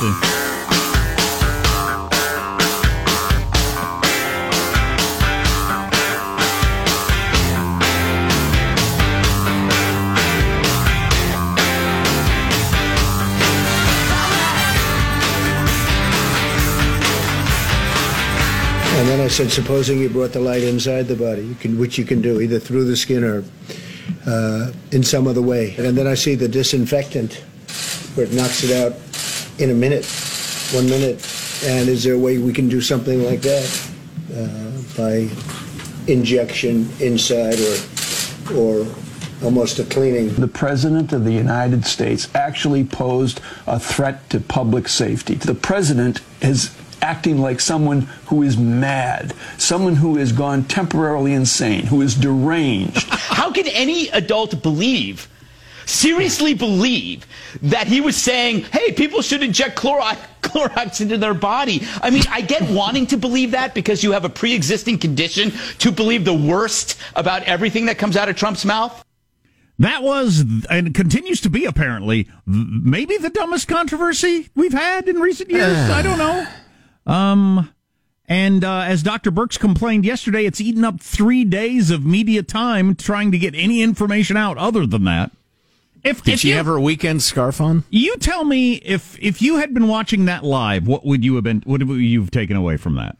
And 0.00 0.14
then 19.08 19.20
I 19.20 19.26
said, 19.26 19.50
supposing 19.50 19.98
you 19.98 20.08
brought 20.08 20.32
the 20.32 20.38
light 20.38 20.62
inside 20.62 21.08
the 21.08 21.16
body, 21.16 21.42
you 21.42 21.56
can, 21.56 21.76
which 21.76 21.98
you 21.98 22.04
can 22.04 22.22
do 22.22 22.40
either 22.40 22.60
through 22.60 22.84
the 22.84 22.96
skin 22.96 23.24
or 23.24 23.42
uh, 24.26 24.70
in 24.92 25.02
some 25.02 25.26
other 25.26 25.42
way. 25.42 25.74
And 25.76 25.98
then 25.98 26.06
I 26.06 26.14
see 26.14 26.36
the 26.36 26.46
disinfectant, 26.46 27.34
where 28.14 28.26
it 28.26 28.32
knocks 28.32 28.62
it 28.62 28.70
out 28.70 29.07
in 29.58 29.70
a 29.70 29.74
minute, 29.74 30.06
one 30.72 30.88
minute. 30.88 31.16
And 31.64 31.88
is 31.88 32.04
there 32.04 32.14
a 32.14 32.18
way 32.18 32.38
we 32.38 32.52
can 32.52 32.68
do 32.68 32.80
something 32.80 33.24
like 33.24 33.40
that 33.42 33.90
uh, 34.34 34.96
by 34.96 35.28
injection 36.10 36.88
inside 37.00 37.58
or 37.60 37.76
or 38.54 38.86
almost 39.42 39.78
a 39.78 39.84
cleaning? 39.84 40.32
The 40.34 40.48
President 40.48 41.12
of 41.12 41.24
the 41.24 41.32
United 41.32 41.84
States 41.84 42.28
actually 42.34 42.84
posed 42.84 43.40
a 43.66 43.78
threat 43.80 44.30
to 44.30 44.40
public 44.40 44.88
safety. 44.88 45.34
The 45.34 45.54
President 45.54 46.20
is 46.40 46.74
acting 47.02 47.38
like 47.38 47.60
someone 47.60 48.02
who 48.26 48.42
is 48.42 48.56
mad, 48.56 49.34
someone 49.56 49.96
who 49.96 50.16
has 50.16 50.32
gone 50.32 50.64
temporarily 50.64 51.32
insane, 51.32 51.86
who 51.86 52.02
is 52.02 52.14
deranged. 52.14 53.06
How 53.08 53.52
can 53.52 53.66
any 53.68 54.08
adult 54.10 54.62
believe, 54.62 55.28
seriously 55.88 56.54
believe, 56.54 57.26
that 57.62 57.86
he 57.86 58.00
was 58.00 58.16
saying, 58.16 58.62
hey, 58.64 58.92
people 58.92 59.22
should 59.22 59.42
inject 59.42 59.78
Clorox, 59.78 60.18
Clorox 60.42 61.00
into 61.00 61.18
their 61.18 61.34
body? 61.34 61.82
I 62.02 62.10
mean, 62.10 62.24
I 62.30 62.40
get 62.40 62.70
wanting 62.70 63.06
to 63.08 63.16
believe 63.16 63.52
that 63.52 63.74
because 63.74 64.04
you 64.04 64.12
have 64.12 64.24
a 64.24 64.28
pre 64.28 64.54
existing 64.54 64.98
condition 64.98 65.52
to 65.78 65.90
believe 65.90 66.24
the 66.24 66.34
worst 66.34 66.98
about 67.16 67.42
everything 67.44 67.86
that 67.86 67.98
comes 67.98 68.16
out 68.16 68.28
of 68.28 68.36
Trump's 68.36 68.64
mouth. 68.64 69.04
That 69.80 70.02
was 70.02 70.44
and 70.68 70.92
continues 70.92 71.40
to 71.42 71.50
be 71.50 71.64
apparently 71.64 72.28
maybe 72.46 73.16
the 73.16 73.30
dumbest 73.30 73.68
controversy 73.68 74.48
we've 74.56 74.72
had 74.72 75.08
in 75.08 75.20
recent 75.20 75.50
years. 75.50 75.76
I 75.76 76.02
don't 76.02 76.18
know. 76.18 76.46
Um, 77.06 77.72
and 78.28 78.64
uh, 78.64 78.80
as 78.80 79.02
Dr. 79.02 79.30
Birx 79.30 79.58
complained 79.58 80.04
yesterday, 80.04 80.44
it's 80.44 80.60
eaten 80.60 80.84
up 80.84 81.00
three 81.00 81.44
days 81.44 81.90
of 81.90 82.04
media 82.04 82.42
time 82.42 82.94
trying 82.94 83.32
to 83.32 83.38
get 83.38 83.54
any 83.54 83.80
information 83.80 84.36
out 84.36 84.58
other 84.58 84.84
than 84.84 85.04
that. 85.04 85.30
If, 86.04 86.22
Did 86.22 86.34
if 86.34 86.40
she 86.40 86.50
you, 86.50 86.54
have 86.54 86.66
her 86.66 86.78
weekend 86.78 87.22
scarf 87.22 87.60
on? 87.60 87.84
You 87.90 88.16
tell 88.16 88.44
me 88.44 88.74
if 88.74 89.18
if 89.20 89.42
you 89.42 89.56
had 89.56 89.74
been 89.74 89.88
watching 89.88 90.26
that 90.26 90.44
live, 90.44 90.86
what 90.86 91.04
would 91.04 91.24
you 91.24 91.34
have 91.34 91.44
been? 91.44 91.62
What 91.64 91.82
would 91.82 91.98
you've 91.98 92.30
taken 92.30 92.56
away 92.56 92.76
from 92.76 92.94
that? 92.96 93.16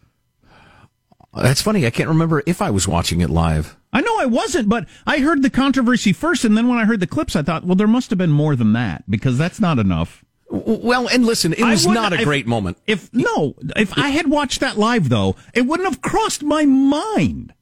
That's 1.34 1.62
funny. 1.62 1.86
I 1.86 1.90
can't 1.90 2.08
remember 2.08 2.42
if 2.46 2.62
I 2.62 2.70
was 2.70 2.88
watching 2.88 3.20
it 3.20 3.30
live. 3.30 3.76
I 3.92 4.00
know 4.00 4.18
I 4.18 4.26
wasn't, 4.26 4.68
but 4.68 4.86
I 5.06 5.18
heard 5.18 5.42
the 5.42 5.50
controversy 5.50 6.12
first, 6.12 6.44
and 6.44 6.56
then 6.56 6.68
when 6.68 6.78
I 6.78 6.84
heard 6.84 7.00
the 7.00 7.06
clips, 7.06 7.36
I 7.36 7.42
thought, 7.42 7.64
well, 7.64 7.76
there 7.76 7.86
must 7.86 8.10
have 8.10 8.18
been 8.18 8.30
more 8.30 8.54
than 8.54 8.72
that 8.74 9.04
because 9.08 9.38
that's 9.38 9.60
not 9.60 9.78
enough. 9.78 10.24
Well, 10.50 11.08
and 11.08 11.26
listen, 11.26 11.52
it 11.52 11.62
was 11.62 11.86
not 11.86 12.12
a 12.12 12.24
great 12.24 12.46
moment. 12.46 12.78
If 12.86 13.12
no, 13.12 13.54
if 13.76 13.96
I 13.98 14.08
had 14.08 14.28
watched 14.28 14.60
that 14.60 14.78
live 14.78 15.08
though, 15.08 15.36
it 15.52 15.62
wouldn't 15.62 15.88
have 15.88 16.00
crossed 16.00 16.42
my 16.42 16.64
mind 16.64 17.52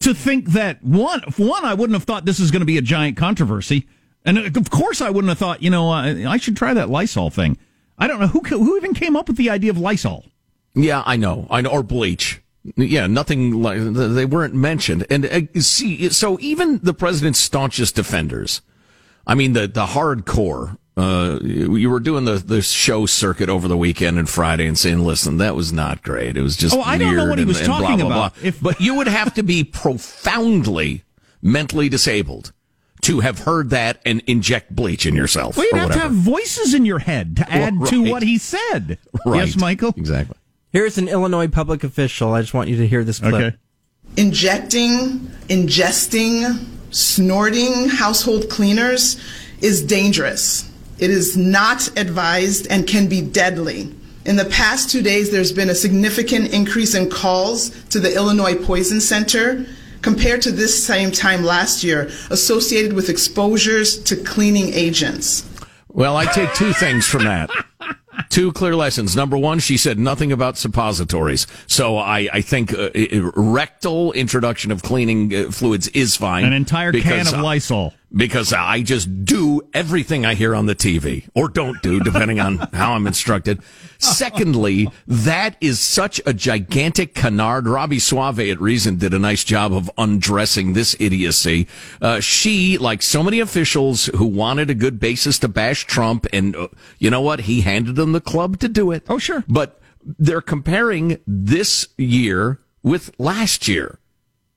to 0.00 0.14
think 0.14 0.50
that 0.50 0.82
one, 0.82 1.20
one, 1.36 1.64
I 1.64 1.74
wouldn't 1.74 1.94
have 1.94 2.04
thought 2.04 2.24
this 2.24 2.40
is 2.40 2.50
going 2.50 2.60
to 2.60 2.66
be 2.66 2.78
a 2.78 2.82
giant 2.82 3.16
controversy, 3.16 3.86
and 4.26 4.56
of 4.56 4.70
course, 4.70 5.00
I 5.00 5.10
wouldn't 5.10 5.28
have 5.28 5.38
thought, 5.38 5.62
you 5.62 5.70
know, 5.70 5.90
uh, 5.90 6.28
I 6.28 6.36
should 6.36 6.56
try 6.56 6.74
that 6.74 6.90
Lysol 6.90 7.30
thing. 7.30 7.56
I 7.98 8.06
don't 8.06 8.20
know 8.20 8.26
who 8.26 8.40
who 8.40 8.76
even 8.76 8.94
came 8.94 9.16
up 9.16 9.28
with 9.28 9.36
the 9.36 9.50
idea 9.50 9.70
of 9.70 9.78
Lysol. 9.78 10.24
Yeah, 10.74 11.02
I 11.06 11.16
know, 11.16 11.46
I 11.50 11.62
know, 11.62 11.70
or 11.70 11.82
bleach. 11.82 12.42
Yeah, 12.74 13.06
nothing 13.06 13.62
like 13.62 13.78
they 13.80 14.24
weren't 14.24 14.54
mentioned. 14.54 15.06
And 15.08 15.24
uh, 15.26 15.60
see, 15.60 16.08
so 16.10 16.36
even 16.40 16.80
the 16.82 16.92
president's 16.92 17.38
staunchest 17.38 17.94
defenders, 17.94 18.60
I 19.26 19.34
mean, 19.34 19.52
the 19.52 19.68
the 19.68 19.86
hardcore 19.86 20.76
uh, 20.96 21.38
you 21.42 21.90
were 21.90 22.00
doing 22.00 22.24
the, 22.24 22.38
the 22.38 22.62
show 22.62 23.04
circuit 23.04 23.50
over 23.50 23.68
the 23.68 23.76
weekend 23.76 24.18
and 24.18 24.28
Friday 24.28 24.66
and 24.66 24.78
saying, 24.78 25.00
listen, 25.00 25.36
that 25.38 25.54
was 25.54 25.72
not 25.72 26.02
great. 26.02 26.36
It 26.36 26.42
was 26.42 26.56
just 26.56 26.74
oh, 26.74 26.80
I 26.80 26.96
don't 26.96 27.14
know 27.14 27.28
what 27.28 27.38
he 27.38 27.44
was 27.44 27.58
and, 27.58 27.66
talking 27.66 27.98
blah, 27.98 28.06
blah, 28.06 28.16
about. 28.26 28.34
Blah. 28.34 28.48
If, 28.48 28.60
but 28.60 28.80
you 28.80 28.94
would 28.94 29.08
have 29.08 29.34
to 29.34 29.42
be 29.42 29.62
profoundly 29.62 31.04
mentally 31.42 31.90
disabled 31.90 32.52
to 33.06 33.20
have 33.20 33.38
heard 33.38 33.70
that 33.70 34.00
and 34.04 34.20
inject 34.26 34.74
bleach 34.74 35.06
in 35.06 35.14
yourself. 35.14 35.56
Well, 35.56 35.66
you'd 35.66 35.76
have 35.76 35.90
whatever. 35.90 36.08
to 36.08 36.08
have 36.08 36.16
voices 36.16 36.74
in 36.74 36.84
your 36.84 36.98
head 36.98 37.36
to 37.36 37.48
add 37.52 37.78
right. 37.78 37.88
to 37.90 38.02
what 38.02 38.24
he 38.24 38.36
said. 38.36 38.98
Right. 39.24 39.46
Yes, 39.46 39.56
Michael? 39.56 39.94
Exactly. 39.96 40.36
Here's 40.72 40.98
an 40.98 41.06
Illinois 41.06 41.46
public 41.46 41.84
official. 41.84 42.32
I 42.32 42.40
just 42.40 42.52
want 42.52 42.68
you 42.68 42.76
to 42.78 42.86
hear 42.86 43.04
this 43.04 43.20
clip. 43.20 43.34
Okay. 43.34 43.56
Injecting, 44.16 45.20
ingesting, 45.48 46.66
snorting 46.90 47.88
household 47.88 48.50
cleaners 48.50 49.20
is 49.60 49.84
dangerous. 49.84 50.68
It 50.98 51.10
is 51.10 51.36
not 51.36 51.88
advised 51.96 52.66
and 52.68 52.88
can 52.88 53.08
be 53.08 53.22
deadly. 53.22 53.94
In 54.24 54.34
the 54.34 54.46
past 54.46 54.90
two 54.90 55.02
days, 55.02 55.30
there's 55.30 55.52
been 55.52 55.70
a 55.70 55.74
significant 55.76 56.52
increase 56.52 56.96
in 56.96 57.08
calls 57.08 57.70
to 57.90 58.00
the 58.00 58.12
Illinois 58.16 58.56
Poison 58.56 59.00
Center 59.00 59.64
compared 60.06 60.40
to 60.40 60.52
this 60.52 60.86
same 60.86 61.10
time 61.10 61.42
last 61.42 61.82
year, 61.82 62.08
associated 62.30 62.92
with 62.92 63.08
exposures 63.08 64.00
to 64.04 64.14
cleaning 64.14 64.72
agents. 64.72 65.44
Well, 65.88 66.16
I 66.16 66.26
take 66.26 66.54
two 66.54 66.72
things 66.72 67.08
from 67.08 67.24
that. 67.24 67.50
Two 68.28 68.52
clear 68.52 68.76
lessons. 68.76 69.16
Number 69.16 69.36
one, 69.36 69.58
she 69.58 69.76
said 69.76 69.98
nothing 69.98 70.30
about 70.30 70.56
suppositories. 70.56 71.48
So 71.66 71.98
I, 71.98 72.28
I 72.32 72.40
think 72.40 72.72
uh, 72.72 72.90
rectal 73.34 74.12
introduction 74.12 74.70
of 74.70 74.84
cleaning 74.84 75.34
uh, 75.34 75.50
fluids 75.50 75.88
is 75.88 76.14
fine. 76.14 76.44
An 76.44 76.52
entire 76.52 76.92
can 76.92 77.26
of 77.26 77.40
Lysol 77.40 77.92
because 78.14 78.52
I 78.52 78.82
just 78.82 79.24
do 79.24 79.62
everything 79.74 80.24
I 80.24 80.34
hear 80.34 80.54
on 80.54 80.66
the 80.66 80.74
TV 80.74 81.28
or 81.34 81.48
don't 81.48 81.80
do, 81.82 82.00
depending 82.00 82.40
on 82.40 82.56
how 82.72 82.92
I'm 82.92 83.06
instructed. 83.06 83.60
Secondly, 83.98 84.88
that 85.06 85.56
is 85.60 85.80
such 85.80 86.20
a 86.24 86.32
gigantic 86.32 87.14
canard. 87.14 87.66
Robby 87.66 87.98
Soave 87.98 88.40
at 88.40 88.60
Reason 88.60 88.96
did 88.96 89.12
a 89.12 89.18
nice 89.18 89.44
job 89.44 89.72
of 89.72 89.90
undressing 89.98 90.72
this 90.72 90.96
idiocy. 91.00 91.66
Uh, 92.00 92.20
she, 92.20 92.78
like 92.78 93.02
so 93.02 93.22
many 93.22 93.40
officials 93.40 94.06
who 94.06 94.26
wanted 94.26 94.70
a 94.70 94.74
good 94.74 95.00
basis 95.00 95.38
to 95.40 95.48
bash 95.48 95.84
Trump, 95.84 96.26
and 96.32 96.54
uh, 96.54 96.68
you 96.98 97.10
know 97.10 97.20
what? 97.20 97.40
He 97.40 97.62
handed 97.62 97.96
them 97.96 98.12
the 98.12 98.20
club 98.20 98.58
to 98.60 98.68
do 98.68 98.92
it. 98.92 99.04
Oh, 99.08 99.18
sure. 99.18 99.44
But 99.48 99.80
they're 100.18 100.40
comparing 100.40 101.18
this 101.26 101.88
year 101.98 102.60
with 102.82 103.10
last 103.18 103.66
year 103.66 103.98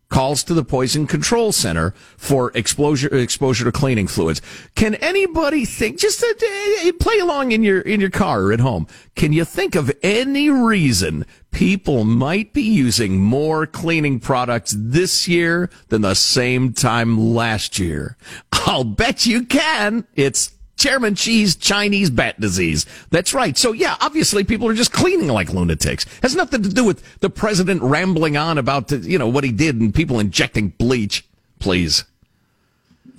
calls 0.10 0.44
to 0.44 0.54
the 0.54 0.64
Poison 0.64 1.08
Control 1.08 1.52
Center 1.52 1.92
for 2.18 2.52
exposure 2.56 3.16
exposure 3.16 3.66
to 3.66 3.72
cleaning 3.72 4.08
fluids. 4.08 4.42
Can 4.76 4.96
anybody 4.96 5.66
think 5.66 6.00
just 6.00 6.24
uh, 6.24 6.92
play 7.00 7.20
along 7.20 7.52
in 7.52 7.64
your 7.64 7.82
in 7.82 8.00
your 8.00 8.10
car 8.10 8.44
or 8.44 8.54
at 8.54 8.60
home? 8.60 8.88
Can 9.16 9.34
you 9.34 9.46
think 9.46 9.76
of 9.76 9.92
any 10.04 10.50
reason 10.50 11.26
people 11.52 12.04
might 12.04 12.54
be 12.54 12.64
using 12.64 13.22
more 13.22 13.66
cleaning 13.66 14.20
products 14.20 14.76
this 14.78 15.28
year 15.28 15.70
than 15.90 16.02
the 16.02 16.16
same 16.16 16.74
time 16.74 17.34
last 17.34 17.80
year? 17.80 18.18
I'll 18.52 18.84
bet 18.84 19.26
you 19.26 19.46
can. 19.46 20.08
It's 20.16 20.52
Chairman 20.80 21.16
Xi's 21.16 21.56
Chinese 21.56 22.10
bat 22.10 22.40
disease. 22.40 22.86
That's 23.12 23.34
right. 23.34 23.58
So 23.58 23.74
yeah, 23.74 23.98
obviously 24.02 24.44
people 24.44 24.68
are 24.68 24.74
just 24.74 24.94
cleaning 24.94 25.28
like 25.28 25.54
lunatics. 25.54 26.06
Has 26.24 26.36
nothing 26.36 26.64
to 26.64 26.70
do 26.70 26.84
with 26.84 27.20
the 27.20 27.30
president 27.30 27.84
rambling 27.84 28.38
on 28.38 28.58
about 28.58 28.92
you 28.92 29.20
know 29.20 29.28
what 29.28 29.44
he 29.44 29.52
did 29.52 29.80
and 29.80 29.94
people 29.94 30.20
injecting 30.20 30.70
bleach. 30.70 31.28
Please. 31.60 32.06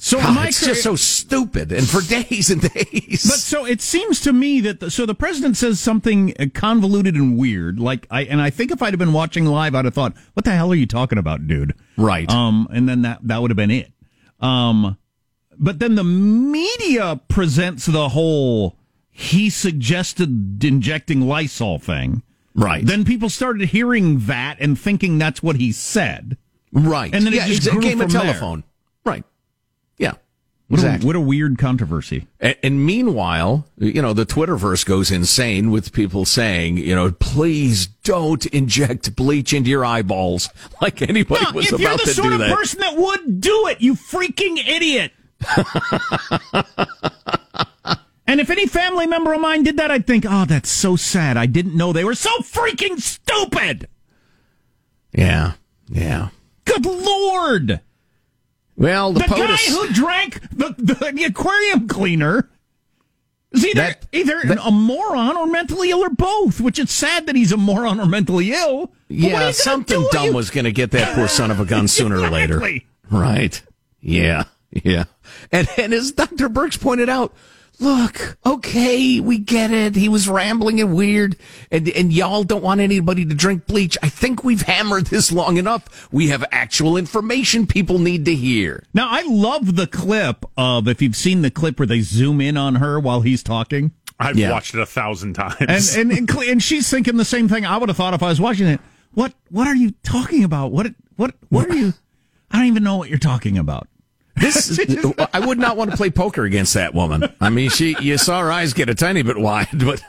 So 0.03 0.19
God, 0.19 0.49
it's 0.49 0.65
just 0.65 0.83
so 0.83 0.97
stupid, 0.97 1.71
and 1.71 1.87
for 1.87 2.01
days 2.09 2.49
and 2.51 2.63
days. 2.63 3.23
But 3.29 3.39
so 3.39 3.67
it 3.67 3.83
seems 3.83 4.23
to 4.23 4.33
me 4.33 4.63
that 4.63 4.81
the, 4.81 4.91
so 4.91 5.05
the 5.05 5.15
president 5.15 5.59
says 5.59 5.79
something 5.79 6.33
convoluted 6.55 7.15
and 7.17 7.37
weird, 7.37 7.79
like 7.79 8.07
I 8.11 8.23
and 8.23 8.41
I 8.41 8.49
think 8.49 8.71
if 8.71 8.83
I'd 8.83 8.95
have 8.95 8.99
been 8.99 9.13
watching 9.13 9.45
live, 9.45 9.75
I'd 9.75 9.85
have 9.85 9.93
thought, 9.93 10.15
"What 10.33 10.47
the 10.47 10.53
hell 10.53 10.73
are 10.73 10.77
you 10.77 10.87
talking 10.87 11.19
about, 11.19 11.47
dude?" 11.47 11.75
Right. 11.99 12.31
Um, 12.31 12.67
and 12.73 12.89
then 12.89 13.03
that 13.03 13.19
that 13.25 13.43
would 13.43 13.51
have 13.51 13.59
been 13.59 13.71
it. 13.71 13.93
Um, 14.41 14.97
but 15.61 15.79
then 15.79 15.95
the 15.95 16.05
media 16.05 17.21
presents 17.29 17.87
the 17.87 18.09
whole 18.09 18.77
he 19.11 19.51
suggested 19.51 20.65
injecting 20.65 21.21
Lysol 21.21 21.79
thing. 21.79 22.23
Right. 22.55 22.85
Then 22.85 23.05
people 23.05 23.29
started 23.29 23.69
hearing 23.69 24.21
that 24.21 24.57
and 24.59 24.81
thinking 24.81 25.19
that's 25.19 25.43
what 25.43 25.57
he 25.57 25.73
said. 25.73 26.39
Right. 26.73 27.15
And 27.15 27.27
then 27.27 27.35
yeah, 27.35 27.47
it 27.47 27.61
just 27.61 27.81
game 27.81 27.99
from 27.99 28.07
of 28.07 28.13
telephone. 28.13 28.65
There. 29.05 29.15
Right. 29.15 29.25
Yeah. 29.99 30.15
What, 30.69 30.79
exactly. 30.79 31.05
a, 31.05 31.07
what 31.07 31.17
a 31.17 31.21
weird 31.21 31.59
controversy. 31.59 32.29
And, 32.41 32.57
and, 32.63 32.87
meanwhile, 32.87 33.67
you 33.77 34.01
know, 34.01 34.13
the 34.13 34.25
Twitterverse 34.25 34.87
goes 34.87 35.11
insane 35.11 35.71
with 35.71 35.93
people 35.93 36.25
saying, 36.25 36.79
you 36.79 36.95
know, 36.95 37.13
please 37.13 37.87
don't 37.87 38.47
inject 38.47 39.15
bleach 39.17 39.53
into 39.53 39.69
your 39.69 39.85
eyeballs 39.85 40.49
like 40.81 41.03
anybody 41.03 41.45
no, 41.45 41.53
was 41.53 41.73
about 41.73 42.01
to 42.01 42.07
do 42.07 42.07
that. 42.07 42.09
If 42.11 42.17
you're 42.17 42.31
the 42.31 42.39
sort 42.39 42.51
of 42.51 42.57
person 42.57 42.81
that 42.81 42.97
would 42.97 43.41
do 43.41 43.67
it, 43.67 43.81
you 43.81 43.95
freaking 43.95 44.57
idiot. 44.67 45.13
And 48.27 48.39
if 48.41 48.49
any 48.49 48.69
family 48.69 49.09
member 49.09 49.33
of 49.33 49.41
mine 49.41 49.65
did 49.65 49.77
that, 49.79 49.91
I'd 49.91 50.07
think, 50.07 50.25
oh, 50.29 50.45
that's 50.45 50.71
so 50.71 50.95
sad. 50.95 51.37
I 51.37 51.47
didn't 51.47 51.77
know 51.77 51.93
they 51.93 52.05
were 52.05 52.15
so 52.15 52.31
freaking 52.39 53.01
stupid. 53.01 53.89
Yeah, 55.13 55.55
yeah. 55.89 56.29
Good 56.65 56.87
Lord. 56.87 57.81
Well, 58.77 59.13
the, 59.13 59.19
The 59.21 59.27
POTUS, 59.27 59.37
guy 59.67 59.73
who 59.73 59.93
drank 59.93 60.41
the, 60.53 60.75
the, 60.79 61.11
the 61.13 61.25
aquarium 61.25 61.89
cleaner 61.89 62.49
is 63.51 63.67
either, 63.67 63.81
That- 63.81 64.07
either 64.13 64.43
that- 64.45 64.65
a 64.65 64.71
moron 64.71 65.37
or 65.37 65.49
mentally 65.49 65.91
ill 65.91 66.05
or 66.05 66.11
both, 66.11 66.61
which 66.61 66.79
it's 66.79 66.93
sad 66.93 67.27
that 67.27 67.35
he's 67.35 67.51
a 67.51 67.57
moron 67.57 67.99
or 67.99 68.07
mentally 68.07 68.53
ill. 68.53 68.87
But 68.87 68.93
what 68.93 69.11
are 69.11 69.17
you 69.17 69.29
yeah, 69.47 69.51
something 69.51 70.01
do? 70.03 70.09
dumb 70.13 70.27
You- 70.27 70.35
was 70.35 70.51
going 70.51 70.67
to 70.67 70.73
get 70.73 70.93
that 70.93 71.17
poor 71.17 71.27
son 71.27 71.51
of 71.51 71.59
a 71.59 71.65
gun 71.65 71.89
sooner 71.89 72.17
or 72.21 72.31
later. 72.31 72.63
Right. 73.11 73.61
Yeah. 74.01 74.45
Yeah. 74.85 75.05
And 75.53 75.69
and 75.77 75.93
as 75.93 76.13
Dr. 76.13 76.49
Birx 76.49 76.81
pointed 76.81 77.09
out, 77.09 77.35
look, 77.81 78.37
okay, 78.47 79.19
we 79.21 79.39
get 79.39 79.71
it. 79.73 79.97
He 79.97 80.09
was 80.09 80.29
rambling 80.29 80.81
and 80.81 80.95
weird, 80.95 81.37
and 81.73 81.89
and 81.89 82.13
y'all 82.13 82.45
don't 82.45 82.63
want 82.63 82.81
anybody 82.81 83.25
to 83.25 83.35
drink 83.35 83.67
bleach. 83.67 83.97
I 84.03 84.09
think 84.09 84.45
we've 84.45 84.63
hammered 84.63 85.07
this 85.07 85.33
long 85.33 85.57
enough. 85.57 86.09
We 86.13 86.29
have 86.29 86.45
actual 86.53 86.97
information 86.97 87.67
people 87.67 87.99
need 87.99 88.25
to 88.27 88.35
hear. 88.35 88.85
Now, 88.95 89.09
I 89.11 89.23
love 89.23 89.75
the 89.77 89.87
clip 89.89 90.45
of, 90.57 90.87
if 90.87 91.03
you've 91.03 91.17
seen 91.17 91.43
the 91.43 91.51
clip 91.51 91.79
where 91.81 91.87
they 91.87 92.01
zoom 92.01 92.41
in 92.41 92.57
on 92.57 92.77
her 92.77 93.01
while 93.01 93.23
he's 93.23 93.43
talking. 93.43 93.91
I've 94.21 94.37
Yeah. 94.39 94.51
watched 94.53 94.75
it 94.75 94.81
a 94.81 94.87
thousand 94.87 95.33
times. 95.35 95.97
and 95.97 96.13
and 96.13 96.31
and, 96.31 96.31
and 96.43 96.63
she's 96.63 96.89
thinking 96.91 97.17
the 97.17 97.25
same 97.25 97.49
thing 97.49 97.65
I 97.67 97.77
would 97.79 97.89
have 97.89 97.97
thought 97.97 98.15
if 98.15 98.23
I 98.23 98.29
was 98.29 98.41
watching 98.41 98.67
it. 98.69 98.81
What 99.15 99.33
what 99.49 99.67
are 99.67 99.75
you 99.75 99.93
talking 100.05 100.45
about? 100.45 100.71
What 100.71 100.95
what 101.17 101.35
what 101.49 101.69
are 101.71 101.75
you? 101.77 101.95
I 102.53 102.59
don't 102.59 102.67
even 102.67 102.83
know 102.85 102.97
what 102.97 103.09
you're 103.09 103.19
talking 103.19 103.57
about. 103.59 103.89
This 104.41 104.81
I 105.35 105.41
would 105.41 105.59
not 105.59 105.77
want 105.77 105.91
to 105.91 105.97
play 105.97 106.11
poker 106.11 106.45
against 106.45 106.75
that 106.75 106.95
woman. 106.95 107.33
I 107.41 107.51
mean, 107.51 107.71
she 107.71 107.95
you 108.01 108.17
saw 108.19 108.41
her 108.41 108.51
eyes 108.51 108.73
get 108.73 108.89
a 108.89 108.95
tiny 108.95 109.23
bit 109.23 109.39
wide, 109.39 109.69
but 109.75 110.03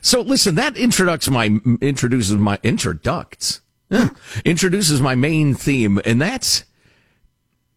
so 0.00 0.20
listen. 0.20 0.54
That 0.54 0.76
introduces 0.76 1.30
my 1.30 1.58
introduces 1.80 2.36
my 2.36 2.58
introducts 2.58 3.60
introduces 4.44 5.00
my 5.00 5.14
main 5.14 5.54
theme, 5.54 6.00
and 6.04 6.20
that's 6.20 6.64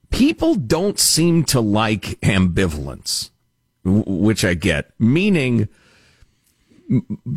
people 0.09 0.55
don't 0.55 0.99
seem 0.99 1.43
to 1.45 1.59
like 1.59 2.19
ambivalence, 2.21 3.31
which 3.83 4.45
I 4.45 4.53
get. 4.53 4.91
Meaning, 4.99 5.67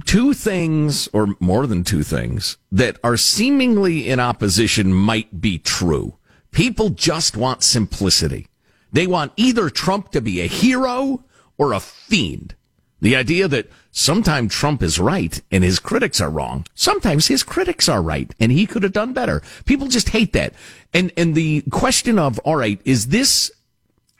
two 0.04 0.34
things 0.34 1.08
or 1.12 1.34
more 1.40 1.66
than 1.66 1.84
two 1.84 2.02
things 2.02 2.58
that 2.70 2.98
are 3.02 3.16
seemingly 3.16 4.08
in 4.08 4.20
opposition 4.20 4.92
might 4.92 5.40
be 5.40 5.58
true. 5.58 6.16
People 6.50 6.90
just 6.90 7.36
want 7.36 7.62
simplicity. 7.62 8.46
They 8.92 9.06
want 9.06 9.32
either 9.36 9.70
Trump 9.70 10.10
to 10.12 10.20
be 10.20 10.40
a 10.40 10.46
hero 10.46 11.24
or 11.58 11.72
a 11.72 11.80
fiend. 11.80 12.54
The 13.00 13.16
idea 13.16 13.48
that 13.48 13.70
sometimes 13.90 14.54
Trump 14.54 14.82
is 14.82 14.98
right 14.98 15.40
and 15.50 15.64
his 15.64 15.78
critics 15.78 16.20
are 16.20 16.30
wrong. 16.30 16.66
Sometimes 16.74 17.28
his 17.28 17.42
critics 17.42 17.88
are 17.88 18.02
right 18.02 18.34
and 18.38 18.52
he 18.52 18.66
could 18.66 18.82
have 18.82 18.92
done 18.92 19.12
better. 19.12 19.42
People 19.64 19.88
just 19.88 20.10
hate 20.10 20.32
that. 20.34 20.52
And, 20.92 21.10
and 21.16 21.34
the 21.34 21.62
question 21.70 22.18
of, 22.18 22.38
all 22.40 22.56
right, 22.56 22.80
is 22.84 23.08
this 23.08 23.50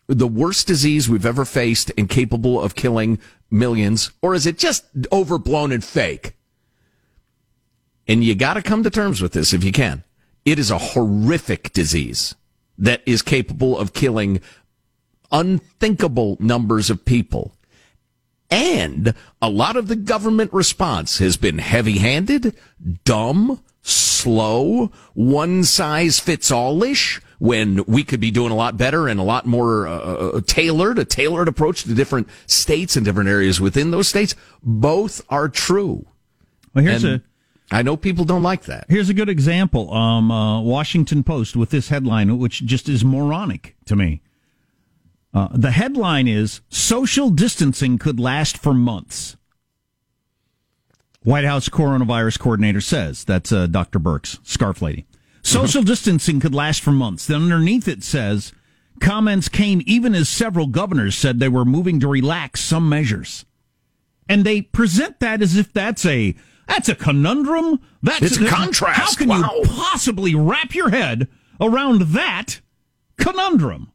the 0.07 0.27
worst 0.27 0.67
disease 0.67 1.09
we've 1.09 1.27
ever 1.27 1.45
faced 1.45 1.93
and 1.97 2.09
capable 2.09 2.61
of 2.61 2.75
killing 2.75 3.19
millions, 3.51 4.11
or 4.23 4.35
is 4.35 4.47
it 4.47 4.59
just 4.59 4.85
overblown 5.13 5.73
and 5.73 5.85
fake? 5.85 6.35
And 8.09 8.25
you 8.25 8.35
got 8.35 8.55
to 8.55 8.63
come 8.63 8.83
to 8.83 8.91
terms 8.91 9.23
with 9.23 9.33
this 9.33 9.53
if 9.53 9.63
you 9.63 9.71
can. 9.71 10.03
It 10.45 10.59
is 10.59 10.71
a 10.71 10.79
horrific 10.79 11.73
disease 11.73 12.35
that 12.77 13.03
is 13.07 13.23
capable 13.23 13.79
of 13.79 13.93
killing 13.93 14.41
unthinkable 15.31 16.37
numbers 16.41 16.91
of 16.91 17.05
people. 17.05 17.55
And 18.51 19.15
a 19.41 19.49
lot 19.49 19.77
of 19.77 19.87
the 19.89 19.97
government 19.97 20.53
response 20.53 21.19
has 21.19 21.37
been 21.37 21.59
heavy 21.59 21.99
handed, 21.99 22.57
dumb, 23.05 23.63
slow, 23.81 24.91
one 25.15 25.63
size 25.65 26.19
fits 26.19 26.51
all 26.51 26.83
ish, 26.83 27.21
when 27.39 27.83
we 27.87 28.05
could 28.05 28.21
be 28.21 28.31
doing 28.31 28.53
a 28.53 28.57
lot 28.57 28.77
better 28.77 29.09
and 29.09 29.19
a 29.19 29.23
lot 29.23 29.47
more 29.47 29.87
uh, 29.87 30.41
tailored, 30.47 30.99
a 30.99 31.05
tailored 31.07 31.49
approach 31.49 31.85
to 31.85 31.95
different 31.95 32.29
states 32.47 32.97
and 32.97 33.05
different 33.07 33.31
areas 33.31 33.59
within 33.61 33.93
those 33.93 34.09
states. 34.09 34.35
Both 34.63 35.23
are 35.31 35.49
true. 35.49 36.07
Well, 36.75 36.85
here's 36.85 37.03
And 37.03 37.23
a 37.71 37.75
I 37.75 37.83
know 37.83 37.97
people 37.97 38.25
don't 38.25 38.43
like 38.43 38.65
that. 38.65 38.87
here's 38.89 39.09
a 39.09 39.15
good 39.15 39.29
example. 39.29 39.95
Um, 39.95 40.31
uh, 40.31 40.61
Washington 40.61 41.23
Post 41.23 41.57
with 41.57 41.71
this 41.71 41.89
headline, 41.89 42.37
which 42.37 42.67
just 42.67 42.89
is 42.89 43.05
moronic 43.05 43.77
to 43.87 43.95
me. 43.97 44.21
Uh, 45.33 45.49
the 45.53 45.71
headline 45.71 46.27
is 46.27 46.61
social 46.69 47.31
distancing 47.31 47.99
could 47.99 48.19
last 48.19 48.59
for 48.59 48.75
months. 48.75 49.37
White 51.23 51.45
House 51.45 51.69
coronavirus 51.69 52.39
coordinator 52.39 52.81
says 52.81 53.25
that's 53.25 53.53
uh, 53.53 53.67
Dr. 53.67 53.99
Birx, 54.01 54.39
scarf 54.43 54.81
lady. 54.83 55.07
Social 55.43 55.83
distancing 55.83 56.41
could 56.41 56.55
last 56.55 56.83
for 56.83 56.93
months. 56.93 57.27
Then 57.27 57.43
underneath 57.43 57.87
it 57.89 58.03
says 58.03 58.53
comments 59.01 59.49
came 59.49 59.83
even 59.87 60.15
as 60.15 60.29
several 60.29 60.67
governors 60.67 61.15
said 61.17 61.39
they 61.39 61.49
were 61.49 61.65
moving 61.65 62.01
to 62.01 62.09
relax 62.09 62.61
some 62.61 62.89
measures. 62.89 63.45
And 64.29 64.45
they 64.45 64.63
present 64.63 65.21
that 65.21 65.43
as 65.43 65.57
if 65.57 65.73
that's 65.73 66.05
a 66.07 66.35
that's 66.67 66.89
a 66.89 66.95
conundrum. 66.95 67.81
That's 68.03 68.23
It's 68.23 68.37
a 68.39 68.47
contrast. 68.49 68.99
How 68.99 69.15
can 69.15 69.29
Wow. 69.29 69.39
you 69.57 69.63
possibly 69.69 70.35
wrap 70.35 70.75
your 70.75 70.91
head 70.91 71.29
around 71.61 72.03
that 72.13 72.61
conundrum? 73.19 73.93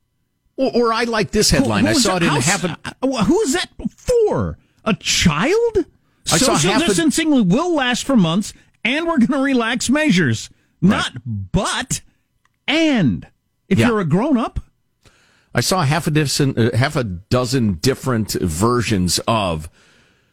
Or, 0.57 0.71
or 0.73 0.93
I 0.93 1.03
like 1.03 1.31
this 1.31 1.49
headline. 1.49 1.83
Who- 1.85 1.91
I 1.91 1.93
saw 1.93 2.15
it 2.17 2.23
in 2.23 2.29
half 2.29 2.63
a. 2.63 2.77
uh, 3.01 3.23
Who's 3.25 3.53
that 3.53 3.69
for? 3.97 4.57
A 4.85 4.93
child? 4.93 5.85
I 6.31 6.37
Social 6.37 6.71
half 6.71 6.83
a- 6.83 6.85
distancing 6.87 7.47
will 7.49 7.75
last 7.75 8.05
for 8.05 8.15
months, 8.15 8.53
and 8.83 9.05
we're 9.07 9.17
going 9.17 9.31
to 9.31 9.39
relax 9.39 9.89
measures. 9.89 10.49
Not 10.81 11.13
but, 11.25 12.01
and. 12.67 13.27
If 13.67 13.79
Yeah. 13.79 13.87
you're 13.87 13.99
a 14.01 14.05
grown 14.05 14.37
up, 14.37 14.59
I 15.53 15.61
saw 15.61 15.81
half 15.83 16.05
a 16.05 16.11
dozen, 16.11 16.55
uh, 16.57 16.75
half 16.77 16.95
a 16.95 17.03
dozen 17.03 17.73
different 17.75 18.33
versions 18.33 19.19
of. 19.27 19.69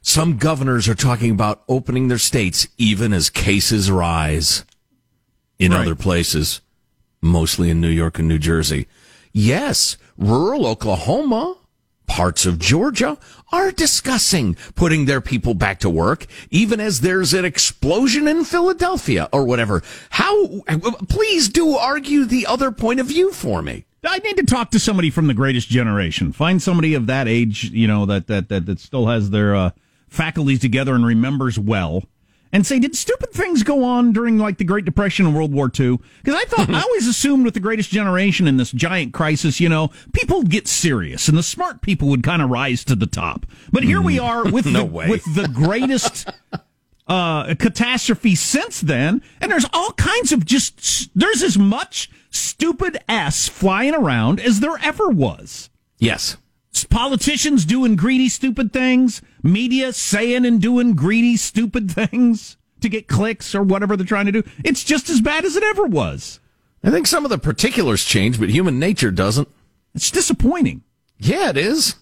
Some 0.02 0.36
governors 0.36 0.88
are 0.88 0.94
talking 0.96 1.30
about 1.30 1.62
opening 1.68 2.08
their 2.08 2.18
states 2.18 2.66
even 2.76 3.12
as 3.12 3.30
cases 3.30 3.90
rise 3.90 4.64
in 5.58 5.70
Right. 5.72 5.82
other 5.82 5.94
places, 5.94 6.60
mostly 7.22 7.70
in 7.70 7.80
New 7.80 7.88
York 7.88 8.18
and 8.18 8.26
New 8.28 8.38
Jersey. 8.38 8.86
Yes, 9.32 9.96
rural 10.22 10.66
Oklahoma, 10.66 11.56
parts 12.06 12.46
of 12.46 12.58
Georgia 12.58 13.18
are 13.52 13.72
discussing 13.72 14.54
putting 14.74 15.06
their 15.06 15.20
people 15.20 15.54
back 15.54 15.80
to 15.80 15.90
work, 15.90 16.26
even 16.50 16.80
as 16.80 17.00
there's 17.00 17.34
an 17.34 17.44
explosion 17.44 18.28
in 18.28 18.44
Philadelphia 18.44 19.28
or 19.32 19.44
whatever. 19.44 19.82
How, 20.10 20.60
please 21.08 21.48
do 21.48 21.74
argue 21.76 22.24
the 22.24 22.46
other 22.46 22.70
point 22.70 23.00
of 23.00 23.06
view 23.06 23.32
for 23.32 23.62
me. 23.62 23.84
I 24.04 24.18
need 24.18 24.36
to 24.36 24.44
talk 24.44 24.72
to 24.72 24.80
somebody 24.80 25.10
from 25.10 25.28
the 25.28 25.34
greatest 25.34 25.68
generation. 25.68 26.32
Find 26.32 26.60
somebody 26.60 26.94
of 26.94 27.06
that 27.06 27.28
age, 27.28 27.70
you 27.70 27.86
know, 27.86 28.04
that 28.06 28.26
that 28.26 28.48
that, 28.48 28.66
that 28.66 28.80
still 28.80 29.06
has 29.06 29.30
their 29.30 29.54
uh, 29.54 29.70
faculties 30.08 30.58
together 30.58 30.94
and 30.94 31.06
remembers 31.06 31.58
well. 31.58 32.04
And 32.54 32.66
say, 32.66 32.78
did 32.78 32.94
stupid 32.94 33.32
things 33.32 33.62
go 33.62 33.82
on 33.82 34.12
during 34.12 34.36
like 34.36 34.58
the 34.58 34.64
Great 34.64 34.84
Depression 34.84 35.24
and 35.24 35.34
World 35.34 35.54
War 35.54 35.70
II? 35.78 35.98
Because 36.22 36.34
I 36.38 36.44
thought 36.44 36.68
I 36.74 36.82
always 36.82 37.06
assumed 37.08 37.46
with 37.46 37.54
the 37.54 37.60
greatest 37.60 37.88
generation 37.90 38.46
in 38.46 38.58
this 38.58 38.70
giant 38.72 39.14
crisis, 39.14 39.58
you 39.58 39.70
know, 39.70 39.90
people 40.12 40.42
get 40.42 40.68
serious 40.68 41.28
and 41.28 41.38
the 41.38 41.42
smart 41.42 41.80
people 41.80 42.08
would 42.08 42.22
kind 42.22 42.42
of 42.42 42.50
rise 42.50 42.84
to 42.84 42.94
the 42.94 43.06
top. 43.06 43.46
But 43.72 43.84
here 43.84 44.02
we 44.02 44.18
are 44.18 44.44
with 44.44 44.66
No 44.72 44.80
the, 44.80 44.84
way. 44.84 45.08
with 45.08 45.24
the 45.34 45.48
greatest 45.48 46.28
uh, 47.06 47.54
catastrophe 47.54 48.34
since 48.34 48.80
then, 48.82 49.22
and 49.40 49.50
there's 49.50 49.66
all 49.72 49.92
kinds 49.92 50.30
of 50.32 50.44
just 50.44 51.10
there's 51.18 51.42
as 51.42 51.56
much 51.58 52.10
stupid 52.30 52.98
ass 53.08 53.48
flying 53.48 53.94
around 53.94 54.40
as 54.40 54.60
there 54.60 54.76
ever 54.82 55.08
was. 55.08 55.70
Yes. 55.98 56.36
Politicians 56.90 57.64
doing 57.64 57.96
greedy, 57.96 58.28
stupid 58.28 58.72
things, 58.72 59.22
media 59.42 59.92
saying 59.92 60.46
and 60.46 60.60
doing 60.60 60.94
greedy, 60.94 61.36
stupid 61.36 61.90
things 61.90 62.56
to 62.80 62.88
get 62.88 63.08
clicks 63.08 63.54
or 63.54 63.62
whatever 63.62 63.96
they're 63.96 64.06
trying 64.06 64.26
to 64.26 64.32
do. 64.32 64.42
It's 64.64 64.84
just 64.84 65.08
as 65.08 65.20
bad 65.20 65.44
as 65.44 65.56
it 65.56 65.62
ever 65.62 65.84
was. 65.84 66.40
I 66.84 66.90
think 66.90 67.06
some 67.06 67.24
of 67.24 67.30
the 67.30 67.38
particulars 67.38 68.04
change, 68.04 68.40
but 68.40 68.50
human 68.50 68.78
nature 68.78 69.10
doesn't. 69.10 69.48
It's 69.94 70.10
disappointing. 70.10 70.82
Yeah, 71.18 71.50
it 71.50 71.56
is. 71.56 71.96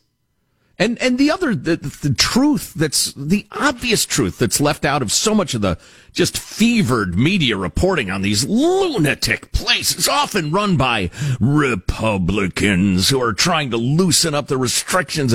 And 0.79 0.97
and 1.03 1.19
the 1.19 1.31
other 1.31 1.55
the, 1.55 1.77
the 1.77 2.15
truth 2.15 2.73
that's 2.73 3.13
the 3.13 3.47
obvious 3.53 4.07
truth 4.07 4.39
that's 4.39 4.63
left 4.63 4.87
out 4.87 5.03
of 5.03 5.13
so 5.13 5.35
much 5.35 5.53
of 5.53 5.61
the 5.61 5.77
just 6.11 6.39
fevered 6.39 7.19
media 7.19 7.59
reporting 7.59 8.11
on 8.11 8.23
these 8.23 8.47
lunatic 8.47 9.53
places 9.53 10.09
often 10.09 10.51
run 10.51 10.79
by 10.79 11.11
Republicans 11.39 13.11
who 13.11 13.21
are 13.21 13.35
trying 13.35 13.71
to 13.73 13.77
loosen 13.77 14.35
up 14.35 14.47
the 14.47 14.57
restrictions 14.57 15.35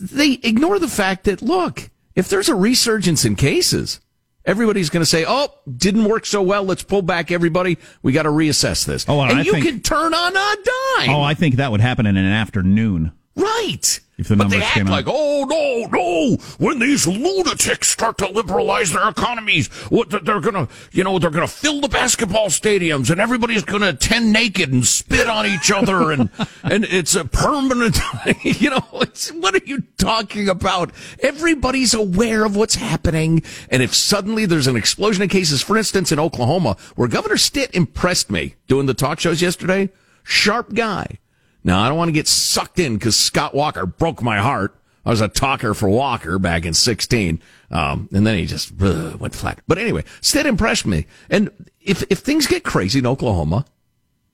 they 0.00 0.32
ignore 0.42 0.78
the 0.78 0.88
fact 0.88 1.24
that 1.24 1.42
look, 1.42 1.90
if 2.14 2.28
there's 2.28 2.48
a 2.48 2.54
resurgence 2.54 3.24
in 3.24 3.36
cases, 3.36 4.00
everybody's 4.44 4.90
going 4.90 5.02
to 5.02 5.06
say, 5.06 5.24
"Oh, 5.26 5.48
didn't 5.76 6.04
work 6.04 6.26
so 6.26 6.42
well. 6.42 6.64
Let's 6.64 6.82
pull 6.82 7.02
back 7.02 7.30
everybody. 7.30 7.78
We 8.02 8.12
got 8.12 8.24
to 8.24 8.30
reassess 8.30 8.84
this." 8.84 9.04
Oh, 9.08 9.20
and 9.20 9.32
and 9.38 9.46
you 9.46 9.52
think- 9.52 9.64
can 9.66 9.80
turn 9.80 10.12
on 10.14 10.32
a 10.36 10.56
dime. 10.56 11.10
Oh, 11.10 11.22
I 11.22 11.34
think 11.34 11.56
that 11.56 11.70
would 11.70 11.80
happen 11.80 12.06
in 12.06 12.16
an 12.16 12.26
afternoon. 12.32 13.12
Right. 13.36 14.00
If 14.18 14.28
the 14.28 14.36
but 14.36 14.48
they 14.48 14.56
numbers 14.56 14.66
act 14.68 14.74
came 14.74 14.86
out. 14.86 14.92
like, 14.92 15.04
oh 15.08 15.44
no, 15.44 15.98
no! 15.98 16.36
When 16.56 16.78
these 16.78 17.06
lunatics 17.06 17.88
start 17.88 18.16
to 18.18 18.28
liberalize 18.28 18.90
their 18.90 19.10
economies, 19.10 19.68
what 19.90 20.08
they're 20.24 20.40
gonna, 20.40 20.68
you 20.90 21.04
know, 21.04 21.18
they're 21.18 21.28
gonna 21.28 21.46
fill 21.46 21.82
the 21.82 21.88
basketball 21.88 22.46
stadiums, 22.46 23.10
and 23.10 23.20
everybody's 23.20 23.62
gonna 23.62 23.90
attend 23.90 24.32
naked 24.32 24.72
and 24.72 24.86
spit 24.86 25.28
on 25.28 25.44
each 25.44 25.70
other, 25.70 26.12
and 26.12 26.30
and 26.62 26.84
it's 26.84 27.14
a 27.14 27.26
permanent, 27.26 27.98
you 28.42 28.70
know. 28.70 28.86
It's, 28.94 29.30
what 29.32 29.54
are 29.54 29.66
you 29.66 29.82
talking 29.98 30.48
about? 30.48 30.92
Everybody's 31.20 31.92
aware 31.92 32.46
of 32.46 32.56
what's 32.56 32.76
happening, 32.76 33.42
and 33.68 33.82
if 33.82 33.94
suddenly 33.94 34.46
there's 34.46 34.66
an 34.66 34.76
explosion 34.76 35.24
of 35.24 35.28
cases, 35.28 35.60
for 35.60 35.76
instance, 35.76 36.10
in 36.10 36.18
Oklahoma, 36.18 36.78
where 36.94 37.08
Governor 37.08 37.36
Stitt 37.36 37.74
impressed 37.74 38.30
me 38.30 38.54
doing 38.66 38.86
the 38.86 38.94
talk 38.94 39.20
shows 39.20 39.42
yesterday, 39.42 39.90
sharp 40.22 40.72
guy. 40.72 41.18
Now, 41.66 41.82
I 41.82 41.88
don't 41.88 41.98
want 41.98 42.08
to 42.08 42.12
get 42.12 42.28
sucked 42.28 42.78
in 42.78 42.94
because 42.94 43.16
Scott 43.16 43.52
Walker 43.52 43.86
broke 43.86 44.22
my 44.22 44.38
heart. 44.38 44.78
I 45.04 45.10
was 45.10 45.20
a 45.20 45.26
talker 45.26 45.74
for 45.74 45.88
Walker 45.88 46.38
back 46.38 46.64
in 46.64 46.72
16. 46.74 47.42
Um, 47.72 48.08
and 48.12 48.24
then 48.24 48.38
he 48.38 48.46
just 48.46 48.80
uh, 48.80 49.16
went 49.18 49.34
flat. 49.34 49.60
But 49.66 49.78
anyway, 49.78 50.04
Stitt 50.20 50.46
impressed 50.46 50.86
me. 50.86 51.06
And 51.28 51.50
if, 51.80 52.04
if 52.08 52.20
things 52.20 52.46
get 52.46 52.62
crazy 52.62 53.00
in 53.00 53.06
Oklahoma, 53.06 53.64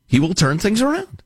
he 0.06 0.20
will 0.20 0.34
turn 0.34 0.58
things 0.58 0.82
around. 0.82 1.22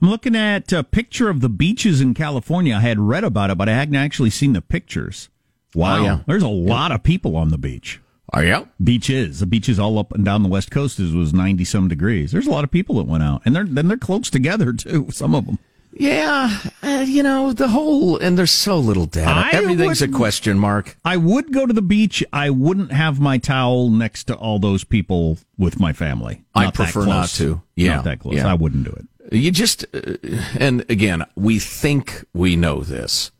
I'm 0.00 0.08
looking 0.08 0.36
at 0.36 0.72
a 0.72 0.84
picture 0.84 1.28
of 1.28 1.40
the 1.40 1.48
beaches 1.48 2.00
in 2.00 2.14
California. 2.14 2.76
I 2.76 2.80
had 2.80 3.00
read 3.00 3.24
about 3.24 3.50
it, 3.50 3.58
but 3.58 3.68
I 3.68 3.72
hadn't 3.72 3.96
actually 3.96 4.30
seen 4.30 4.52
the 4.52 4.62
pictures. 4.62 5.28
Wow. 5.74 5.98
Oh, 5.98 6.04
yeah. 6.04 6.20
There's 6.28 6.44
a 6.44 6.48
lot 6.48 6.92
of 6.92 7.02
people 7.02 7.34
on 7.34 7.48
the 7.48 7.58
beach. 7.58 8.00
Are 8.32 8.44
you? 8.44 8.68
Beaches. 8.82 9.40
The 9.40 9.46
beaches 9.46 9.78
all 9.78 9.98
up 9.98 10.12
and 10.12 10.24
down 10.24 10.42
the 10.42 10.48
west 10.48 10.70
coast 10.70 11.00
is, 11.00 11.14
was 11.14 11.32
90 11.32 11.64
some 11.64 11.88
degrees. 11.88 12.30
There's 12.32 12.46
a 12.46 12.50
lot 12.50 12.64
of 12.64 12.70
people 12.70 12.96
that 12.96 13.06
went 13.06 13.22
out. 13.22 13.42
And 13.44 13.56
they're, 13.56 13.64
then 13.64 13.88
they're 13.88 13.96
close 13.96 14.28
together 14.30 14.72
too, 14.72 15.08
some 15.10 15.34
of 15.34 15.46
them. 15.46 15.58
Yeah. 15.94 16.56
Uh, 16.82 17.04
you 17.08 17.22
know, 17.22 17.52
the 17.54 17.68
whole, 17.68 18.18
and 18.18 18.36
there's 18.38 18.50
so 18.52 18.78
little 18.78 19.06
data. 19.06 19.30
I 19.30 19.50
Everything's 19.52 20.02
a 20.02 20.04
wouldn't- 20.04 20.16
question 20.16 20.58
mark. 20.58 20.96
I 21.04 21.16
would 21.16 21.52
go 21.52 21.64
to 21.66 21.72
the 21.72 21.82
beach. 21.82 22.22
I 22.32 22.50
wouldn't 22.50 22.92
have 22.92 23.18
my 23.18 23.38
towel 23.38 23.88
next 23.88 24.24
to 24.24 24.34
all 24.34 24.58
those 24.58 24.84
people 24.84 25.38
with 25.56 25.80
my 25.80 25.92
family. 25.94 26.44
I 26.54 26.64
Not 26.64 26.74
that 26.74 26.84
prefer 26.92 27.06
not 27.06 27.30
to. 27.30 27.62
Yeah. 27.76 27.96
Not 27.96 28.04
that 28.04 28.18
close. 28.20 28.34
Yeah. 28.34 28.46
I 28.46 28.54
wouldn't 28.54 28.84
do 28.84 28.90
it. 28.90 29.06
You 29.34 29.50
just, 29.50 29.84
uh, 29.94 30.14
and 30.58 30.84
again, 30.90 31.24
we 31.34 31.58
think 31.58 32.24
we 32.34 32.56
know 32.56 32.80
this. 32.80 33.30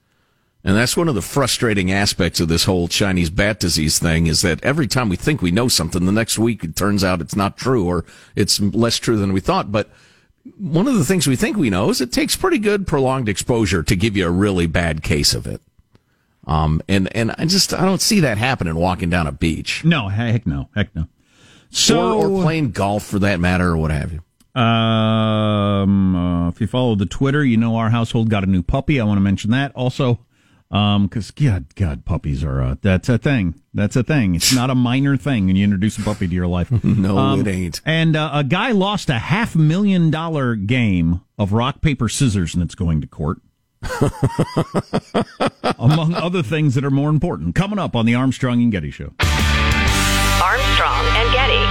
And 0.65 0.77
that's 0.77 0.97
one 0.97 1.09
of 1.09 1.15
the 1.15 1.23
frustrating 1.23 1.93
aspects 1.93 2.41
of 2.41 2.49
this 2.49 2.65
whole 2.65 2.89
Chinese 2.89 3.31
bat 3.31 3.61
disease 3.61 3.99
thing 3.99 4.27
is 4.27 4.43
that 4.43 4.63
every 4.65 4.87
time 4.89 5.09
we 5.09 5.17
think 5.17 5.41
we 5.41 5.51
know 5.53 5.69
something, 5.69 6.05
the 6.05 6.13
next 6.13 6.39
week 6.39 6.65
it 6.65 6.75
turns 6.75 7.05
out 7.05 7.21
it's 7.21 7.37
not 7.37 7.57
true 7.57 7.87
or 7.87 8.05
it's 8.35 8.61
less 8.61 8.97
true 8.97 9.17
than 9.17 9.33
we 9.33 9.41
thought. 9.41 9.71
But 9.71 9.89
one 10.57 10.89
of 10.89 10.95
the 10.95 11.05
things 11.05 11.27
we 11.27 11.37
think 11.37 11.57
we 11.57 11.71
know 11.71 11.91
is 11.91 12.01
it 12.01 12.13
takes 12.13 12.35
pretty 12.35 12.59
good 12.59 12.87
prolonged 12.87 13.29
exposure 13.29 13.83
to 13.85 13.97
give 13.97 14.17
you 14.17 14.27
a 14.27 14.31
really 14.31 14.67
bad 14.67 15.03
case 15.03 15.33
of 15.33 15.47
it. 15.47 15.61
Um, 16.47 16.83
and, 16.89 17.15
and 17.15 17.35
I 17.39 17.45
just, 17.45 17.73
I 17.73 17.85
don't 17.85 18.01
see 18.01 18.21
that 18.21 18.39
happening 18.39 18.75
walking 18.75 19.11
down 19.11 19.27
a 19.27 19.33
beach 19.33 19.85
No, 19.85 20.09
heck 20.09 20.47
no. 20.47 20.71
Heck 20.75 20.95
no. 20.97 21.07
So, 21.71 22.19
or, 22.19 22.29
or 22.29 22.43
playing 22.43 22.71
golf 22.71 23.05
for 23.05 23.19
that 23.19 23.39
matter 23.39 23.69
or 23.69 23.77
what 23.77 23.91
have 23.91 24.13
you. 24.13 24.23
Um, 24.61 26.17
uh, 26.17 26.49
if 26.49 26.61
you 26.61 26.67
follow 26.67 26.95
the 26.95 27.07
Twitter, 27.07 27.45
you 27.45 27.57
know 27.57 27.77
our 27.77 27.91
household 27.91 28.31
got 28.31 28.43
a 28.43 28.47
new 28.47 28.63
puppy. 28.63 28.99
I 28.99 29.05
want 29.05 29.19
to 29.19 29.23
mention 29.23 29.51
that 29.53 29.73
also. 29.75 30.19
Um, 30.71 31.07
because 31.07 31.31
God, 31.31 31.75
God, 31.77 32.05
puppies 32.05 32.45
are 32.45 32.61
uh, 32.61 32.75
that's 32.83 33.09
a 33.09 33.17
thing. 33.17 33.55
That's 33.73 33.97
a 33.97 34.03
thing. 34.03 34.35
It's 34.35 34.55
not 34.55 34.69
a 34.69 34.75
minor 34.75 35.17
thing 35.17 35.47
when 35.47 35.57
you 35.57 35.65
introduce 35.65 35.97
a 35.97 36.03
puppy 36.03 36.29
to 36.29 36.35
your 36.35 36.47
life. 36.47 36.71
No, 36.85 37.17
Um, 37.17 37.41
it 37.41 37.47
ain't. 37.49 37.81
And 37.87 38.15
uh, 38.17 38.31
a 38.35 38.45
guy 38.45 38.73
lost 38.73 39.09
a 39.09 39.19
half 39.19 39.57
million 39.57 40.11
dollar 40.11 40.57
game 40.57 41.23
of 41.39 41.53
rock 41.55 41.81
paper 41.81 42.09
scissors, 42.11 42.55
and 42.55 42.63
it's 42.63 42.75
going 42.75 43.01
to 43.01 43.07
court. 43.07 43.39
Among 45.79 46.13
other 46.15 46.43
things 46.43 46.75
that 46.75 46.85
are 46.85 46.91
more 46.91 47.09
important. 47.11 47.55
Coming 47.55 47.79
up 47.79 47.95
on 47.97 48.05
the 48.07 48.15
Armstrong 48.15 48.61
and 48.63 48.71
Getty 48.73 48.91
Show. 48.91 49.13
Armstrong 50.43 51.07
and 51.17 51.33
Getty. 51.33 51.65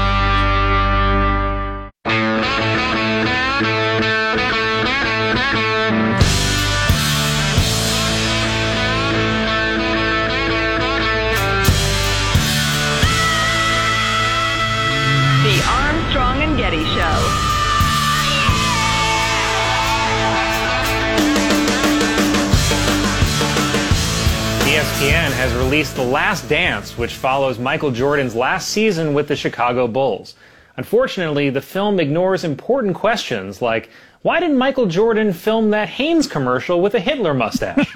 ESPN 24.98 25.32
has 25.34 25.54
released 25.54 25.96
The 25.96 26.02
Last 26.02 26.50
Dance, 26.50 26.98
which 26.98 27.14
follows 27.14 27.60
Michael 27.60 27.92
Jordan's 27.92 28.34
last 28.34 28.70
season 28.70 29.14
with 29.14 29.28
the 29.28 29.36
Chicago 29.36 29.88
Bulls. 29.88 30.34
Unfortunately, 30.76 31.52
the 31.52 31.62
film 31.62 32.00
ignores 32.00 32.44
important 32.44 32.96
questions 32.96 33.62
like 33.62 33.92
why 34.24 34.40
did 34.40 34.54
Michael 34.54 34.88
Jordan 34.88 35.34
film 35.34 35.70
that 35.70 35.88
Hanes 35.88 36.26
commercial 36.26 36.82
with 36.82 36.96
a 36.96 37.00
Hitler 37.00 37.36
mustache? 37.36 37.94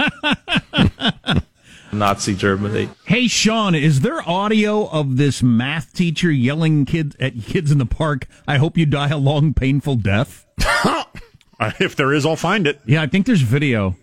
Nazi 1.91 2.35
Germany. 2.35 2.87
Hey, 3.05 3.27
Sean, 3.27 3.73
is 3.73 4.01
there 4.01 4.21
audio 4.29 4.87
of 4.89 5.17
this 5.17 5.41
math 5.41 5.93
teacher 5.93 6.29
yelling 6.29 6.85
kids 6.85 7.15
at 7.19 7.33
kids 7.41 7.71
in 7.71 7.79
the 7.79 7.87
park? 7.87 8.27
I 8.47 8.59
hope 8.59 8.77
you 8.77 8.85
die 8.85 9.09
a 9.09 9.17
long, 9.17 9.55
painful 9.55 9.95
death. 9.95 10.45
if 11.79 11.95
there 11.95 12.13
is, 12.13 12.27
I'll 12.27 12.35
find 12.35 12.67
it. 12.67 12.79
Yeah, 12.85 13.01
I 13.01 13.07
think 13.07 13.25
there's 13.25 13.41
video. 13.41 13.95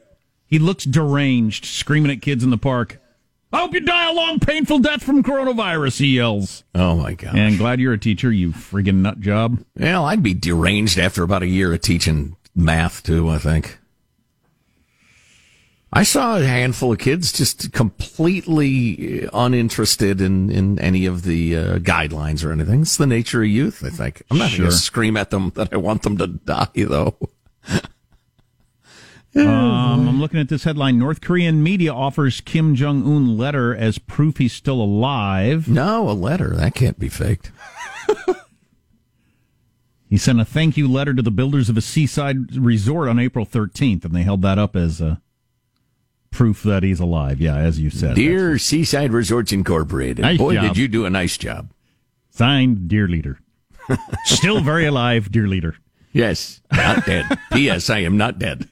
He 0.49 0.59
looks 0.59 0.85
deranged, 0.85 1.65
screaming 1.67 2.11
at 2.11 2.23
kids 2.23 2.43
in 2.43 2.51
the 2.51 2.59
park. 2.59 3.01
I 3.53 3.61
hope 3.61 3.73
you 3.73 3.81
die 3.81 4.11
a 4.11 4.13
long, 4.15 4.41
painful 4.41 4.81
death 4.81 5.03
from 5.03 5.23
coronavirus, 5.23 5.99
he 6.01 6.17
yells. 6.17 6.65
Oh 6.75 6.97
my 6.97 7.15
God. 7.15 7.35
And 7.37 7.57
glad 7.57 7.81
you're 7.81 7.93
a 7.95 7.99
teacher, 7.99 8.31
you 8.33 8.51
friggin' 8.53 8.97
nut 8.97 9.21
job. 9.21 9.65
Well, 9.77 10.05
I'd 10.05 10.23
be 10.23 10.35
deranged 10.35 10.99
after 10.99 11.23
about 11.23 11.43
a 11.43 11.47
year 11.47 11.73
of 11.73 11.81
teaching 11.81 12.37
math 12.55 13.03
too, 13.03 13.29
I 13.29 13.39
think. 13.39 13.79
I 15.91 16.03
saw 16.03 16.37
a 16.37 16.45
handful 16.45 16.93
of 16.93 16.99
kids 16.99 17.33
just 17.33 17.73
completely 17.73 19.27
uninterested 19.33 20.21
in, 20.21 20.51
in 20.51 20.79
any 20.79 21.07
of 21.07 21.23
the 21.23 21.57
uh, 21.57 21.79
guidelines 21.79 22.45
or 22.45 22.53
anything. 22.53 22.83
It's 22.83 22.99
the 22.99 23.07
nature 23.07 23.43
of 23.43 23.49
youth, 23.49 23.83
I 23.83 23.89
think. 23.89 24.23
I'm 24.31 24.37
not 24.37 24.51
Sure. 24.51 24.65
going 24.67 24.71
to 24.73 24.77
scream 24.77 25.17
at 25.17 25.31
them 25.31 25.51
that 25.55 25.73
I 25.73 25.79
want 25.79 26.03
them 26.03 26.19
to 26.19 26.27
die, 26.27 26.69
though. 26.75 27.17
Um, 29.39 30.09
I'm 30.09 30.21
looking 30.21 30.41
at 30.41 30.49
this 30.49 30.65
headline. 30.65 30.99
North 30.99 31.21
Korean 31.21 31.63
media 31.63 31.93
offers 31.93 32.41
Kim 32.41 32.75
Jong 32.75 33.03
Un 33.07 33.37
letter 33.39 33.75
as 33.75 33.99
proof 33.99 34.39
he's 34.39 34.53
still 34.53 34.81
alive. 34.81 35.69
No, 35.69 36.09
a 36.09 36.13
letter. 36.13 36.55
That 36.57 36.75
can't 36.75 36.99
be 36.99 37.09
faked. 37.09 37.53
He 40.11 40.17
sent 40.17 40.41
a 40.41 40.45
thank 40.47 40.79
you 40.79 40.89
letter 40.91 41.13
to 41.13 41.21
the 41.21 41.31
builders 41.31 41.69
of 41.69 41.77
a 41.77 41.83
seaside 41.83 42.57
resort 42.57 43.09
on 43.11 43.19
April 43.19 43.45
13th, 43.45 44.07
and 44.07 44.15
they 44.15 44.23
held 44.23 44.41
that 44.41 44.59
up 44.59 44.75
as 44.75 45.03
uh, 45.03 45.17
proof 46.31 46.63
that 46.63 46.83
he's 46.83 46.99
alive. 46.99 47.43
Yeah, 47.43 47.57
as 47.57 47.79
you 47.79 47.91
said. 47.91 48.17
Dear 48.17 48.57
Seaside 48.57 49.13
Resorts 49.13 49.53
Incorporated, 49.53 50.21
Nice 50.21 50.39
boy, 50.39 50.55
job. 50.55 50.63
did 50.69 50.77
you 50.79 50.89
do 50.89 51.05
a 51.05 51.11
nice 51.11 51.37
job. 51.37 51.71
Signed, 52.31 52.89
dear 52.89 53.07
leader. 53.07 53.39
Still 54.25 54.61
very 54.63 54.87
alive, 54.87 55.31
dear 55.31 55.47
leader. 55.47 55.77
Yes, 56.15 56.63
not 56.73 57.05
dead. 57.05 57.27
P.S. 57.53 57.91
I 57.91 57.99
am 57.99 58.17
not 58.17 58.39
dead. 58.39 58.67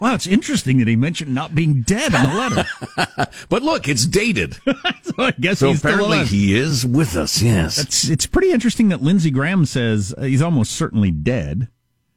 Wow, 0.00 0.14
it's 0.14 0.26
interesting 0.26 0.78
that 0.78 0.88
he 0.88 0.96
mentioned 0.96 1.34
not 1.34 1.54
being 1.54 1.82
dead 1.82 2.12
in 2.14 2.22
the 2.22 2.34
letter. 2.36 3.28
But 3.48 3.62
look, 3.62 3.88
it's 3.88 4.06
dated. 4.06 4.54
so 5.02 5.14
I 5.18 5.30
guess 5.32 5.58
So 5.58 5.68
he's 5.68 5.78
still 5.78 5.90
apparently 5.94 6.24
he 6.24 6.54
is 6.56 6.86
with 6.86 7.16
us, 7.16 7.42
yes. 7.42 7.78
It's 7.78 8.08
it's 8.08 8.26
pretty 8.26 8.50
interesting 8.50 8.88
that 8.88 9.02
Lindsey 9.02 9.30
Graham 9.30 9.64
says 9.66 10.14
uh, 10.16 10.22
he's 10.22 10.42
almost 10.42 10.72
certainly 10.72 11.10
dead. 11.10 11.68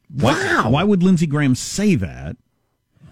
Why, 0.09 0.33
Wow. 0.33 0.69
Why 0.71 0.83
would 0.83 1.03
Lindsey 1.03 1.27
Graham 1.27 1.55
say 1.55 1.95
that? 1.95 2.37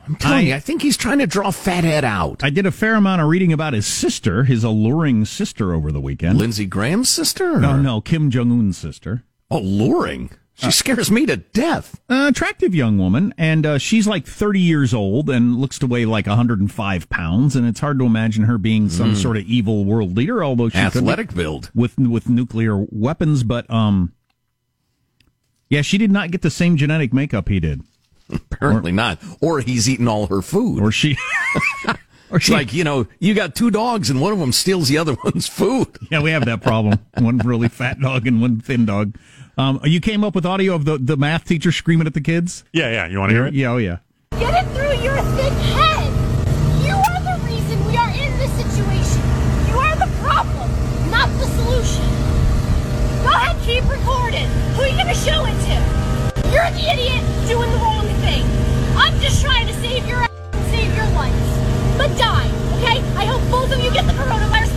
I'm 0.05 0.15
telling 0.17 0.47
you, 0.47 0.55
I 0.55 0.59
think 0.59 0.81
he's 0.81 0.97
trying 0.97 1.19
to 1.19 1.27
draw 1.27 1.49
Fathead 1.51 2.03
out. 2.03 2.43
I 2.43 2.49
did 2.49 2.65
a 2.65 2.71
fair 2.71 2.95
amount 2.95 3.21
of 3.21 3.29
reading 3.29 3.53
about 3.53 3.71
his 3.73 3.85
sister, 3.87 4.43
his 4.43 4.63
alluring 4.63 5.23
sister, 5.25 5.73
over 5.73 5.91
the 5.93 6.01
weekend. 6.01 6.37
Lindsey 6.39 6.65
Graham's 6.65 7.07
sister? 7.09 7.57
no, 7.57 7.77
no, 7.77 8.01
Kim 8.01 8.29
Jong 8.29 8.51
Un's 8.51 8.77
sister. 8.77 9.23
Alluring. 9.49 10.31
She 10.55 10.71
scares 10.71 11.09
me 11.09 11.25
to 11.25 11.37
death. 11.37 11.99
Uh, 12.09 12.27
attractive 12.29 12.75
young 12.75 12.97
woman, 12.99 13.33
and 13.39 13.65
uh, 13.65 13.77
she's 13.79 14.05
like 14.07 14.25
30 14.27 14.59
years 14.59 14.93
old 14.93 15.29
and 15.29 15.57
looks 15.57 15.79
to 15.79 15.87
weigh 15.87 16.05
like 16.05 16.27
105 16.27 17.09
pounds. 17.09 17.55
And 17.55 17.67
it's 17.67 17.79
hard 17.79 17.97
to 17.99 18.05
imagine 18.05 18.43
her 18.43 18.57
being 18.59 18.87
some 18.89 19.15
sort 19.15 19.35
of 19.37 19.43
evil 19.43 19.83
world 19.83 20.15
leader, 20.15 20.43
although 20.43 20.69
she 20.69 20.77
could 20.77 20.97
Athletic 20.97 21.33
build. 21.33 21.71
with 21.73 21.97
with 21.97 22.29
nuclear 22.29 22.85
weapons. 22.91 23.43
But 23.43 23.67
um, 23.69 24.13
yeah, 25.69 25.81
she 25.81 25.97
did 25.97 26.11
not 26.11 26.29
get 26.31 26.43
the 26.43 26.51
same 26.51 26.77
genetic 26.77 27.13
makeup 27.13 27.49
he 27.49 27.59
did, 27.59 27.81
Apparently 28.31 28.91
not. 28.91 29.19
Or 29.41 29.59
he's 29.59 29.89
eating 29.89 30.07
all 30.07 30.27
her 30.27 30.41
food. 30.43 30.81
or 30.81 30.91
she, 30.91 31.17
or 32.29 32.37
it's 32.37 32.45
she. 32.45 32.53
like, 32.53 32.73
you 32.73 32.83
know, 32.83 33.07
you 33.19 33.33
got 33.33 33.55
two 33.55 33.71
dogs 33.71 34.09
and 34.11 34.21
one 34.21 34.31
of 34.33 34.39
them 34.39 34.51
steals 34.51 34.87
the 34.87 34.99
other 34.99 35.15
one's 35.23 35.47
food. 35.47 35.87
yeah, 36.11 36.21
we 36.21 36.29
have 36.29 36.45
that 36.45 36.61
problem. 36.61 36.99
one 37.17 37.39
really 37.39 37.69
fat 37.69 37.99
dog 37.99 38.27
and 38.27 38.39
one 38.39 38.59
thin 38.59 38.85
dog. 38.85 39.15
Um, 39.57 39.79
you 39.83 40.01
came 40.01 40.23
up 40.23 40.33
with 40.33 40.45
audio 40.45 40.73
of 40.73 40.85
the, 40.85 40.97
the 40.97 41.15
math 41.15 41.45
teacher 41.45 41.71
screaming 41.71 42.07
at 42.07 42.13
the 42.15 42.21
kids? 42.21 42.63
Yeah, 42.73 42.89
yeah. 42.89 43.07
You 43.07 43.19
want 43.19 43.29
to 43.29 43.35
hear 43.35 43.45
it? 43.45 43.53
Yeah, 43.53 43.71
oh, 43.71 43.77
yeah. 43.77 43.97
Get 44.39 44.49
it 44.49 44.67
through 44.73 44.97
your 45.03 45.21
thick 45.37 45.53
head. 45.77 46.09
You 46.81 46.95
are 46.97 47.21
the 47.21 47.37
reason 47.45 47.77
we 47.85 47.95
are 47.95 48.09
in 48.09 48.33
this 48.41 48.49
situation. 48.57 49.21
You 49.69 49.77
are 49.77 49.95
the 49.95 50.09
problem, 50.25 50.69
not 51.13 51.29
the 51.37 51.45
solution. 51.61 52.09
Go 53.21 53.29
ahead, 53.29 53.61
keep 53.61 53.85
recording. 53.85 54.49
Who 54.73 54.81
are 54.81 54.87
you 54.87 54.97
going 54.97 55.13
to 55.13 55.21
show 55.21 55.45
it 55.45 55.57
to? 55.69 55.77
You're 56.49 56.71
the 56.73 56.89
idiot 56.89 57.21
doing 57.47 57.69
the 57.69 57.77
wrong 57.77 58.07
thing. 58.25 58.41
I'm 58.97 59.13
just 59.21 59.43
trying 59.45 59.67
to 59.67 59.73
save 59.75 60.07
your 60.07 60.17
ass 60.17 60.33
and 60.53 60.65
save 60.73 60.95
your 60.97 61.09
life. 61.13 61.33
But 61.97 62.17
die, 62.17 62.49
okay? 62.81 62.97
I 63.21 63.25
hope 63.25 63.41
both 63.51 63.71
of 63.71 63.77
you 63.83 63.93
get 63.93 64.07
the 64.07 64.13
coronavirus 64.13 64.72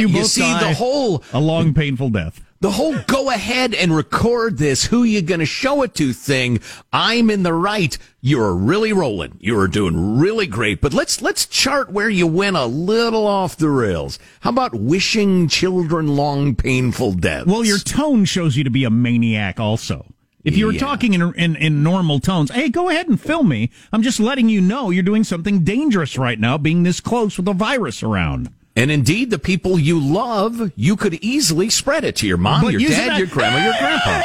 you 0.00 0.08
both 0.08 0.26
see, 0.26 0.40
the 0.40 0.74
whole 0.74 1.22
a 1.32 1.40
long, 1.40 1.74
painful 1.74 2.10
death. 2.10 2.40
the 2.60 2.70
whole 2.72 2.96
go 3.06 3.30
ahead 3.30 3.72
and 3.74 3.94
record 3.94 4.58
this, 4.58 4.84
who 4.86 5.04
you 5.04 5.22
going 5.22 5.40
to 5.40 5.46
show 5.46 5.82
it 5.82 5.94
to 5.94 6.12
thing. 6.12 6.60
I'm 6.92 7.30
in 7.30 7.42
the 7.44 7.52
right. 7.52 7.96
You're 8.20 8.54
really 8.54 8.92
rolling. 8.92 9.36
You're 9.40 9.68
doing 9.68 10.18
really 10.18 10.46
great. 10.46 10.80
But 10.80 10.92
let's, 10.92 11.22
let's 11.22 11.46
chart 11.46 11.92
where 11.92 12.10
you 12.10 12.26
went 12.26 12.56
a 12.56 12.66
little 12.66 13.26
off 13.26 13.56
the 13.56 13.70
rails. 13.70 14.18
How 14.40 14.50
about 14.50 14.74
wishing 14.74 15.46
children 15.48 16.16
long, 16.16 16.56
painful 16.56 17.12
deaths? 17.12 17.46
Well, 17.46 17.64
your 17.64 17.78
tone 17.78 18.24
shows 18.24 18.56
you 18.56 18.64
to 18.64 18.70
be 18.70 18.82
a 18.84 18.90
maniac 18.90 19.60
also. 19.60 20.06
If 20.44 20.56
you 20.56 20.66
were 20.66 20.72
Yeah. 20.72 20.80
talking 20.80 21.14
in, 21.14 21.34
in 21.34 21.56
in 21.56 21.82
normal 21.82 22.20
tones, 22.20 22.50
hey, 22.50 22.70
go 22.70 22.88
ahead 22.88 23.08
and 23.08 23.20
film 23.20 23.48
me. 23.48 23.70
I'm 23.92 24.02
just 24.02 24.18
letting 24.18 24.48
you 24.48 24.60
know 24.60 24.88
you're 24.90 25.02
doing 25.02 25.22
something 25.24 25.62
dangerous 25.62 26.16
right 26.16 26.38
now, 26.40 26.56
being 26.56 26.84
this 26.84 27.00
close 27.00 27.36
with 27.36 27.48
a 27.48 27.52
virus 27.52 28.02
around. 28.02 28.48
And 28.78 28.90
indeed, 28.90 29.30
the 29.30 29.38
people 29.38 29.78
you 29.78 29.98
love, 29.98 30.72
you 30.76 30.94
could 30.96 31.14
easily 31.14 31.68
spread 31.68 32.04
it 32.04 32.14
to 32.16 32.26
your 32.26 32.36
mom, 32.36 32.62
But 32.62 32.72
your 32.74 32.80
dad, 32.88 33.10
that- 33.10 33.18
your 33.18 33.26
grandma, 33.26 33.64
your 33.64 33.74
grandpa. 33.78 34.22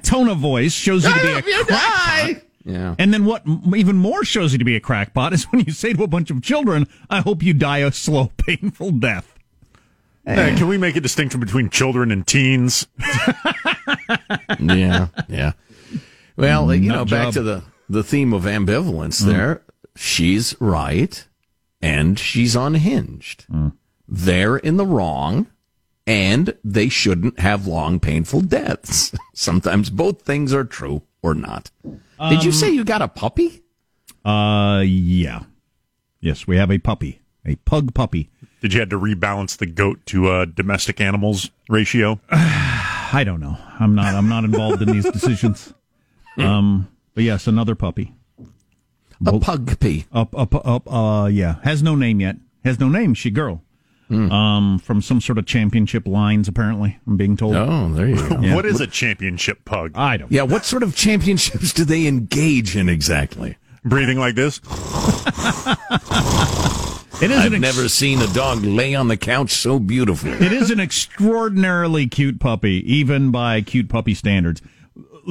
Tone 0.02 0.28
of 0.28 0.38
voice 0.38 0.72
shows 0.72 1.04
you 1.04 1.12
to 1.12 1.20
be 1.20 1.28
a 1.28 1.36
You 1.46 1.64
crackpot. 1.64 1.68
die. 1.68 2.42
Yeah. 2.64 2.94
And 2.98 3.12
then 3.12 3.24
what 3.26 3.42
even 3.76 3.96
more 3.96 4.24
shows 4.24 4.52
you 4.52 4.58
to 4.58 4.64
be 4.64 4.76
a 4.76 4.80
crackpot 4.80 5.32
is 5.32 5.44
when 5.52 5.64
you 5.66 5.72
say 5.72 5.92
to 5.92 6.02
a 6.04 6.06
bunch 6.06 6.30
of 6.30 6.42
children, 6.42 6.86
I 7.10 7.20
hope 7.20 7.42
you 7.42 7.52
die 7.52 7.78
a 7.78 7.92
slow, 7.92 8.30
painful 8.38 8.92
death. 8.92 9.28
Hey, 10.24 10.54
can 10.56 10.68
we 10.68 10.78
make 10.78 10.94
a 10.96 11.00
distinction 11.00 11.40
between 11.40 11.68
children 11.68 12.12
and 12.12 12.24
teens? 12.26 12.86
yeah, 14.60 15.08
yeah. 15.28 15.52
Well, 16.36 16.72
you 16.74 16.88
Nut 16.88 16.96
know, 16.96 17.04
back 17.04 17.24
job. 17.26 17.34
to 17.34 17.42
the 17.42 17.62
the 17.88 18.02
theme 18.04 18.32
of 18.32 18.44
ambivalence. 18.44 19.18
There, 19.20 19.56
mm. 19.56 19.60
she's 19.96 20.54
right, 20.60 21.26
and 21.80 22.18
she's 22.18 22.54
unhinged. 22.56 23.46
Mm. 23.52 23.72
They're 24.08 24.56
in 24.56 24.76
the 24.76 24.86
wrong, 24.86 25.46
and 26.06 26.56
they 26.64 26.88
shouldn't 26.88 27.38
have 27.38 27.66
long, 27.66 28.00
painful 28.00 28.42
deaths. 28.42 29.12
Sometimes 29.34 29.90
both 29.90 30.22
things 30.22 30.52
are 30.52 30.64
true 30.64 31.02
or 31.22 31.34
not. 31.34 31.70
Did 32.28 32.44
you 32.44 32.52
say 32.52 32.70
you 32.70 32.84
got 32.84 33.02
a 33.02 33.08
puppy? 33.08 33.62
Uh, 34.24 34.82
yeah. 34.84 35.42
Yes, 36.20 36.46
we 36.46 36.56
have 36.56 36.70
a 36.70 36.78
puppy, 36.78 37.20
a 37.44 37.56
pug 37.56 37.94
puppy. 37.94 38.30
Did 38.60 38.74
you 38.74 38.80
have 38.80 38.90
to 38.90 38.98
rebalance 38.98 39.56
the 39.56 39.66
goat 39.66 40.06
to 40.06 40.28
uh, 40.28 40.44
domestic 40.44 41.00
animals 41.00 41.50
ratio? 41.68 42.20
I 42.30 43.22
don't 43.24 43.40
know. 43.40 43.58
I'm 43.80 43.94
not. 43.94 44.14
I'm 44.14 44.28
not 44.28 44.44
involved 44.44 44.82
in 44.82 44.90
these 44.90 45.10
decisions. 45.10 45.72
Um, 46.38 46.88
but 47.14 47.24
yes, 47.24 47.46
another 47.46 47.74
puppy. 47.74 48.14
A 49.26 49.32
pugpy. 49.32 50.06
Up, 50.14 50.34
up, 50.34 50.54
up. 50.66 50.90
Uh, 50.90 51.26
yeah, 51.26 51.56
has 51.62 51.82
no 51.82 51.94
name 51.94 52.20
yet. 52.20 52.36
Has 52.64 52.80
no 52.80 52.88
name. 52.88 53.12
She 53.12 53.28
girl. 53.28 53.62
Um, 54.12 54.78
from 54.78 55.00
some 55.00 55.20
sort 55.20 55.38
of 55.38 55.46
championship 55.46 56.06
lines. 56.06 56.48
Apparently, 56.48 56.98
I'm 57.06 57.16
being 57.16 57.36
told. 57.36 57.56
Oh, 57.56 57.88
there 57.92 58.08
you 58.08 58.16
go. 58.16 58.38
Yeah. 58.42 58.54
What 58.54 58.66
is 58.66 58.80
a 58.80 58.86
championship 58.86 59.64
pug? 59.64 59.92
I 59.94 60.16
don't. 60.16 60.30
Yeah, 60.30 60.42
what 60.42 60.64
sort 60.64 60.82
of 60.82 60.94
championships 60.96 61.72
do 61.72 61.84
they 61.84 62.06
engage 62.06 62.76
in 62.76 62.88
exactly? 62.88 63.56
Breathing 63.84 64.18
like 64.18 64.34
this? 64.34 64.60
It 67.20 67.30
is 67.30 67.38
I've 67.38 67.52
an 67.52 67.64
ex- 67.64 67.76
never 67.76 67.88
seen 67.88 68.20
a 68.20 68.26
dog 68.32 68.64
lay 68.64 68.96
on 68.96 69.06
the 69.06 69.16
couch 69.16 69.52
so 69.52 69.78
beautifully. 69.78 70.32
It 70.32 70.52
is 70.52 70.70
an 70.72 70.80
extraordinarily 70.80 72.08
cute 72.08 72.40
puppy, 72.40 72.82
even 72.92 73.30
by 73.30 73.60
cute 73.60 73.88
puppy 73.88 74.14
standards. 74.14 74.60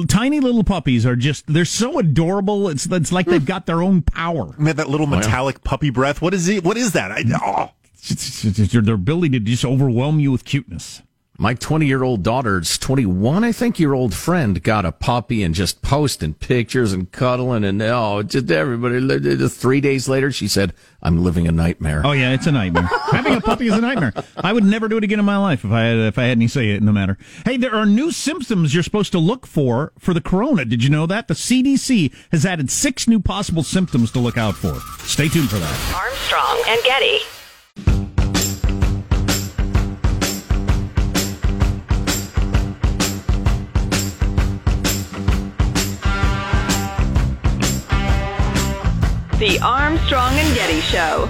Tiny 0.08 0.40
little 0.40 0.64
puppies 0.64 1.04
are 1.04 1.16
just—they're 1.16 1.66
so 1.66 1.98
adorable. 1.98 2.70
It's 2.70 2.86
it's 2.86 3.12
like 3.12 3.26
they've 3.26 3.44
got 3.44 3.66
their 3.66 3.82
own 3.82 4.00
power. 4.00 4.54
Man, 4.56 4.76
that 4.76 4.88
little 4.88 5.06
metallic 5.06 5.62
puppy 5.64 5.90
breath. 5.90 6.22
What 6.22 6.32
is 6.32 6.48
it? 6.48 6.64
What 6.64 6.78
is 6.78 6.92
that? 6.92 7.12
I, 7.12 7.24
oh. 7.44 7.70
It's, 8.10 8.44
it's- 8.44 8.58
it's 8.58 8.72
their 8.72 8.94
ability 8.94 9.30
to 9.38 9.40
just 9.40 9.64
overwhelm 9.64 10.18
you 10.20 10.32
with 10.32 10.44
cuteness. 10.44 11.02
My 11.38 11.54
20 11.54 11.86
year 11.86 12.04
old 12.04 12.22
daughter's 12.22 12.76
21, 12.78 13.42
I 13.42 13.52
think, 13.52 13.80
year 13.80 13.94
old 13.94 14.14
friend 14.14 14.62
got 14.62 14.84
a 14.84 14.92
puppy 14.92 15.42
and 15.42 15.54
just 15.54 15.80
posting 15.80 16.34
pictures 16.34 16.92
and 16.92 17.10
cuddling 17.10 17.64
and 17.64 17.80
oh, 17.82 18.22
just 18.22 18.50
everybody. 18.50 19.48
Three 19.48 19.80
days 19.80 20.08
later, 20.08 20.30
she 20.30 20.46
said, 20.46 20.74
I'm 21.02 21.24
living 21.24 21.48
a 21.48 21.52
nightmare. 21.52 22.02
Oh 22.04 22.12
yeah, 22.12 22.32
it's 22.32 22.46
a 22.46 22.52
nightmare. 22.52 22.82
Having 23.10 23.34
a 23.36 23.40
puppy 23.40 23.66
is 23.66 23.72
a 23.72 23.80
nightmare. 23.80 24.12
I 24.36 24.52
would 24.52 24.62
never 24.64 24.88
do 24.88 24.98
it 24.98 25.04
again 25.04 25.18
in 25.18 25.24
my 25.24 25.38
life 25.38 25.64
if 25.64 25.70
I 25.72 25.80
had 25.84 25.98
if 25.98 26.18
I 26.18 26.24
had 26.24 26.32
any 26.38 26.48
say 26.48 26.70
in 26.76 26.84
the 26.84 26.92
matter. 26.92 27.16
Hey, 27.46 27.56
there 27.56 27.74
are 27.74 27.86
new 27.86 28.12
symptoms 28.12 28.74
you're 28.74 28.82
supposed 28.84 29.10
to 29.12 29.18
look 29.18 29.46
for 29.46 29.92
for 29.98 30.12
the 30.12 30.20
corona. 30.20 30.64
Did 30.66 30.84
you 30.84 30.90
know 30.90 31.06
that 31.06 31.28
the 31.28 31.34
CDC 31.34 32.12
has 32.30 32.44
added 32.44 32.70
six 32.70 33.08
new 33.08 33.18
possible 33.20 33.62
symptoms 33.62 34.12
to 34.12 34.18
look 34.20 34.36
out 34.36 34.54
for? 34.54 34.74
Stay 35.06 35.28
tuned 35.28 35.48
for 35.50 35.58
that. 35.58 35.94
Armstrong 35.96 36.62
and 36.68 36.80
Getty. 36.84 37.18
The 49.42 49.58
Armstrong 49.58 50.34
and 50.34 50.54
Getty 50.54 50.80
Show. 50.82 51.24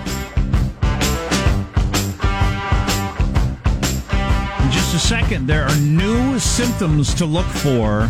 In 4.62 4.70
just 4.70 4.94
a 4.94 4.98
second, 4.98 5.46
there 5.46 5.64
are 5.64 5.74
new 5.76 6.38
symptoms 6.38 7.14
to 7.14 7.24
look 7.24 7.46
for, 7.46 8.08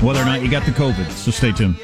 whether 0.00 0.22
or 0.22 0.24
not 0.24 0.40
you 0.40 0.50
got 0.50 0.64
the 0.64 0.70
COVID. 0.70 1.10
So 1.10 1.30
stay 1.30 1.52
tuned. 1.52 1.76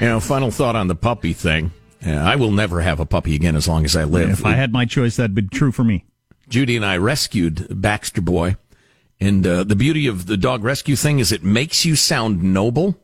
You 0.00 0.06
know, 0.06 0.18
final 0.18 0.50
thought 0.50 0.74
on 0.74 0.88
the 0.88 0.96
puppy 0.96 1.32
thing. 1.32 1.70
Yeah, 2.04 2.28
I 2.28 2.34
will 2.34 2.50
never 2.50 2.80
have 2.80 2.98
a 2.98 3.06
puppy 3.06 3.36
again 3.36 3.54
as 3.54 3.68
long 3.68 3.84
as 3.84 3.94
I 3.94 4.02
live. 4.02 4.30
If 4.30 4.44
I 4.44 4.54
had 4.54 4.72
my 4.72 4.86
choice, 4.86 5.14
that'd 5.14 5.36
be 5.36 5.42
true 5.42 5.70
for 5.70 5.84
me. 5.84 6.04
Judy 6.48 6.74
and 6.74 6.84
I 6.84 6.96
rescued 6.96 7.80
Baxter 7.80 8.22
Boy. 8.22 8.56
And 9.20 9.46
uh, 9.46 9.62
the 9.62 9.76
beauty 9.76 10.08
of 10.08 10.26
the 10.26 10.36
dog 10.36 10.64
rescue 10.64 10.96
thing 10.96 11.20
is 11.20 11.30
it 11.30 11.44
makes 11.44 11.84
you 11.84 11.94
sound 11.94 12.42
noble, 12.42 12.96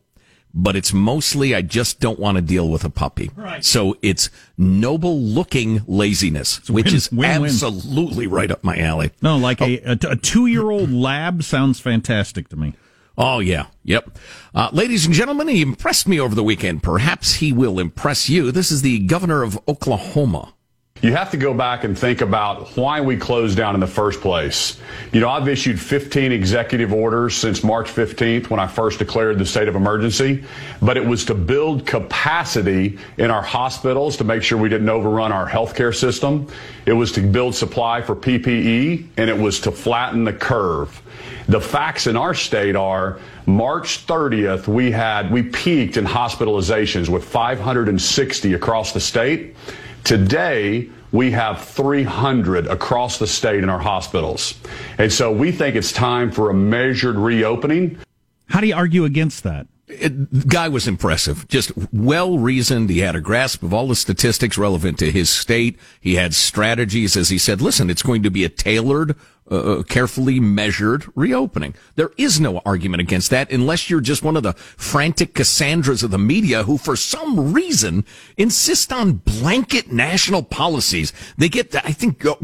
but 0.55 0.77
it's 0.77 0.93
mostly 0.93 1.55
I 1.55 1.63
just 1.63 1.99
don't 2.01 2.19
want 2.19 2.37
to 2.37 2.43
deal 2.43 2.69
with 2.69 2.85
a 2.85 2.91
puppy. 2.91 3.31
Right. 3.35 3.65
So 3.65 3.97
it's 4.03 4.31
noble 4.57 5.21
looking 5.21 5.83
laziness, 5.87 6.69
which 6.71 6.87
win- 6.87 6.95
is 6.95 7.11
win-win. 7.13 7.51
absolutely 7.51 8.27
right 8.29 8.51
up 8.51 8.63
my 8.63 8.79
alley. 8.79 9.11
No, 9.21 9.37
like 9.37 9.61
a, 9.61 9.79
a, 9.81 9.99
a 10.11 10.17
two 10.17 10.47
year 10.47 10.71
old 10.71 10.91
lab 10.93 11.43
sounds 11.43 11.81
fantastic 11.81 12.49
to 12.51 12.57
me. 12.57 12.75
Oh, 13.17 13.39
yeah. 13.41 13.67
Yep. 13.85 14.19
Uh, 14.55 14.71
ladies 14.73 15.07
and 15.07 15.15
gentlemen, 15.15 15.47
he 15.49 15.63
impressed 15.63 16.09
me 16.09 16.19
over 16.19 16.35
the 16.35 16.43
weekend. 16.43 16.83
Perhaps 16.83 17.35
he 17.35 17.53
will 17.53 17.79
impress 17.79 18.29
you. 18.29 18.51
This 18.51 18.73
is 18.73 18.83
the 18.83 19.01
governor 19.01 19.43
of 19.43 19.59
Oklahoma. 19.69 20.54
You 21.05 21.13
have 21.13 21.33
to 21.33 21.37
go 21.37 21.53
back 21.53 21.85
and 21.85 21.99
think 21.99 22.23
about 22.23 22.79
why 22.79 23.03
we 23.03 23.19
closed 23.19 23.59
down 23.59 23.75
in 23.75 23.81
the 23.83 23.87
first 23.87 24.23
place. 24.23 24.81
You 25.13 25.21
know, 25.21 25.29
I've 25.29 25.47
issued 25.49 25.79
15 25.79 26.33
executive 26.33 26.95
orders 26.95 27.35
since 27.35 27.63
March 27.63 27.89
15th 27.89 28.49
when 28.49 28.59
I 28.59 28.67
first 28.67 29.01
declared 29.01 29.39
the 29.39 29.45
state 29.45 29.69
of 29.69 29.77
emergency, 29.77 30.45
but 30.81 30.97
it 30.97 31.05
was 31.05 31.27
to 31.27 31.35
build 31.35 31.87
capacity 31.87 32.99
in 33.19 33.31
our 33.31 33.43
hospitals 33.43 34.17
to 34.17 34.25
make 34.25 34.43
sure 34.43 34.57
we 34.57 34.71
didn't 34.71 34.89
overrun 34.89 35.31
our 35.31 35.47
healthcare 35.47 35.95
system. 35.95 36.49
It 36.87 36.95
was 36.95 37.13
to 37.13 37.21
build 37.21 37.55
supply 37.55 38.01
for 38.01 38.17
PPE, 38.17 39.09
and 39.19 39.29
it 39.29 39.37
was 39.37 39.61
to 39.61 39.73
flatten 39.73 40.25
the 40.25 40.33
curve. 40.33 41.03
The 41.49 41.61
facts 41.61 42.07
in 42.07 42.17
our 42.17 42.33
state 42.33 42.77
are 42.77 43.21
March 43.45 44.07
30th, 44.07 44.67
we 44.67 44.91
had, 44.91 45.31
we 45.31 45.43
peaked 45.43 45.99
in 45.99 46.07
hospitalizations 46.07 47.11
with 47.11 47.27
560 47.27 48.55
across 48.55 48.93
the 48.93 49.01
state. 49.01 49.55
Today, 50.05 50.91
we 51.13 51.31
have 51.31 51.65
300 51.65 52.67
across 52.67 53.19
the 53.19 53.27
state 53.27 53.63
in 53.63 53.71
our 53.71 53.79
hospitals. 53.79 54.55
And 54.99 55.11
so 55.11 55.33
we 55.33 55.51
think 55.51 55.77
it's 55.77 55.93
time 55.93 56.31
for 56.31 56.51
a 56.51 56.55
measured 56.55 57.17
reopening. 57.17 57.99
How 58.49 58.61
do 58.61 58.67
you 58.67 58.75
argue 58.75 59.07
against 59.07 59.45
that? 59.45 59.67
It, 59.87 60.49
guy 60.49 60.69
was 60.69 60.89
impressive, 60.89 61.47
just 61.49 61.73
well 61.93 62.39
reasoned. 62.39 62.89
He 62.89 63.01
had 63.01 63.17
a 63.17 63.21
grasp 63.21 63.63
of 63.63 63.75
all 63.75 63.89
the 63.89 63.95
statistics 63.95 64.57
relevant 64.57 64.99
to 65.01 65.11
his 65.11 65.29
state. 65.29 65.79
He 66.01 66.15
had 66.15 66.35
strategies, 66.35 67.17
as 67.17 67.29
he 67.29 67.39
said. 67.39 67.61
Listen, 67.61 67.91
it's 67.91 68.03
going 68.03 68.23
to 68.23 68.31
be 68.31 68.45
a 68.45 68.49
tailored, 68.49 69.15
uh, 69.51 69.83
carefully 69.87 70.41
measured 70.41 71.05
reopening. 71.15 71.75
There 71.97 72.13
is 72.17 72.41
no 72.41 72.63
argument 72.65 73.03
against 73.03 73.29
that, 73.29 73.53
unless 73.53 73.91
you're 73.91 74.01
just 74.01 74.23
one 74.23 74.39
of 74.39 74.43
the 74.43 74.55
frantic 74.55 75.35
Cassandras 75.35 76.03
of 76.03 76.11
the 76.11 76.19
media 76.19 76.63
who, 76.63 76.79
for 76.79 76.97
some 76.97 77.53
reason, 77.53 78.07
insist 78.39 78.91
on 78.91 79.15
blanket 79.19 79.93
national 79.93 80.45
policies. 80.45 81.13
They 81.37 81.51
get, 81.51 81.75
I 81.77 81.93
think, 81.93 82.25
uh, 82.25 82.37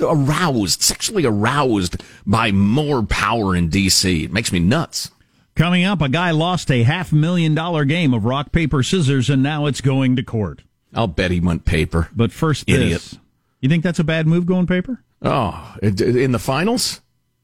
aroused, 0.00 0.82
sexually 0.82 1.26
aroused 1.26 2.02
by 2.26 2.50
more 2.50 3.04
power 3.04 3.54
in 3.54 3.68
D.C. 3.68 4.24
It 4.24 4.32
makes 4.32 4.50
me 4.50 4.58
nuts. 4.58 5.12
Coming 5.54 5.84
up, 5.84 6.00
a 6.00 6.08
guy 6.08 6.30
lost 6.30 6.70
a 6.70 6.82
half 6.82 7.12
million 7.12 7.54
dollar 7.54 7.84
game 7.84 8.14
of 8.14 8.24
rock, 8.24 8.52
paper, 8.52 8.82
scissors, 8.82 9.28
and 9.28 9.42
now 9.42 9.66
it's 9.66 9.80
going 9.82 10.16
to 10.16 10.22
court. 10.22 10.62
I'll 10.94 11.06
bet 11.06 11.30
he 11.30 11.40
went 11.40 11.64
paper. 11.64 12.08
But 12.14 12.32
first, 12.32 12.64
Idiot. 12.68 12.92
this. 13.02 13.18
You 13.60 13.68
think 13.68 13.82
that's 13.84 13.98
a 13.98 14.04
bad 14.04 14.26
move 14.26 14.46
going 14.46 14.66
paper? 14.66 15.02
Oh, 15.20 15.76
in 15.82 16.32
the 16.32 16.38
finals? 16.38 17.00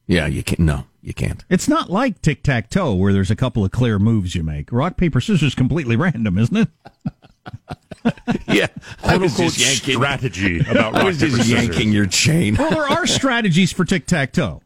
Yeah, 0.06 0.26
you 0.26 0.42
can't. 0.42 0.58
No, 0.60 0.84
you 1.02 1.12
can't. 1.14 1.44
It's 1.50 1.68
not 1.68 1.90
like 1.90 2.20
tic 2.22 2.42
tac 2.42 2.70
toe 2.70 2.94
where 2.94 3.12
there's 3.12 3.30
a 3.30 3.36
couple 3.36 3.64
of 3.64 3.70
clear 3.70 3.98
moves 3.98 4.34
you 4.34 4.42
make. 4.42 4.72
Rock, 4.72 4.96
paper, 4.96 5.20
scissors 5.20 5.54
completely 5.54 5.94
random, 5.96 6.38
isn't 6.38 6.56
it? 6.56 6.68
yeah, 8.48 8.66
I 9.04 9.08
Quote 9.16 9.20
was 9.20 9.36
just 9.36 9.58
yanking 9.58 9.96
strategy 9.96 10.60
about 10.60 10.94
I 10.94 10.98
rock, 10.98 11.04
was 11.04 11.18
paper, 11.18 11.36
just 11.36 11.48
scissors. 11.48 11.50
yanking 11.68 11.92
your 11.92 12.06
chain. 12.06 12.56
Well, 12.56 12.70
there 12.70 12.88
are 12.88 13.06
strategies 13.06 13.70
for 13.72 13.84
tic 13.84 14.06
tac 14.06 14.32
toe. 14.32 14.62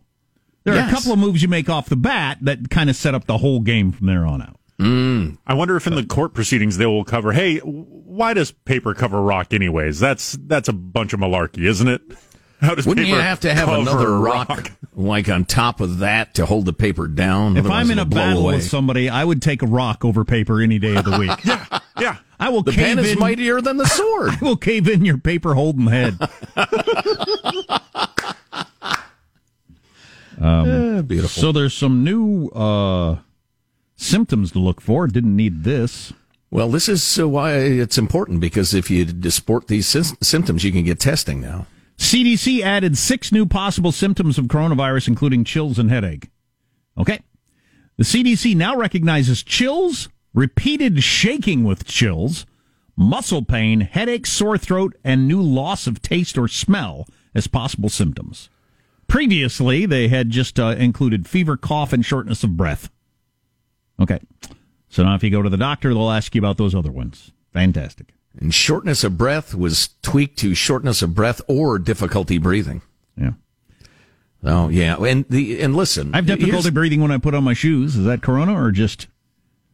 There 0.64 0.74
are 0.74 0.86
a 0.86 0.90
couple 0.90 1.12
of 1.12 1.18
moves 1.18 1.42
you 1.42 1.48
make 1.48 1.68
off 1.68 1.88
the 1.88 1.96
bat 1.96 2.38
that 2.42 2.70
kind 2.70 2.88
of 2.90 2.96
set 2.96 3.14
up 3.14 3.26
the 3.26 3.38
whole 3.38 3.60
game 3.60 3.92
from 3.92 4.06
there 4.06 4.24
on 4.26 4.42
out. 4.42 4.56
Mm. 4.78 5.38
I 5.46 5.54
wonder 5.54 5.76
if 5.76 5.86
in 5.86 5.94
the 5.94 6.04
court 6.04 6.34
proceedings 6.34 6.76
they 6.78 6.86
will 6.86 7.04
cover. 7.04 7.32
Hey, 7.32 7.58
why 7.58 8.34
does 8.34 8.50
paper 8.52 8.94
cover 8.94 9.20
rock 9.22 9.52
anyways? 9.52 10.00
That's 10.00 10.36
that's 10.40 10.68
a 10.68 10.72
bunch 10.72 11.12
of 11.12 11.20
malarkey, 11.20 11.64
isn't 11.68 11.86
it? 11.88 12.00
How 12.60 12.76
does 12.76 12.86
Wouldn't 12.86 13.08
you 13.08 13.16
have 13.16 13.40
to 13.40 13.52
have 13.52 13.68
another 13.68 14.16
rock, 14.18 14.70
like 14.94 15.28
on 15.28 15.44
top 15.44 15.80
of 15.80 15.98
that 15.98 16.34
to 16.34 16.46
hold 16.46 16.64
the 16.64 16.72
paper 16.72 17.08
down? 17.08 17.56
If 17.56 17.64
Otherwise 17.64 17.84
I'm 17.86 17.90
in 17.90 17.98
a 17.98 18.04
battle 18.04 18.42
away. 18.42 18.54
with 18.56 18.64
somebody, 18.64 19.08
I 19.08 19.24
would 19.24 19.42
take 19.42 19.62
a 19.62 19.66
rock 19.66 20.04
over 20.04 20.24
paper 20.24 20.60
any 20.60 20.78
day 20.78 20.94
of 20.94 21.04
the 21.04 21.18
week. 21.18 21.32
yeah, 21.44 21.80
yeah. 21.98 22.16
I 22.38 22.50
will 22.50 22.62
the 22.62 22.70
cave 22.70 22.96
pen 22.96 22.98
is 23.00 23.12
in. 23.12 23.18
mightier 23.18 23.60
than 23.60 23.78
the 23.78 23.86
sword. 23.88 24.30
I 24.30 24.38
will 24.42 24.56
cave 24.56 24.88
in 24.88 25.04
your 25.04 25.18
paper 25.18 25.54
holding 25.54 25.88
head. 25.88 26.18
um, 30.42 31.02
beautiful. 31.06 31.40
So 31.42 31.52
there's 31.52 31.74
some 31.74 32.04
new 32.04 32.48
uh, 32.48 33.18
symptoms 33.96 34.52
to 34.52 34.58
look 34.58 34.80
for. 34.80 35.06
Didn't 35.06 35.36
need 35.36 35.64
this. 35.64 36.12
Well, 36.50 36.68
this 36.68 36.88
is 36.88 37.18
uh, 37.18 37.28
why 37.28 37.54
it's 37.54 37.96
important 37.96 38.40
because 38.40 38.74
if 38.74 38.90
you 38.90 39.04
disport 39.06 39.68
these 39.68 39.86
sys- 39.86 40.22
symptoms, 40.22 40.64
you 40.64 40.72
can 40.72 40.84
get 40.84 41.00
testing 41.00 41.40
now. 41.40 41.66
CDC 41.96 42.60
added 42.62 42.98
six 42.98 43.32
new 43.32 43.46
possible 43.46 43.92
symptoms 43.92 44.36
of 44.36 44.46
coronavirus, 44.46 45.08
including 45.08 45.44
chills 45.44 45.78
and 45.78 45.90
headache. 45.90 46.28
Okay. 46.98 47.20
The 47.96 48.04
CDC 48.04 48.56
now 48.56 48.76
recognizes 48.76 49.42
chills, 49.42 50.08
repeated 50.34 51.02
shaking 51.02 51.64
with 51.64 51.86
chills, 51.86 52.44
muscle 52.96 53.44
pain, 53.44 53.80
headache, 53.80 54.26
sore 54.26 54.58
throat, 54.58 54.94
and 55.04 55.28
new 55.28 55.40
loss 55.40 55.86
of 55.86 56.02
taste 56.02 56.36
or 56.36 56.48
smell 56.48 57.06
as 57.34 57.46
possible 57.46 57.88
symptoms. 57.88 58.50
Previously, 59.06 59.86
they 59.86 60.08
had 60.08 60.30
just 60.30 60.58
uh, 60.58 60.74
included 60.78 61.28
fever, 61.28 61.56
cough, 61.56 61.92
and 61.92 62.04
shortness 62.04 62.42
of 62.42 62.56
breath. 62.56 62.90
Okay. 64.00 64.20
So 64.88 65.02
now 65.02 65.14
if 65.14 65.22
you 65.22 65.30
go 65.30 65.42
to 65.42 65.50
the 65.50 65.56
doctor, 65.56 65.94
they'll 65.94 66.10
ask 66.10 66.34
you 66.34 66.40
about 66.40 66.58
those 66.58 66.74
other 66.74 66.90
ones. 66.90 67.32
Fantastic. 67.52 68.14
And 68.38 68.54
shortness 68.54 69.04
of 69.04 69.18
breath 69.18 69.54
was 69.54 69.90
tweaked 70.02 70.38
to 70.40 70.54
shortness 70.54 71.02
of 71.02 71.14
breath 71.14 71.40
or 71.46 71.78
difficulty 71.78 72.38
breathing. 72.38 72.82
Yeah. 73.16 73.32
Oh 74.44 74.68
yeah, 74.68 74.96
and 74.96 75.24
the 75.28 75.62
and 75.62 75.76
listen, 75.76 76.12
I 76.12 76.18
have 76.18 76.26
difficulty 76.26 76.70
breathing 76.70 77.00
when 77.00 77.12
I 77.12 77.18
put 77.18 77.34
on 77.34 77.44
my 77.44 77.54
shoes. 77.54 77.94
Is 77.94 78.04
that 78.06 78.22
corona 78.22 78.60
or 78.60 78.72
just 78.72 79.06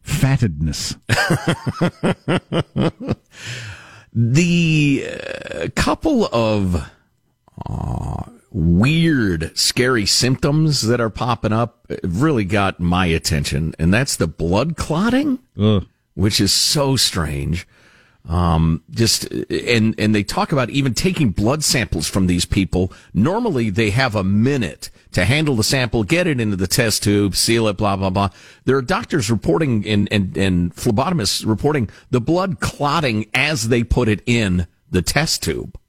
fattedness? 0.05 0.95
the 4.13 5.07
uh, 5.09 5.67
couple 5.75 6.29
of 6.31 6.87
uh, 7.67 8.23
weird, 8.51 9.57
scary 9.57 10.05
symptoms 10.05 10.81
that 10.81 10.99
are 10.99 11.09
popping 11.09 11.53
up 11.53 11.85
really 12.03 12.45
got 12.45 12.79
my 12.79 13.05
attention, 13.05 13.73
and 13.79 13.93
that's 13.93 14.15
the 14.15 14.27
blood 14.27 14.75
clotting, 14.75 15.39
Ugh. 15.59 15.85
which 16.15 16.41
is 16.41 16.51
so 16.51 16.95
strange. 16.95 17.67
Um, 18.27 18.83
just 18.91 19.23
and 19.31 19.95
and 19.97 20.13
they 20.13 20.23
talk 20.23 20.51
about 20.51 20.69
even 20.69 20.93
taking 20.93 21.29
blood 21.29 21.63
samples 21.63 22.07
from 22.07 22.27
these 22.27 22.45
people. 22.45 22.91
Normally, 23.13 23.69
they 23.69 23.89
have 23.91 24.13
a 24.13 24.23
minute 24.23 24.91
to 25.13 25.25
handle 25.25 25.55
the 25.55 25.63
sample, 25.63 26.03
get 26.03 26.27
it 26.27 26.39
into 26.39 26.55
the 26.55 26.67
test 26.67 27.01
tube, 27.01 27.35
seal 27.35 27.67
it, 27.67 27.77
blah 27.77 27.95
blah 27.95 28.09
blah. 28.09 28.29
There 28.65 28.75
are 28.77 28.81
doctors 28.81 29.31
reporting 29.31 29.87
and 29.87 30.07
and 30.11 30.37
and 30.37 30.75
phlebotomists 30.75 31.45
reporting 31.45 31.89
the 32.11 32.21
blood 32.21 32.59
clotting 32.59 33.27
as 33.33 33.69
they 33.69 33.83
put 33.83 34.09
it 34.09 34.21
in 34.25 34.67
the 34.91 35.01
test 35.01 35.41
tube 35.41 35.79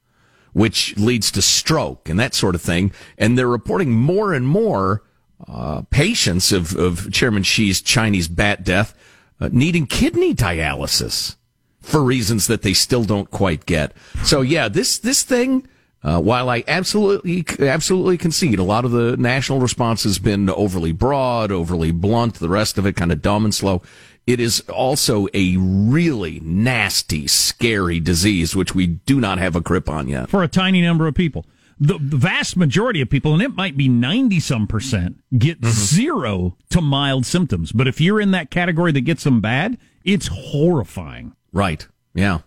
which 0.52 0.96
leads 0.96 1.30
to 1.32 1.42
stroke 1.42 2.08
and 2.08 2.18
that 2.18 2.34
sort 2.34 2.54
of 2.54 2.62
thing. 2.62 2.92
And 3.18 3.36
they're 3.38 3.46
reporting 3.48 3.92
more 3.92 4.32
and 4.32 4.46
more 4.46 5.02
uh, 5.48 5.82
patients 5.90 6.52
of, 6.52 6.76
of 6.76 7.12
Chairman 7.12 7.42
Xi's 7.44 7.80
Chinese 7.80 8.28
bat 8.28 8.64
death 8.64 8.94
uh, 9.40 9.48
needing 9.52 9.86
kidney 9.86 10.34
dialysis 10.34 11.36
for 11.80 12.02
reasons 12.02 12.46
that 12.46 12.62
they 12.62 12.74
still 12.74 13.04
don't 13.04 13.30
quite 13.30 13.66
get. 13.66 13.92
So 14.22 14.42
yeah, 14.42 14.68
this 14.68 14.98
this 14.98 15.22
thing. 15.22 15.66
Uh, 16.02 16.18
while 16.18 16.48
I 16.48 16.64
absolutely, 16.66 17.44
absolutely 17.58 18.16
concede 18.16 18.58
a 18.58 18.62
lot 18.62 18.86
of 18.86 18.90
the 18.90 19.18
national 19.18 19.60
response 19.60 20.02
has 20.04 20.18
been 20.18 20.48
overly 20.48 20.92
broad, 20.92 21.52
overly 21.52 21.92
blunt, 21.92 22.36
the 22.36 22.48
rest 22.48 22.78
of 22.78 22.86
it 22.86 22.96
kind 22.96 23.12
of 23.12 23.20
dumb 23.20 23.44
and 23.44 23.54
slow. 23.54 23.82
It 24.26 24.38
is 24.38 24.60
also 24.68 25.26
a 25.34 25.56
really 25.56 26.40
nasty, 26.40 27.26
scary 27.26 28.00
disease, 28.00 28.54
which 28.54 28.74
we 28.74 28.86
do 28.86 29.20
not 29.20 29.38
have 29.38 29.56
a 29.56 29.60
grip 29.60 29.88
on 29.88 30.08
yet. 30.08 30.28
for 30.28 30.42
a 30.42 30.48
tiny 30.48 30.82
number 30.82 31.06
of 31.06 31.14
people. 31.14 31.46
The, 31.82 31.94
the 31.94 32.18
vast 32.18 32.58
majority 32.58 33.00
of 33.00 33.08
people, 33.08 33.32
and 33.32 33.42
it 33.42 33.56
might 33.56 33.76
be 33.76 33.88
90 33.88 34.38
some 34.40 34.66
percent, 34.66 35.18
get 35.36 35.62
mm-hmm. 35.62 35.70
zero 35.70 36.56
to 36.68 36.82
mild 36.82 37.24
symptoms. 37.24 37.72
But 37.72 37.88
if 37.88 38.00
you're 38.00 38.20
in 38.20 38.32
that 38.32 38.50
category 38.50 38.92
that 38.92 39.00
gets 39.00 39.24
them 39.24 39.40
bad, 39.40 39.78
it's 40.04 40.28
horrifying. 40.28 41.34
Right. 41.52 41.86
Yeah. 42.14 42.40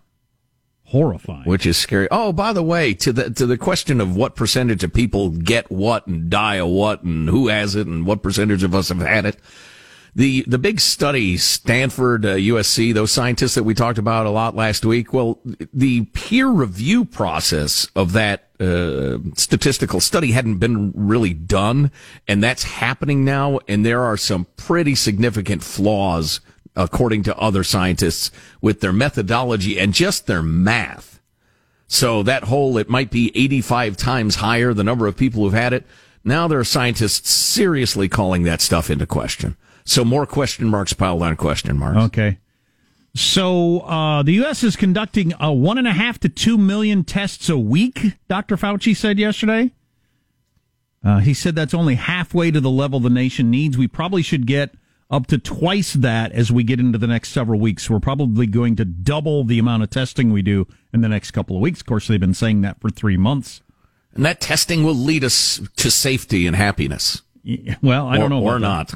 Horrifying. 0.84 1.44
Which 1.44 1.66
is 1.66 1.76
scary. 1.76 2.06
Oh, 2.10 2.32
by 2.32 2.52
the 2.52 2.62
way, 2.62 2.94
to 2.94 3.12
the 3.12 3.30
to 3.30 3.46
the 3.46 3.58
question 3.58 4.00
of 4.00 4.14
what 4.14 4.36
percentage 4.36 4.84
of 4.84 4.92
people 4.92 5.30
get 5.30 5.70
what 5.70 6.06
and 6.06 6.30
die 6.30 6.56
of 6.56 6.68
what 6.68 7.02
and 7.02 7.28
who 7.28 7.48
has 7.48 7.74
it 7.74 7.86
and 7.86 8.06
what 8.06 8.22
percentage 8.22 8.62
of 8.62 8.74
us 8.74 8.90
have 8.90 9.00
had 9.00 9.24
it. 9.26 9.36
The 10.16 10.44
the 10.46 10.58
big 10.58 10.80
study, 10.80 11.36
Stanford, 11.36 12.24
uh, 12.24 12.34
USC, 12.36 12.94
those 12.94 13.10
scientists 13.10 13.56
that 13.56 13.64
we 13.64 13.74
talked 13.74 13.98
about 13.98 14.26
a 14.26 14.30
lot 14.30 14.54
last 14.54 14.84
week. 14.84 15.12
Well, 15.12 15.40
the 15.72 16.02
peer 16.06 16.48
review 16.48 17.04
process 17.04 17.88
of 17.96 18.12
that 18.12 18.48
uh, 18.60 19.18
statistical 19.34 19.98
study 19.98 20.30
hadn't 20.30 20.58
been 20.58 20.92
really 20.94 21.34
done, 21.34 21.90
and 22.28 22.42
that's 22.42 22.62
happening 22.62 23.24
now. 23.24 23.58
And 23.66 23.84
there 23.84 24.02
are 24.02 24.16
some 24.16 24.46
pretty 24.56 24.94
significant 24.94 25.64
flaws, 25.64 26.40
according 26.76 27.24
to 27.24 27.36
other 27.36 27.64
scientists, 27.64 28.30
with 28.60 28.80
their 28.80 28.92
methodology 28.92 29.80
and 29.80 29.92
just 29.92 30.28
their 30.28 30.42
math. 30.42 31.20
So 31.88 32.22
that 32.22 32.44
whole, 32.44 32.78
it 32.78 32.88
might 32.88 33.10
be 33.10 33.32
85 33.34 33.96
times 33.96 34.36
higher, 34.36 34.72
the 34.72 34.84
number 34.84 35.08
of 35.08 35.16
people 35.16 35.42
who've 35.42 35.52
had 35.52 35.72
it. 35.72 35.84
Now 36.22 36.48
there 36.48 36.58
are 36.58 36.64
scientists 36.64 37.30
seriously 37.30 38.08
calling 38.08 38.44
that 38.44 38.60
stuff 38.60 38.90
into 38.90 39.06
question. 39.06 39.56
So 39.84 40.04
more 40.04 40.26
question 40.26 40.68
marks 40.68 40.92
piled 40.92 41.22
on 41.22 41.36
question 41.36 41.78
marks. 41.78 41.98
Okay. 42.06 42.38
So 43.14 43.80
uh, 43.80 44.22
the 44.22 44.32
U.S. 44.34 44.64
is 44.64 44.74
conducting 44.76 45.32
a 45.38 45.52
one 45.52 45.78
and 45.78 45.86
a 45.86 45.92
half 45.92 46.18
to 46.20 46.28
two 46.28 46.58
million 46.58 47.04
tests 47.04 47.48
a 47.48 47.56
week. 47.58 48.00
Dr. 48.28 48.56
Fauci 48.56 48.96
said 48.96 49.18
yesterday. 49.18 49.70
Uh, 51.04 51.18
he 51.20 51.34
said 51.34 51.54
that's 51.54 51.74
only 51.74 51.94
halfway 51.96 52.50
to 52.50 52.60
the 52.60 52.70
level 52.70 52.98
the 52.98 53.10
nation 53.10 53.50
needs. 53.50 53.76
We 53.76 53.86
probably 53.86 54.22
should 54.22 54.46
get 54.46 54.74
up 55.10 55.26
to 55.28 55.38
twice 55.38 55.92
that 55.92 56.32
as 56.32 56.50
we 56.50 56.64
get 56.64 56.80
into 56.80 56.96
the 56.98 57.06
next 57.06 57.28
several 57.28 57.60
weeks. 57.60 57.88
We're 57.90 58.00
probably 58.00 58.46
going 58.46 58.74
to 58.76 58.84
double 58.86 59.44
the 59.44 59.58
amount 59.58 59.82
of 59.82 59.90
testing 59.90 60.32
we 60.32 60.40
do 60.42 60.66
in 60.94 61.02
the 61.02 61.08
next 61.08 61.32
couple 61.32 61.56
of 61.56 61.62
weeks. 61.62 61.80
Of 61.80 61.86
course, 61.86 62.08
they've 62.08 62.18
been 62.18 62.32
saying 62.34 62.62
that 62.62 62.80
for 62.80 62.88
three 62.88 63.18
months. 63.18 63.62
And 64.14 64.24
that 64.24 64.40
testing 64.40 64.82
will 64.82 64.94
lead 64.94 65.22
us 65.24 65.60
to 65.76 65.90
safety 65.90 66.46
and 66.46 66.56
happiness. 66.56 67.20
Well, 67.82 68.06
I 68.08 68.16
Or- 68.16 68.20
don't 68.20 68.30
know. 68.30 68.42
or 68.42 68.58
that. 68.60 68.94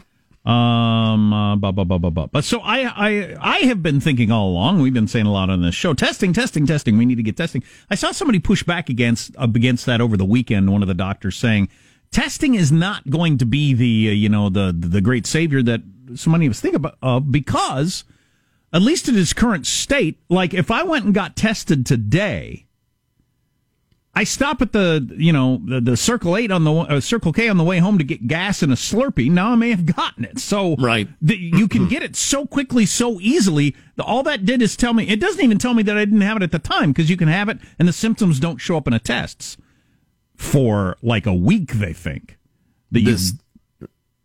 Um, 0.48 1.30
uh, 1.34 1.56
blah, 1.56 1.72
blah, 1.72 1.84
blah, 1.84 1.98
blah, 1.98 2.08
blah. 2.08 2.26
But 2.26 2.42
so 2.42 2.60
I, 2.60 2.84
I, 2.86 3.36
I 3.38 3.56
have 3.66 3.82
been 3.82 4.00
thinking 4.00 4.32
all 4.32 4.48
along. 4.48 4.80
We've 4.80 4.94
been 4.94 5.06
saying 5.06 5.26
a 5.26 5.32
lot 5.32 5.50
on 5.50 5.60
this 5.60 5.74
show. 5.74 5.92
Testing, 5.92 6.32
testing, 6.32 6.66
testing. 6.66 6.96
We 6.96 7.04
need 7.04 7.16
to 7.16 7.22
get 7.22 7.36
testing. 7.36 7.62
I 7.90 7.96
saw 7.96 8.12
somebody 8.12 8.38
push 8.38 8.62
back 8.62 8.88
against 8.88 9.36
uh, 9.36 9.46
against 9.54 9.84
that 9.84 10.00
over 10.00 10.16
the 10.16 10.24
weekend. 10.24 10.72
One 10.72 10.80
of 10.80 10.88
the 10.88 10.94
doctors 10.94 11.36
saying 11.36 11.68
testing 12.10 12.54
is 12.54 12.72
not 12.72 13.10
going 13.10 13.36
to 13.38 13.44
be 13.44 13.74
the 13.74 14.08
uh, 14.08 14.12
you 14.12 14.30
know 14.30 14.48
the 14.48 14.74
the 14.74 15.02
great 15.02 15.26
savior 15.26 15.62
that 15.64 15.82
so 16.14 16.30
many 16.30 16.46
of 16.46 16.52
us 16.52 16.60
think 16.60 16.76
about 16.76 16.96
uh, 17.02 17.20
because 17.20 18.04
at 18.72 18.80
least 18.80 19.06
in 19.06 19.18
its 19.18 19.34
current 19.34 19.66
state, 19.66 20.18
like 20.30 20.54
if 20.54 20.70
I 20.70 20.82
went 20.82 21.04
and 21.04 21.12
got 21.12 21.36
tested 21.36 21.84
today. 21.84 22.64
I 24.18 24.24
stop 24.24 24.60
at 24.62 24.72
the 24.72 25.14
you 25.16 25.32
know 25.32 25.62
the, 25.64 25.80
the 25.80 25.96
Circle 25.96 26.36
Eight 26.36 26.50
on 26.50 26.64
the 26.64 26.72
uh, 26.72 26.98
Circle 26.98 27.32
K 27.32 27.48
on 27.48 27.56
the 27.56 27.62
way 27.62 27.78
home 27.78 27.98
to 27.98 28.04
get 28.04 28.26
gas 28.26 28.64
and 28.64 28.72
a 28.72 28.74
Slurpee. 28.74 29.30
Now 29.30 29.52
I 29.52 29.54
may 29.54 29.70
have 29.70 29.86
gotten 29.86 30.24
it, 30.24 30.40
so 30.40 30.74
right. 30.74 31.08
The, 31.22 31.36
you 31.36 31.68
can 31.68 31.86
get 31.86 32.02
it 32.02 32.16
so 32.16 32.44
quickly, 32.44 32.84
so 32.84 33.20
easily. 33.20 33.76
The, 33.94 34.02
all 34.02 34.24
that 34.24 34.44
did 34.44 34.60
is 34.60 34.76
tell 34.76 34.92
me. 34.92 35.08
It 35.08 35.20
doesn't 35.20 35.44
even 35.44 35.58
tell 35.58 35.72
me 35.72 35.84
that 35.84 35.96
I 35.96 36.04
didn't 36.04 36.22
have 36.22 36.36
it 36.36 36.42
at 36.42 36.50
the 36.50 36.58
time 36.58 36.90
because 36.90 37.08
you 37.08 37.16
can 37.16 37.28
have 37.28 37.48
it 37.48 37.58
and 37.78 37.86
the 37.86 37.92
symptoms 37.92 38.40
don't 38.40 38.58
show 38.58 38.76
up 38.76 38.88
in 38.88 38.92
a 38.92 38.98
tests 38.98 39.56
for 40.34 40.96
like 41.00 41.24
a 41.24 41.34
week. 41.34 41.74
They 41.74 41.92
think 41.92 42.38
that 42.90 43.00
you 43.02 43.12
This- 43.12 43.34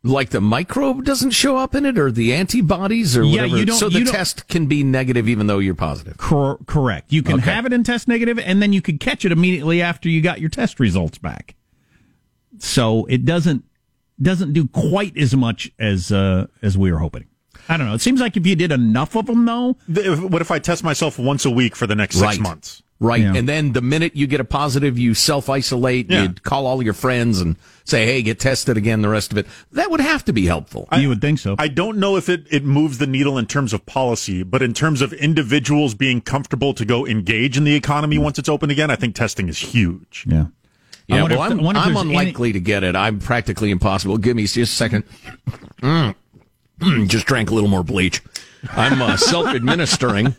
like 0.05 0.31
the 0.31 0.41
microbe 0.41 1.05
doesn't 1.05 1.31
show 1.31 1.55
up 1.57 1.73
in 1.73 1.85
it 1.85 1.97
or 1.97 2.11
the 2.11 2.33
antibodies 2.33 3.15
or 3.15 3.23
Yeah, 3.23 3.43
whatever. 3.43 3.57
you 3.57 3.65
don't- 3.65 3.77
so 3.77 3.87
the 3.89 3.99
you 3.99 4.05
don't- 4.05 4.13
test 4.13 4.47
can 4.49 4.65
be 4.65 4.83
negative 4.83 5.29
even 5.29 5.47
though 5.47 5.59
you're 5.59 5.75
positive. 5.75 6.17
Cor- 6.17 6.59
correct. 6.67 7.13
You 7.13 7.23
can 7.23 7.35
Okay. 7.35 7.51
have 7.51 7.65
it 7.65 7.71
in 7.73 7.83
test 7.83 8.07
negative, 8.07 8.37
and 8.39 8.61
then 8.61 8.73
you 8.73 8.81
could 8.81 8.99
catch 8.99 9.23
it 9.23 9.31
immediately 9.31 9.81
after 9.81 10.09
you 10.09 10.19
got 10.21 10.41
your 10.41 10.49
test 10.49 10.79
results 10.79 11.17
back. 11.17 11.55
So 12.59 13.05
it 13.05 13.25
doesn't 13.25 13.63
doesn't 14.21 14.53
do 14.53 14.67
quite 14.67 15.17
as 15.17 15.35
much 15.35 15.71
as 15.79 16.11
uh, 16.11 16.45
as 16.61 16.77
we 16.77 16.91
were 16.91 16.99
hoping. 16.99 17.25
I 17.67 17.77
don't 17.77 17.87
know. 17.87 17.93
It 17.93 18.01
seems 18.01 18.19
like 18.19 18.35
if 18.37 18.45
you 18.45 18.55
did 18.55 18.71
enough 18.71 19.15
of 19.15 19.25
them, 19.25 19.45
though. 19.45 19.77
Th- 19.93 20.19
What 20.19 20.41
if 20.41 20.51
I 20.51 20.59
test 20.59 20.83
myself 20.83 21.17
once 21.17 21.45
a 21.45 21.49
week 21.49 21.75
for 21.75 21.87
the 21.87 21.95
next 21.95 22.15
six 22.15 22.25
Right. 22.25 22.39
months? 22.39 22.82
Right. 22.99 23.21
Yeah. 23.21 23.33
And 23.35 23.49
then 23.49 23.73
the 23.73 23.81
minute 23.81 24.15
you 24.15 24.27
get 24.27 24.39
a 24.39 24.45
positive, 24.45 24.97
you 24.97 25.13
self 25.13 25.49
isolate, 25.49 26.09
Yeah. 26.09 26.23
you 26.23 26.29
call 26.43 26.65
all 26.67 26.81
your 26.81 26.93
friends 26.93 27.41
and 27.41 27.57
say, 27.83 28.05
hey, 28.05 28.21
get 28.21 28.39
tested 28.39 28.77
again, 28.77 29.01
the 29.01 29.09
rest 29.09 29.31
of 29.33 29.37
it. 29.37 29.45
That 29.73 29.91
would 29.91 29.99
have 29.99 30.23
to 30.25 30.33
be 30.33 30.45
helpful. 30.45 30.87
you 30.97 31.09
would 31.09 31.19
think 31.19 31.39
so. 31.39 31.55
I 31.59 31.67
don't 31.67 31.97
know 31.97 32.15
if 32.15 32.29
it, 32.29 32.45
it 32.49 32.63
moves 32.63 32.99
the 32.99 33.07
needle 33.07 33.37
in 33.37 33.45
terms 33.45 33.73
of 33.73 33.85
policy, 33.85 34.41
but 34.43 34.61
in 34.61 34.73
terms 34.73 35.01
of 35.01 35.11
individuals 35.11 35.93
being 35.95 36.21
comfortable 36.21 36.73
to 36.75 36.85
go 36.85 37.05
engage 37.05 37.57
in 37.57 37.65
the 37.65 37.75
economy 37.75 38.17
once 38.17 38.39
it's 38.39 38.47
open 38.47 38.69
again, 38.69 38.89
I 38.89 38.95
think 38.95 39.15
testing 39.15 39.49
is 39.49 39.59
huge. 39.59 40.25
yeah. 40.29 40.45
I 41.11 41.15
yeah, 41.15 41.21
wonder 41.23 41.37
well, 41.37 41.45
if- 41.47 41.51
I'm, 41.51 41.59
th- 41.59 41.75
I'm 41.75 41.93
there's 41.93 42.05
any- 42.05 42.09
unlikely 42.15 42.53
to 42.53 42.61
get 42.61 42.83
it. 42.85 42.95
I'm 42.95 43.19
practically 43.19 43.69
impossible. 43.71 44.17
Give 44.17 44.37
me 44.37 44.43
just 44.43 44.55
a 44.57 44.65
second. 44.67 45.03
Mm. 45.81 46.15
Mm, 46.79 47.07
just 47.09 47.25
drank 47.27 47.49
a 47.49 47.53
little 47.53 47.69
more 47.69 47.83
bleach. 47.83 48.21
I'm 48.71 49.01
uh, 49.01 49.17
self 49.17 49.47
administering 49.47 50.35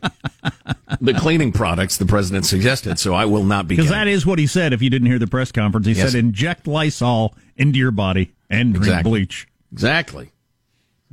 the 1.01 1.15
cleaning 1.15 1.53
products 1.53 1.97
the 1.99 2.07
president 2.07 2.47
suggested, 2.47 2.99
so 2.99 3.15
I 3.15 3.25
will 3.27 3.45
not 3.45 3.69
be 3.69 3.77
Because 3.77 3.91
that 3.91 4.09
is 4.09 4.25
what 4.25 4.39
he 4.39 4.47
said. 4.47 4.73
If 4.73 4.83
you 4.83 4.91
didn't 4.91 5.07
hear 5.09 5.19
the 5.19 5.27
press 5.27 5.53
conference, 5.53 5.87
he 5.87 5.93
Yes. 5.93 6.13
said 6.13 6.19
inject 6.19 6.67
Lysol 6.67 7.35
into 7.57 7.79
your 7.79 7.91
body 7.91 8.33
and 8.51 8.73
drink 8.75 8.87
Exactly. 8.87 9.11
bleach. 9.11 9.49
Exactly. 9.73 10.31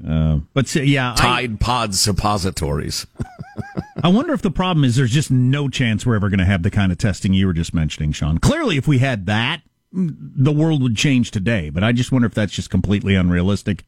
Uh, 0.07 0.39
but 0.53 0.67
see, 0.67 0.83
yeah, 0.83 1.13
I, 1.13 1.15
Tide 1.15 1.59
Pod 1.59 1.93
suppositories. 1.93 3.05
I 4.03 4.07
wonder 4.07 4.33
if 4.33 4.41
the 4.41 4.49
problem 4.49 4.83
is 4.83 4.95
there's 4.95 5.11
just 5.11 5.29
no 5.29 5.69
chance 5.69 6.05
we're 6.05 6.15
ever 6.15 6.29
going 6.29 6.39
to 6.39 6.45
have 6.45 6.63
the 6.63 6.71
kind 6.71 6.91
of 6.91 6.97
testing 6.97 7.33
you 7.33 7.45
were 7.45 7.53
just 7.53 7.73
mentioning, 7.73 8.11
Sean. 8.11 8.39
Clearly, 8.39 8.77
if 8.77 8.87
we 8.87 8.97
had 8.97 9.27
that, 9.27 9.61
mm, 9.93 10.15
the 10.17 10.51
world 10.51 10.81
would 10.81 10.95
change 10.95 11.29
today. 11.29 11.69
But 11.69 11.83
I 11.83 11.91
just 11.91 12.11
wonder 12.11 12.25
if 12.25 12.33
that's 12.33 12.53
just 12.53 12.71
completely 12.71 13.13
unrealistic 13.13 13.83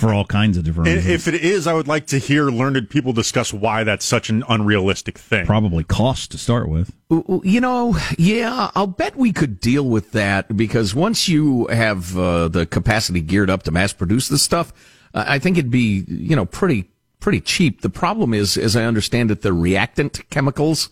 for 0.00 0.14
all 0.14 0.24
kinds 0.24 0.56
of 0.56 0.64
different 0.64 0.88
reasons. 0.88 1.06
if 1.06 1.28
it 1.28 1.34
is, 1.34 1.66
I 1.66 1.74
would 1.74 1.86
like 1.86 2.06
to 2.08 2.18
hear 2.18 2.48
learned 2.50 2.88
people 2.90 3.12
discuss 3.12 3.52
why 3.52 3.84
that's 3.84 4.04
such 4.04 4.30
an 4.30 4.42
unrealistic 4.48 5.18
thing. 5.18 5.46
Probably 5.46 5.84
cost 5.84 6.30
to 6.32 6.38
start 6.38 6.68
with. 6.68 6.92
You 7.10 7.60
know, 7.60 7.96
yeah, 8.18 8.70
I'll 8.74 8.86
bet 8.86 9.16
we 9.16 9.32
could 9.32 9.60
deal 9.60 9.84
with 9.84 10.12
that 10.12 10.56
because 10.56 10.94
once 10.94 11.28
you 11.28 11.66
have 11.66 12.16
uh, 12.16 12.48
the 12.48 12.66
capacity 12.66 13.20
geared 13.20 13.50
up 13.50 13.64
to 13.64 13.70
mass 13.70 13.92
produce 13.92 14.28
this 14.28 14.42
stuff, 14.42 14.72
uh, 15.12 15.24
I 15.26 15.38
think 15.38 15.58
it'd 15.58 15.70
be, 15.70 16.04
you 16.08 16.36
know, 16.36 16.46
pretty 16.46 16.90
pretty 17.20 17.40
cheap. 17.40 17.82
The 17.82 17.90
problem 17.90 18.32
is, 18.34 18.56
as 18.56 18.76
I 18.76 18.84
understand 18.84 19.30
it, 19.30 19.42
the 19.42 19.52
reactant 19.52 20.28
chemicals, 20.30 20.88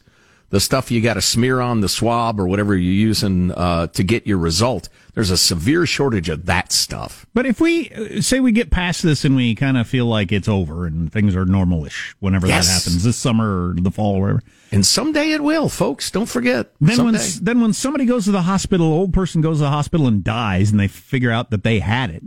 the 0.50 0.60
stuff 0.60 0.90
you 0.90 1.00
got 1.00 1.14
to 1.14 1.22
smear 1.22 1.60
on 1.60 1.80
the 1.80 1.88
swab 1.88 2.38
or 2.38 2.46
whatever 2.46 2.74
you're 2.76 2.92
using 2.92 3.52
uh, 3.52 3.88
to 3.88 4.02
get 4.02 4.26
your 4.26 4.38
result. 4.38 4.88
There's 5.18 5.32
a 5.32 5.36
severe 5.36 5.84
shortage 5.84 6.28
of 6.28 6.46
that 6.46 6.70
stuff. 6.70 7.26
But 7.34 7.44
if 7.44 7.60
we 7.60 7.90
uh, 7.90 8.20
say 8.20 8.38
we 8.38 8.52
get 8.52 8.70
past 8.70 9.02
this 9.02 9.24
and 9.24 9.34
we 9.34 9.56
kind 9.56 9.76
of 9.76 9.88
feel 9.88 10.06
like 10.06 10.30
it's 10.30 10.46
over 10.46 10.86
and 10.86 11.12
things 11.12 11.34
are 11.34 11.44
normalish 11.44 12.14
whenever 12.20 12.46
Yes. 12.46 12.68
that 12.68 12.74
happens, 12.84 13.02
this 13.02 13.16
summer 13.16 13.70
or 13.70 13.74
the 13.74 13.90
fall 13.90 14.14
or 14.14 14.20
whatever, 14.20 14.42
And 14.70 14.86
someday 14.86 15.32
it 15.32 15.42
will, 15.42 15.68
folks. 15.68 16.12
Don't 16.12 16.26
forget. 16.28 16.72
then 16.80 17.04
when 17.04 17.18
someday. 17.18 17.44
then 17.44 17.60
when 17.60 17.72
somebody 17.72 18.04
goes 18.04 18.26
to 18.26 18.30
the 18.30 18.42
hospital, 18.42 18.86
old 18.86 19.12
person 19.12 19.40
goes 19.40 19.56
to 19.56 19.62
the 19.64 19.70
hospital 19.70 20.06
and 20.06 20.22
dies, 20.22 20.70
and 20.70 20.78
they 20.78 20.86
figure 20.86 21.32
out 21.32 21.50
that 21.50 21.64
they 21.64 21.80
had 21.80 22.10
it, 22.10 22.22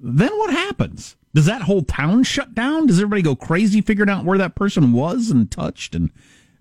then 0.00 0.30
what 0.38 0.50
happens? 0.52 1.16
Does 1.34 1.46
that 1.46 1.62
whole 1.62 1.82
town 1.82 2.22
shut 2.22 2.54
down? 2.54 2.86
Does 2.86 3.00
everybody 3.00 3.22
go 3.22 3.34
crazy 3.34 3.80
figuring 3.80 4.08
out 4.08 4.24
where 4.24 4.38
that 4.38 4.54
person 4.54 4.92
was 4.92 5.30
and 5.32 5.50
touched? 5.50 5.96
And 5.96 6.12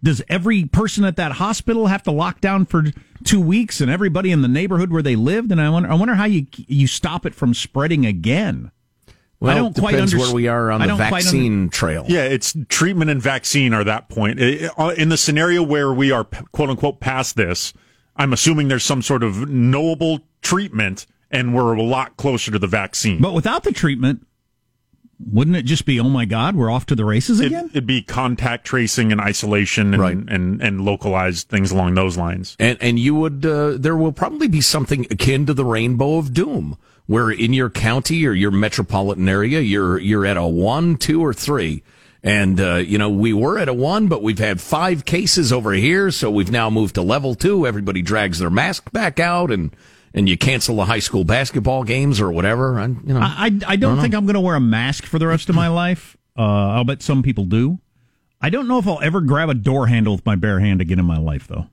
does 0.03 0.21
every 0.29 0.65
person 0.65 1.03
at 1.05 1.15
that 1.15 1.33
hospital 1.33 1.87
have 1.87 2.03
to 2.03 2.11
lock 2.11 2.39
down 2.41 2.65
for 2.65 2.83
two 3.23 3.41
weeks 3.41 3.81
and 3.81 3.89
everybody 3.91 4.31
in 4.31 4.41
the 4.41 4.47
neighborhood 4.47 4.91
where 4.91 5.01
they 5.01 5.15
lived? 5.15 5.51
And 5.51 5.59
I 5.59 5.69
wonder, 5.69 5.89
I 5.89 5.95
wonder 5.95 6.15
how 6.15 6.25
you 6.25 6.45
you 6.55 6.87
stop 6.87 7.25
it 7.25 7.33
from 7.35 7.53
spreading 7.53 8.05
again. 8.05 8.71
well, 9.39 9.51
I 9.51 9.55
don't 9.59 9.77
it 9.77 9.79
quite 9.79 9.91
depends 9.91 10.15
where 10.15 10.33
we 10.33 10.47
are 10.47 10.71
on 10.71 10.81
the 10.81 10.87
don't 10.87 11.01
under- 11.01 11.15
vaccine 11.15 11.69
trail. 11.69 12.05
Yeah, 12.07 12.23
it's 12.23 12.55
treatment 12.69 13.09
and 13.11 13.21
vaccine 13.21 13.73
are 13.73 13.83
that 13.83 14.09
point. 14.09 14.41
I- 14.41 14.69
I- 14.77 14.83
uh, 14.87 14.89
In 14.91 15.09
the 15.09 15.17
scenario 15.17 15.63
where 15.63 15.91
we 15.93 16.11
are 16.11 16.23
quote 16.23 16.69
unquote 16.69 16.99
past 16.99 17.35
this, 17.35 17.73
I'm 18.15 18.33
assuming 18.33 18.67
there's 18.67 18.83
some 18.85 19.01
sort 19.01 19.23
of 19.23 19.49
knowable 19.49 20.21
treatment 20.41 21.05
and 21.29 21.53
we're 21.53 21.73
a 21.73 21.81
lot 21.83 22.17
closer 22.17 22.51
to 22.51 22.59
the 22.59 22.67
vaccine. 22.67 23.19
But 23.21 23.33
without 23.33 23.63
the 23.63 23.71
treatment, 23.73 24.25
wouldn't 25.19 25.57
it 25.57 25.63
just 25.63 25.85
be, 25.85 25.99
oh 25.99 26.09
my 26.09 26.25
God, 26.25 26.55
we're 26.55 26.69
off 26.71 26.85
to 26.87 26.95
the 26.95 27.03
races 27.05 27.39
It, 27.39 27.47
again? 27.47 27.69
it'd 27.71 27.87
be 27.87 28.01
contact 28.03 28.65
tracing 28.65 29.11
and 29.11 29.19
isolation 29.19 29.93
and, 29.93 30.01
Right. 30.01 30.15
and, 30.15 30.61
and 30.61 30.81
localized 30.81 31.47
things 31.49 31.71
along 31.71 31.95
those 31.95 32.17
lines. 32.17 32.55
And 32.59 32.77
and 32.81 32.99
you 32.99 33.15
would 33.15 33.45
uh, 33.45 33.77
there 33.77 33.95
will 33.97 34.11
probably 34.11 34.47
be 34.47 34.61
something 34.61 35.07
akin 35.09 35.45
to 35.47 35.53
the 35.53 35.65
rainbow 35.65 36.17
of 36.17 36.33
doom, 36.33 36.77
where 37.07 37.31
in 37.31 37.51
your 37.53 37.69
county 37.69 38.25
or 38.27 38.33
your 38.33 38.51
metropolitan 38.51 39.27
area 39.27 39.59
you're 39.59 39.97
you're 39.99 40.25
at 40.25 40.37
a 40.37 40.45
one, 40.45 40.97
two, 40.97 41.23
or 41.25 41.33
three. 41.33 41.83
And 42.23 42.59
uh, 42.59 42.75
you 42.75 42.97
know 42.97 43.09
we 43.09 43.31
were 43.33 43.57
at 43.57 43.69
a 43.69 43.73
one, 43.73 44.07
but 44.07 44.21
we've 44.21 44.39
had 44.39 44.59
five 44.59 45.05
cases 45.05 45.53
over 45.53 45.71
here, 45.73 46.11
so 46.11 46.29
we've 46.29 46.51
now 46.51 46.69
moved 46.69 46.95
to 46.95 47.01
level 47.01 47.35
two. 47.35 47.65
Everybody 47.65 48.01
drags 48.01 48.39
their 48.39 48.49
mask 48.49 48.91
back 48.91 49.19
out, 49.19 49.49
and 49.51 49.71
and 50.17 50.27
you 50.27 50.37
cancel 50.37 50.75
the 50.75 50.85
high 50.85 50.99
school 50.99 51.23
basketball 51.23 51.83
games 51.83 52.19
or 52.19 52.31
whatever. 52.31 52.79
And 52.79 53.07
you 53.07 53.13
know, 53.13 53.19
I, 53.21 53.51
I, 53.65 53.73
I 53.73 53.75
don't 53.75 54.01
think 54.01 54.15
I'm 54.15 54.25
going 54.25 54.33
to 54.33 54.41
wear 54.41 54.55
a 54.55 54.59
mask 54.59 55.05
for 55.05 55.19
the 55.19 55.27
rest 55.27 55.47
of 55.47 55.55
my 55.55 55.67
life. 55.67 56.17
Uh, 56.37 56.41
I'll 56.41 56.83
bet 56.83 57.01
some 57.03 57.21
people 57.23 57.45
do. 57.45 57.79
I 58.41 58.49
don't 58.49 58.67
know 58.67 58.79
if 58.79 58.87
I'll 58.87 59.01
ever 59.01 59.21
grab 59.21 59.49
a 59.49 59.53
door 59.53 59.87
handle 59.87 60.15
with 60.15 60.25
my 60.25 60.35
bare 60.35 60.59
hand 60.59 60.81
again 60.81 60.99
in 60.99 61.05
my 61.05 61.17
life, 61.17 61.47
though. 61.47 61.67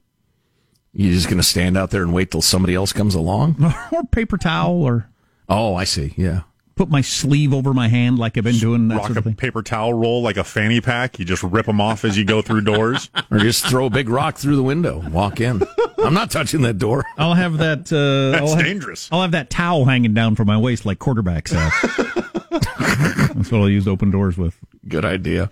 you're 0.92 1.12
just 1.12 1.26
going 1.26 1.38
to 1.38 1.42
stand 1.42 1.76
out 1.76 1.90
there 1.90 2.02
and 2.02 2.12
wait 2.12 2.30
till 2.30 2.40
somebody 2.42 2.74
else 2.74 2.92
comes 2.92 3.14
along. 3.14 3.56
or 3.92 4.04
paper 4.04 4.38
towel, 4.38 4.82
or 4.82 5.08
Oh, 5.48 5.74
I 5.74 5.84
see. 5.84 6.14
Yeah. 6.16 6.42
Put 6.76 6.88
my 6.88 7.00
sleeve 7.00 7.54
over 7.54 7.72
my 7.72 7.86
hand 7.88 8.18
like 8.18 8.36
I've 8.36 8.44
been 8.44 8.56
doing 8.58 8.88
that 8.88 8.96
Rock 8.96 9.06
sort 9.06 9.18
a 9.18 9.22
thing. 9.22 9.34
paper 9.34 9.62
towel 9.62 9.94
roll 9.94 10.22
like 10.22 10.36
a 10.36 10.44
fanny 10.44 10.80
pack. 10.80 11.18
You 11.18 11.24
just 11.24 11.42
rip 11.42 11.66
them 11.66 11.80
off 11.80 12.04
as 12.04 12.18
you 12.18 12.24
go 12.24 12.42
through 12.42 12.62
doors. 12.62 13.10
Or 13.30 13.38
just 13.38 13.66
throw 13.66 13.86
a 13.86 13.90
big 13.90 14.08
rock 14.08 14.36
through 14.36 14.54
the 14.56 14.62
window, 14.62 15.00
and 15.00 15.12
walk 15.12 15.40
in. 15.40 15.62
I'm 15.98 16.14
not 16.14 16.30
touching 16.30 16.60
that 16.62 16.78
door. 16.78 17.04
I'll 17.18 17.34
have 17.34 17.58
that. 17.58 17.90
Uh, 17.92 18.32
That's 18.38 18.50
I'll 18.52 18.56
have, 18.56 18.64
dangerous. 18.66 19.08
I'll 19.10 19.22
have 19.22 19.30
that 19.32 19.50
towel 19.50 19.84
hanging 19.86 20.14
down 20.14 20.36
from 20.36 20.46
my 20.46 20.56
waist 20.58 20.84
like 20.86 20.98
quarterbacks 20.98 21.50
have. 21.52 23.34
That's 23.34 23.50
what 23.50 23.60
I'll 23.60 23.68
use 23.70 23.88
open 23.88 24.10
doors 24.10 24.36
with. 24.36 24.56
Good 24.86 25.04
idea. 25.04 25.50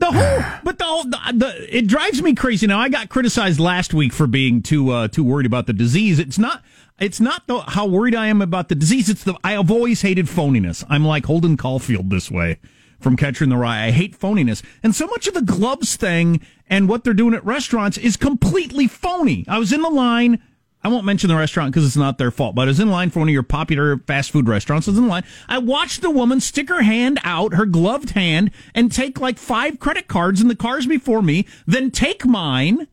The 0.00 0.12
whole, 0.12 0.60
but 0.62 0.78
the, 0.78 0.84
whole- 0.84 1.02
the, 1.04 1.18
the 1.34 1.76
it 1.76 1.88
drives 1.88 2.22
me 2.22 2.32
crazy. 2.34 2.68
Now 2.68 2.78
I 2.78 2.88
got 2.88 3.08
criticized 3.08 3.58
last 3.58 3.92
week 3.92 4.12
for 4.12 4.28
being 4.28 4.62
too 4.62 4.90
uh, 4.92 5.08
too 5.08 5.24
worried 5.24 5.46
about 5.46 5.66
the 5.66 5.72
disease. 5.72 6.20
It's 6.20 6.38
not. 6.38 6.62
It's 6.98 7.20
not 7.20 7.46
the, 7.46 7.60
how 7.60 7.86
worried 7.86 8.14
I 8.14 8.26
am 8.26 8.42
about 8.42 8.68
the 8.68 8.74
disease. 8.74 9.08
It's 9.08 9.22
the 9.22 9.36
I 9.44 9.52
have 9.52 9.70
always 9.70 10.02
hated 10.02 10.26
phoniness. 10.26 10.84
I'm 10.88 11.04
like 11.04 11.26
Holden 11.26 11.56
Caulfield 11.56 12.10
this 12.10 12.30
way 12.30 12.58
from 12.98 13.16
Catcher 13.16 13.44
in 13.44 13.50
the 13.50 13.56
Rye. 13.56 13.86
I 13.86 13.90
hate 13.92 14.18
phoniness, 14.18 14.62
and 14.82 14.94
so 14.94 15.06
much 15.06 15.28
of 15.28 15.34
the 15.34 15.42
gloves 15.42 15.94
thing 15.94 16.40
and 16.68 16.88
what 16.88 17.04
they're 17.04 17.14
doing 17.14 17.34
at 17.34 17.44
restaurants 17.44 17.98
is 17.98 18.16
completely 18.16 18.88
phony. 18.88 19.44
I 19.48 19.58
was 19.58 19.72
in 19.72 19.82
the 19.82 19.90
line. 19.90 20.42
I 20.82 20.88
won't 20.88 21.04
mention 21.04 21.28
the 21.28 21.36
restaurant 21.36 21.72
because 21.72 21.84
it's 21.86 21.96
not 21.96 22.18
their 22.18 22.30
fault, 22.30 22.54
but 22.54 22.62
I 22.62 22.66
was 22.66 22.80
in 22.80 22.90
line 22.90 23.10
for 23.10 23.18
one 23.20 23.28
of 23.28 23.32
your 23.32 23.42
popular 23.42 23.98
fast 23.98 24.30
food 24.30 24.48
restaurants. 24.48 24.86
I 24.86 24.92
was 24.92 24.98
in 24.98 25.08
line. 25.08 25.24
I 25.48 25.58
watched 25.58 26.02
the 26.02 26.10
woman 26.10 26.40
stick 26.40 26.68
her 26.68 26.82
hand 26.82 27.18
out, 27.24 27.54
her 27.54 27.66
gloved 27.66 28.10
hand, 28.10 28.52
and 28.74 28.90
take 28.90 29.20
like 29.20 29.38
five 29.38 29.80
credit 29.80 30.08
cards 30.08 30.40
in 30.40 30.48
the 30.48 30.56
cars 30.56 30.86
before 30.86 31.22
me, 31.22 31.46
then 31.66 31.90
take 31.90 32.24
mine, 32.24 32.86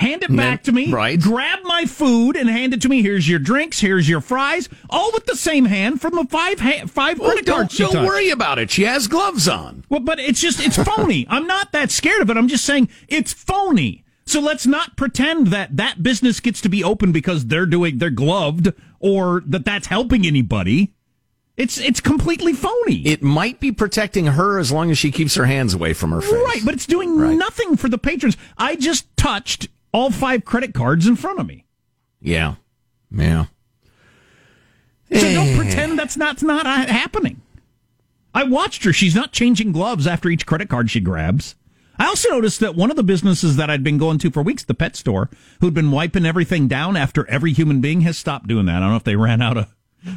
hand 0.00 0.22
it 0.22 0.34
back 0.34 0.62
to 0.64 0.72
me, 0.72 0.90
right. 0.90 1.20
grab 1.20 1.58
my 1.64 1.84
food, 1.84 2.34
and 2.36 2.48
hand 2.48 2.72
it 2.74 2.80
to 2.82 2.88
me. 2.88 3.02
Here's 3.02 3.28
your 3.28 3.38
drinks, 3.38 3.80
here's 3.80 4.08
your 4.08 4.20
fries, 4.20 4.68
all 4.88 5.12
with 5.12 5.26
the 5.26 5.36
same 5.36 5.66
hand 5.66 6.00
from 6.00 6.14
the 6.14 6.24
five 6.24 6.58
ha- 6.58 6.86
five 6.86 7.18
Well, 7.18 7.28
credit 7.30 7.46
don't, 7.46 7.56
cards 7.56 7.74
she 7.74 7.82
don't 7.84 8.06
worry 8.06 8.30
about 8.30 8.58
it. 8.58 8.70
She 8.70 8.84
has 8.84 9.06
gloves 9.08 9.46
on. 9.46 9.84
Well, 9.88 10.00
but 10.00 10.18
it's 10.18 10.40
just, 10.40 10.58
it's 10.64 10.76
phony. 10.76 11.26
I'm 11.30 11.46
not 11.46 11.72
that 11.72 11.90
scared 11.90 12.22
of 12.22 12.30
it. 12.30 12.36
I'm 12.36 12.48
just 12.48 12.64
saying 12.64 12.88
it's 13.08 13.32
phony. 13.32 14.04
So 14.26 14.40
let's 14.40 14.66
not 14.66 14.96
pretend 14.96 15.48
that 15.48 15.76
that 15.76 16.02
business 16.02 16.40
gets 16.40 16.60
to 16.62 16.68
be 16.68 16.84
open 16.84 17.10
because 17.12 17.46
they're 17.46 17.66
doing, 17.66 17.98
they're 17.98 18.10
gloved 18.10 18.72
or 19.00 19.42
that 19.46 19.64
that's 19.64 19.88
helping 19.88 20.24
anybody. 20.26 20.94
It's, 21.56 21.78
it's 21.78 22.00
completely 22.00 22.52
phony. 22.54 23.04
It 23.06 23.22
might 23.22 23.60
be 23.60 23.70
protecting 23.72 24.26
her 24.26 24.58
as 24.58 24.72
long 24.72 24.90
as 24.90 24.96
she 24.98 25.10
keeps 25.10 25.34
her 25.34 25.44
hands 25.46 25.74
away 25.74 25.92
from 25.92 26.10
her 26.12 26.20
face. 26.22 26.32
right. 26.32 26.60
But 26.64 26.72
it's 26.74 26.86
doing 26.86 27.18
Right. 27.18 27.36
nothing 27.36 27.76
for 27.76 27.88
the 27.90 27.98
patrons. 27.98 28.36
I 28.56 28.76
just 28.76 29.14
touched 29.16 29.68
all 29.92 30.10
five 30.10 30.44
credit 30.44 30.74
cards 30.74 31.06
in 31.06 31.16
front 31.16 31.40
of 31.40 31.46
me. 31.46 31.66
Yeah. 32.20 32.56
Yeah. 33.10 33.46
So 35.12 35.26
Eh. 35.26 35.34
don't 35.34 35.56
pretend 35.56 35.98
that's 35.98 36.16
not, 36.16 36.42
not 36.42 36.66
uh, 36.66 36.86
happening. 36.86 37.40
I 38.32 38.44
watched 38.44 38.84
her. 38.84 38.92
She's 38.92 39.14
not 39.16 39.32
changing 39.32 39.72
gloves 39.72 40.06
after 40.06 40.28
each 40.28 40.46
credit 40.46 40.68
card 40.68 40.90
she 40.90 41.00
grabs. 41.00 41.56
I 41.98 42.06
also 42.06 42.30
noticed 42.30 42.60
that 42.60 42.76
one 42.76 42.90
of 42.90 42.96
the 42.96 43.02
businesses 43.02 43.56
that 43.56 43.68
I'd 43.68 43.82
been 43.84 43.98
going 43.98 44.18
to 44.18 44.30
for 44.30 44.42
weeks, 44.42 44.64
the 44.64 44.72
pet 44.72 44.96
store, 44.96 45.28
who'd 45.60 45.74
been 45.74 45.90
wiping 45.90 46.24
everything 46.24 46.68
down 46.68 46.96
after 46.96 47.28
every 47.28 47.52
human 47.52 47.80
being 47.80 48.02
has 48.02 48.16
stopped 48.16 48.46
doing 48.46 48.66
that. 48.66 48.76
I 48.76 48.80
don't 48.80 48.90
know 48.90 48.96
if 48.96 49.04
they 49.04 49.16
ran 49.16 49.42
out 49.42 49.56
of 49.58 49.74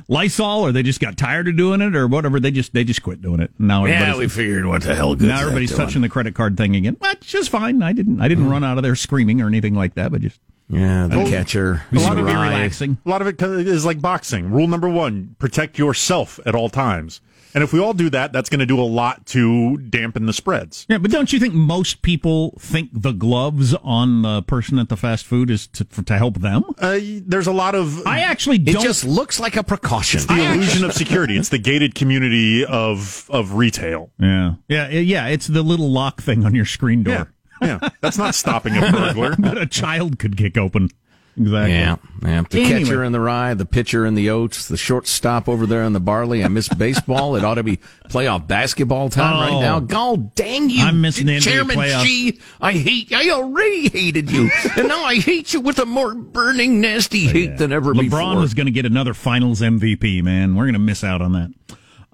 Lysol 0.08 0.62
or 0.62 0.72
they 0.72 0.84
just 0.84 1.00
got 1.00 1.18
tired 1.18 1.48
of 1.48 1.58
doing 1.58 1.82
it 1.82 1.96
or 1.96 2.08
whatever. 2.08 2.40
They 2.40 2.52
just 2.52 2.74
they 2.74 2.84
just 2.84 3.04
quit 3.04 3.22
doing 3.22 3.40
it. 3.40 3.52
Now 3.60 3.86
Yeah, 3.86 4.02
everybody's, 4.02 4.36
we 4.36 4.44
figured 4.44 4.66
what 4.66 4.84
the 4.84 4.96
hell 4.96 5.16
good. 5.16 5.28
now 5.28 5.42
everybody's 5.42 5.76
touching 5.76 6.02
the 6.02 6.10
credit 6.10 6.36
card 6.36 6.58
thing 6.58 6.76
again. 6.76 6.98
Which 7.00 7.36
is 7.36 7.48
fine. 7.48 7.82
I 7.82 7.94
didn't 7.94 8.22
I 8.22 8.28
didn't 8.28 8.46
mm. 8.46 8.52
run 8.52 8.64
out 8.64 8.78
of 8.78 8.84
there 8.84 8.96
screaming 8.96 9.42
or 9.42 9.48
anything 9.48 9.76
like 9.76 9.96
that, 9.96 10.12
but 10.12 10.22
just 10.22 10.40
Yeah, 10.70 11.08
the 11.08 11.22
oh, 11.22 11.30
catcher. 11.30 11.84
it 11.92 11.96
was 11.96 12.04
lot 12.04 12.20
of 12.20 12.28
it 12.28 12.32
relaxing. 12.32 12.98
A 13.06 13.10
lot 13.10 13.22
of 13.22 13.28
it 13.28 13.42
is 13.42 13.86
like 13.86 14.02
boxing. 14.02 14.52
Rule 14.52 14.68
number 14.68 14.90
one: 14.90 15.36
protect 15.40 15.78
yourself 15.78 16.40
at 16.46 16.56
all 16.56 16.70
times. 16.70 17.22
And 17.54 17.64
if 17.64 17.72
we 17.74 17.80
all 17.80 17.94
do 17.94 18.10
that, 18.10 18.32
that's 18.34 18.50
going 18.50 18.60
to 18.60 18.66
do 18.66 18.80
a 18.80 18.84
lot 18.84 19.26
to 19.28 19.78
dampen 19.78 20.26
the 20.26 20.34
spreads. 20.34 20.86
Yeah, 20.90 20.98
but 20.98 21.12
don't 21.12 21.32
you 21.32 21.40
think 21.40 21.54
most 21.54 22.02
people 22.02 22.58
think 22.60 22.90
the 22.94 23.12
gloves 23.12 23.74
on 23.76 24.22
the 24.24 24.42
person 24.42 24.80
at 24.80 24.90
the 24.90 24.98
fast 24.98 25.26
food 25.26 25.50
is 25.50 25.68
to, 25.68 25.86
for, 25.86 26.02
to 26.04 26.18
help 26.18 26.40
them? 26.40 26.64
Uh, 26.80 27.00
there's 27.26 27.48
a 27.48 27.52
lot 27.54 27.76
of. 27.76 28.06
I 28.08 28.22
actually 28.22 28.58
It 28.58 28.66
don't. 28.66 28.78
It 28.78 28.88
just 28.88 29.06
looks 29.06 29.40
like 29.40 29.56
a 29.56 29.64
precaution. 29.64 30.20
It's 30.20 30.28
the 30.28 30.44
illusion 30.44 30.84
of 30.84 30.94
security. 30.94 31.38
It's 31.38 31.50
the 31.50 31.60
gated 31.60 31.96
community 31.96 32.66
of 32.66 33.30
of 33.30 33.54
retail. 33.54 34.12
yeah, 34.20 34.56
yeah, 34.68 34.88
yeah. 34.90 35.28
It's 35.28 35.48
the 35.48 35.62
little 35.64 35.92
lock 35.92 36.22
thing 36.22 36.46
on 36.46 36.56
your 36.56 36.66
screen 36.66 37.04
door 37.04 37.32
Yeah, 37.62 37.78
yeah. 37.82 37.90
That's 38.02 38.18
not 38.18 38.36
stopping 38.36 38.76
a 38.78 38.92
burglar. 38.92 39.36
that 39.40 39.58
a 39.58 39.66
child 39.66 40.20
could 40.20 40.38
kick 40.38 40.58
open. 40.58 40.90
Exactly. 41.36 41.74
Yeah, 41.74 41.96
yeah. 42.22 42.44
The 42.50 42.62
Anyway. 42.62 42.84
catcher 42.84 43.04
in 43.04 43.12
the 43.12 43.20
rye, 43.20 43.54
the 43.56 43.66
pitcher 43.66 44.06
in 44.06 44.14
the 44.14 44.30
oats, 44.30 44.68
the 44.68 44.78
shortstop 44.78 45.50
over 45.50 45.66
there 45.66 45.84
in 45.84 45.94
the 45.94 46.00
barley. 46.00 46.44
I 46.44 46.48
miss 46.48 46.70
baseball. 46.70 47.36
It 47.36 47.44
ought 47.44 47.56
to 47.56 47.64
be 47.64 47.80
playoff 48.10 48.46
basketball 48.48 49.10
time 49.10 49.34
right 49.40 49.52
Oh. 49.52 49.60
now. 49.62 49.80
God 49.80 50.36
dang 50.36 50.70
you! 50.70 50.84
I'm 50.84 51.02
missing 51.02 51.26
the 51.26 51.40
Chairman 51.40 51.76
playoffs. 51.78 52.04
G. 52.06 52.40
I 52.62 52.74
hate. 52.74 53.12
I 53.14 53.32
already 53.32 53.90
hated 53.90 54.30
you, 54.32 54.52
and 54.78 54.88
now 54.88 55.04
I 55.04 55.16
hate 55.16 55.54
you 55.54 55.62
with 55.62 55.80
a 55.80 55.86
more 55.88 56.14
burning, 56.14 56.80
nasty 56.82 57.26
hate 57.26 57.58
than 57.58 57.72
ever 57.72 57.94
LeBron 57.94 58.00
before. 58.02 58.20
LeBron 58.20 58.44
is 58.44 58.54
going 58.54 58.68
to 58.68 58.72
get 58.72 58.86
another 58.86 59.14
Finals 59.16 59.62
MVP. 59.62 60.24
Man, 60.24 60.56
we're 60.56 60.66
going 60.66 60.74
to 60.74 60.80
miss 60.80 61.04
out 61.04 61.22
on 61.22 61.32
that. 61.34 61.52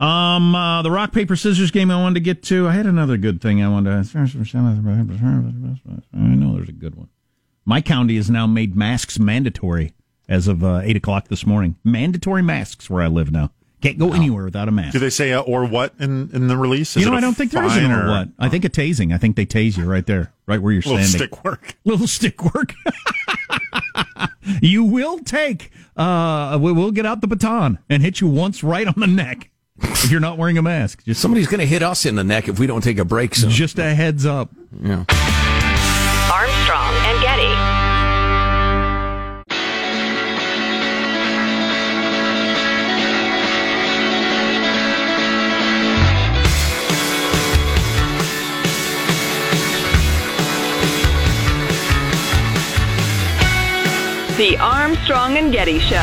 Um, 0.04 0.56
uh, 0.56 0.82
the 0.82 0.92
rock 0.92 1.12
paper 1.12 1.36
scissors 1.36 1.72
game 1.72 1.92
I 1.92 1.98
wanted 2.02 2.14
to 2.14 2.20
get 2.22 2.42
to. 2.44 2.70
I 2.70 2.72
had 2.72 2.86
another 2.86 3.18
good 3.18 3.42
thing 3.42 3.62
I 3.62 3.68
wanted 3.68 4.02
to. 4.14 4.18
I 4.18 4.22
know 6.20 6.56
there's 6.56 6.70
a 6.70 6.72
good 6.72 6.96
one. 6.96 7.10
My 7.70 7.82
county 7.82 8.16
has 8.16 8.32
now 8.32 8.48
made 8.48 8.76
masks 8.76 9.20
mandatory 9.20 9.94
as 10.28 10.48
of 10.48 10.64
uh, 10.64 10.82
eight 10.84 10.96
o'clock 10.96 11.28
this 11.28 11.46
morning. 11.46 11.76
Mandatory 11.84 12.42
masks 12.42 12.90
where 12.90 13.04
I 13.04 13.06
live 13.08 13.32
now. 13.32 13.52
Can't 13.80 14.00
go 14.00 14.12
anywhere 14.12 14.46
without 14.46 14.68
a 14.68 14.72
mask. 14.72 14.94
Do 14.94 14.98
they 14.98 15.12
say 15.12 15.34
uh, 15.34 15.42
or 15.42 15.66
what 15.66 15.94
in, 16.00 16.32
in 16.34 16.48
the 16.48 16.58
release? 16.58 16.98
Is 16.98 17.04
you 17.04 17.12
know, 17.12 17.16
I 17.16 17.22
don't 17.22 17.36
think 17.38 17.52
there 17.52 17.64
is 17.64 17.78
an 17.78 17.84
fine 17.84 17.92
or 17.92 18.10
what. 18.10 18.30
I 18.40 18.50
think 18.50 18.66
a 18.66 18.70
tasing. 18.70 19.14
I 19.14 19.20
think 19.20 19.36
they 19.36 19.46
tase 19.46 19.78
you 19.78 19.86
right 19.86 20.04
there, 20.04 20.34
right 20.48 20.60
where 20.60 20.74
you're 20.74 20.82
Little 20.82 21.04
standing. 21.04 21.30
Little 21.30 21.38
stick 21.38 21.44
work. 21.46 21.76
Little 21.86 22.08
stick 22.08 22.56
work. 22.56 22.74
you 24.64 24.84
will 24.84 25.20
take. 25.20 25.70
Uh, 25.96 26.58
we- 26.60 26.72
we'll 26.72 26.90
get 26.90 27.06
out 27.06 27.22
the 27.22 27.28
baton 27.28 27.78
and 27.88 28.02
hit 28.02 28.20
you 28.20 28.28
once 28.28 28.64
right 28.64 28.88
on 28.88 28.96
the 28.98 29.06
neck 29.06 29.52
if 29.80 30.10
you're 30.10 30.20
not 30.20 30.40
wearing 30.40 30.58
a 30.58 30.64
mask. 30.64 31.04
Just, 31.06 31.22
Somebody's 31.22 31.46
going 31.48 31.60
to 31.60 31.68
hit 31.68 31.84
us 31.84 32.08
in 32.08 32.16
the 32.16 32.24
neck 32.24 32.48
if 32.48 32.58
we 32.58 32.66
don't 32.66 32.82
take 32.84 32.98
a 32.98 33.06
break 33.06 33.36
soon. 33.36 33.52
just 33.52 33.78
a 33.78 33.94
heads 33.94 34.26
up. 34.26 34.50
Yeah. 34.82 35.06
The 54.40 54.58
Armstrong 54.58 55.36
and 55.36 55.52
Getty 55.52 55.80
Show. 55.80 55.98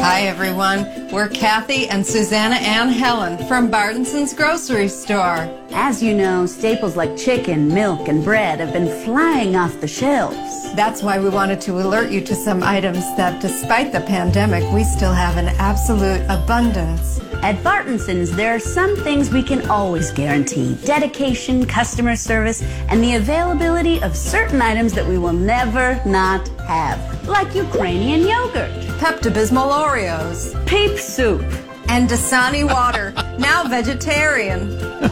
Hi, 0.00 0.22
everyone. 0.22 1.01
We're 1.12 1.28
Kathy 1.28 1.88
and 1.88 2.06
Susanna 2.06 2.54
Ann 2.54 2.88
Helen 2.88 3.36
from 3.46 3.70
Bartonson's 3.70 4.32
grocery 4.32 4.88
store. 4.88 5.46
As 5.72 6.02
you 6.02 6.14
know, 6.14 6.46
staples 6.46 6.96
like 6.96 7.18
chicken, 7.18 7.68
milk, 7.68 8.08
and 8.08 8.24
bread 8.24 8.60
have 8.60 8.72
been 8.72 8.88
flying 9.04 9.54
off 9.54 9.78
the 9.82 9.86
shelves. 9.86 10.72
That's 10.74 11.02
why 11.02 11.20
we 11.20 11.28
wanted 11.28 11.60
to 11.62 11.72
alert 11.72 12.10
you 12.10 12.22
to 12.22 12.34
some 12.34 12.62
items 12.62 13.00
that, 13.18 13.42
despite 13.42 13.92
the 13.92 14.00
pandemic, 14.00 14.64
we 14.72 14.84
still 14.84 15.12
have 15.12 15.36
an 15.36 15.48
absolute 15.58 16.22
abundance. 16.30 17.20
At 17.42 17.62
Bartonson's, 17.62 18.30
there 18.30 18.54
are 18.54 18.60
some 18.60 18.96
things 18.96 19.30
we 19.30 19.42
can 19.42 19.68
always 19.68 20.12
guarantee 20.12 20.76
dedication, 20.84 21.66
customer 21.66 22.16
service, 22.16 22.62
and 22.88 23.04
the 23.04 23.16
availability 23.16 24.00
of 24.02 24.16
certain 24.16 24.62
items 24.62 24.94
that 24.94 25.06
we 25.06 25.18
will 25.18 25.34
never 25.34 26.00
not 26.06 26.48
have, 26.60 27.28
like 27.28 27.54
Ukrainian 27.54 28.22
yogurt, 28.22 28.70
Pepto 28.98 29.30
Bismol 29.30 29.72
Oreos, 29.72 30.54
peep 30.66 30.96
soup. 31.02 31.42
and 31.88 32.08
Dasani 32.08 32.64
water, 32.64 33.12
now 33.38 33.64
vegetarian. 33.68 34.70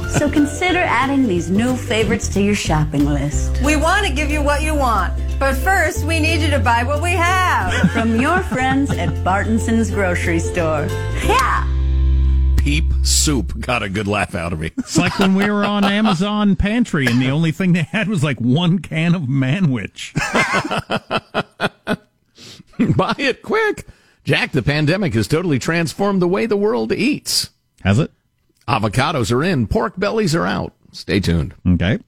So 0.08 0.30
consider 0.30 0.78
adding 0.78 1.26
these 1.26 1.50
new 1.50 1.76
favorites 1.76 2.28
to 2.30 2.40
your 2.40 2.54
shopping 2.54 3.04
list. 3.04 3.60
We 3.62 3.76
want 3.76 4.06
to 4.06 4.12
give 4.12 4.30
you 4.30 4.40
what 4.42 4.62
you 4.62 4.74
want, 4.74 5.12
but 5.38 5.56
first 5.56 6.06
we 6.06 6.20
need 6.20 6.40
you 6.40 6.48
to 6.50 6.58
buy 6.58 6.84
what 6.84 7.02
we 7.02 7.10
have. 7.10 7.90
From 7.90 8.18
your 8.20 8.40
friends 8.44 8.90
at 8.92 9.10
Bartonson's 9.24 9.90
grocery 9.90 10.38
store. 10.38 10.86
Yeah! 11.24 11.66
Peep 12.56 12.84
soup 13.02 13.58
got 13.60 13.82
a 13.82 13.88
good 13.88 14.06
laugh 14.06 14.34
out 14.34 14.52
of 14.52 14.60
me. 14.60 14.70
It's 14.78 14.96
like 14.96 15.18
when 15.18 15.34
we 15.34 15.50
were 15.50 15.64
on 15.64 15.84
Amazon 15.84 16.56
Pantry 16.56 17.06
and 17.06 17.20
the 17.20 17.30
only 17.30 17.52
thing 17.52 17.72
they 17.72 17.82
had 17.82 18.08
was 18.08 18.22
like 18.24 18.38
one 18.40 18.78
can 18.78 19.14
of 19.14 19.22
Manwich. 19.22 20.14
Buy 22.96 23.14
it 23.18 23.42
quick. 23.42 23.86
Jack, 24.24 24.52
the 24.52 24.62
pandemic 24.62 25.14
has 25.14 25.26
totally 25.26 25.58
transformed 25.58 26.20
the 26.20 26.28
way 26.28 26.46
the 26.46 26.56
world 26.56 26.92
eats. 26.92 27.50
Has 27.82 27.98
it? 27.98 28.12
Avocados 28.68 29.32
are 29.32 29.42
in, 29.42 29.66
pork 29.66 29.94
bellies 29.98 30.34
are 30.34 30.46
out. 30.46 30.72
Stay 30.92 31.20
tuned. 31.20 31.54
Okay. 31.66 31.98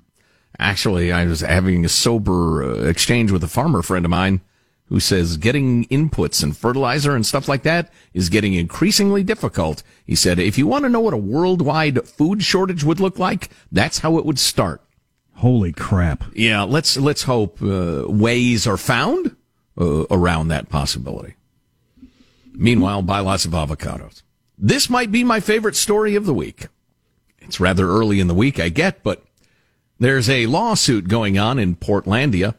Actually, 0.59 1.11
I 1.11 1.25
was 1.25 1.41
having 1.41 1.85
a 1.85 1.89
sober 1.89 2.63
uh, 2.63 2.89
exchange 2.89 3.31
with 3.31 3.43
a 3.43 3.49
farmer 3.49 3.83
friend 3.83 4.05
of 4.05 4.11
mine 4.11 4.41
who 4.87 5.01
says 5.01 5.39
getting 5.39 5.87
inputs 5.87 6.43
and 6.43 6.55
fertilizer 6.57 7.17
and 7.17 7.25
stuff 7.25 7.49
like 7.49 7.63
that 7.63 7.91
is 8.13 8.29
getting 8.29 8.53
increasingly 8.53 9.25
difficult. 9.25 9.83
He 10.05 10.15
said, 10.15 10.39
if 10.39 10.59
you 10.59 10.67
want 10.67 10.85
to 10.85 10.91
know 10.91 11.01
what 11.01 11.15
a 11.15 11.19
worldwide 11.19 12.07
food 12.07 12.43
shortage 12.43 12.85
would 12.85 13.01
look 13.01 13.19
like, 13.19 13.49
that's 13.73 14.01
how 14.01 14.19
it 14.19 14.27
would 14.27 14.39
start. 14.39 14.83
Holy 15.37 15.73
crap. 15.73 16.25
Yeah, 16.35 16.63
let's 16.63 16.97
let's 16.97 17.23
hope 17.23 17.63
uh, 17.63 18.05
ways 18.07 18.67
are 18.67 18.77
found 18.77 19.35
uh, 19.81 20.05
around 20.11 20.49
that 20.49 20.69
possibility. 20.69 21.35
Meanwhile, 22.53 23.03
buy 23.03 23.21
lots 23.21 23.45
of 23.45 23.53
avocados. 23.53 24.23
This 24.59 24.91
might 24.91 25.11
be 25.11 25.25
my 25.25 25.41
favorite 25.41 25.77
story 25.77 26.15
of 26.15 26.27
the 26.27 26.35
week. 26.35 26.69
It's 27.41 27.61
rather 27.61 27.89
early 27.89 28.21
in 28.21 28.29
the 28.29 28.35
week, 28.35 28.61
I 28.61 28.69
get, 28.69 29.03
but 29.03 29.25
there's 29.99 30.29
a 30.29 30.47
lawsuit 30.47 31.09
going 31.09 31.39
on 31.39 31.59
in 31.59 31.77
Portlandia 31.77 32.55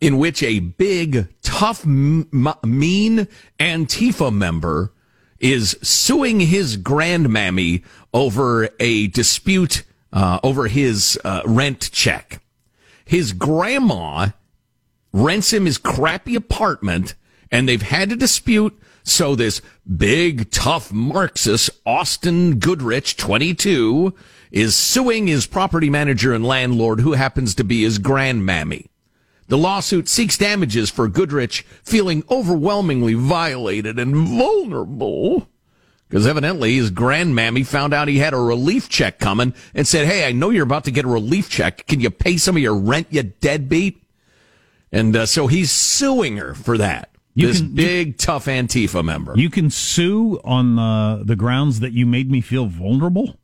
in 0.00 0.18
which 0.18 0.42
a 0.42 0.60
big, 0.60 1.28
tough, 1.42 1.84
m- 1.84 2.28
mean 2.64 3.28
Antifa 3.58 4.32
member 4.32 4.92
is 5.38 5.76
suing 5.82 6.40
his 6.40 6.76
grandmammy 6.76 7.82
over 8.12 8.68
a 8.78 9.08
dispute 9.08 9.84
uh, 10.12 10.40
over 10.42 10.66
his 10.66 11.18
uh, 11.24 11.42
rent 11.46 11.90
check. 11.92 12.42
His 13.04 13.32
grandma 13.32 14.28
rents 15.12 15.52
him 15.52 15.66
his 15.66 15.78
crappy 15.78 16.34
apartment, 16.34 17.14
and 17.50 17.68
they've 17.68 17.82
had 17.82 18.12
a 18.12 18.16
dispute. 18.16 18.78
So 19.02 19.34
this 19.34 19.62
big, 19.96 20.50
tough 20.50 20.92
Marxist, 20.92 21.70
Austin 21.86 22.58
Goodrich, 22.58 23.16
22, 23.16 24.14
is 24.50 24.74
suing 24.74 25.26
his 25.26 25.46
property 25.46 25.90
manager 25.90 26.32
and 26.32 26.44
landlord, 26.44 27.00
who 27.00 27.12
happens 27.12 27.54
to 27.54 27.64
be 27.64 27.82
his 27.82 27.98
grandmammy. 27.98 28.86
The 29.48 29.58
lawsuit 29.58 30.08
seeks 30.08 30.38
damages 30.38 30.90
for 30.90 31.08
Goodrich 31.08 31.62
feeling 31.82 32.22
overwhelmingly 32.30 33.14
violated 33.14 33.98
and 33.98 34.14
vulnerable. 34.14 35.48
Because 36.08 36.26
evidently 36.26 36.74
his 36.74 36.90
grandmammy 36.90 37.66
found 37.66 37.94
out 37.94 38.08
he 38.08 38.18
had 38.18 38.32
a 38.32 38.38
relief 38.38 38.88
check 38.88 39.18
coming 39.18 39.54
and 39.74 39.86
said, 39.86 40.06
Hey, 40.06 40.26
I 40.26 40.32
know 40.32 40.50
you're 40.50 40.64
about 40.64 40.84
to 40.84 40.90
get 40.90 41.04
a 41.04 41.08
relief 41.08 41.48
check. 41.48 41.86
Can 41.86 42.00
you 42.00 42.10
pay 42.10 42.36
some 42.36 42.56
of 42.56 42.62
your 42.62 42.76
rent, 42.76 43.08
you 43.10 43.22
deadbeat? 43.22 44.02
And 44.92 45.14
uh, 45.14 45.26
so 45.26 45.46
he's 45.46 45.70
suing 45.70 46.36
her 46.36 46.54
for 46.54 46.78
that. 46.78 47.10
You 47.34 47.46
this 47.48 47.60
can- 47.60 47.74
big, 47.74 48.18
tough 48.18 48.46
Antifa 48.46 49.04
member. 49.04 49.34
You 49.36 49.50
can 49.50 49.70
sue 49.70 50.40
on 50.44 50.78
uh, 50.78 51.22
the 51.24 51.36
grounds 51.36 51.80
that 51.80 51.92
you 51.92 52.06
made 52.06 52.30
me 52.30 52.40
feel 52.40 52.66
vulnerable? 52.66 53.36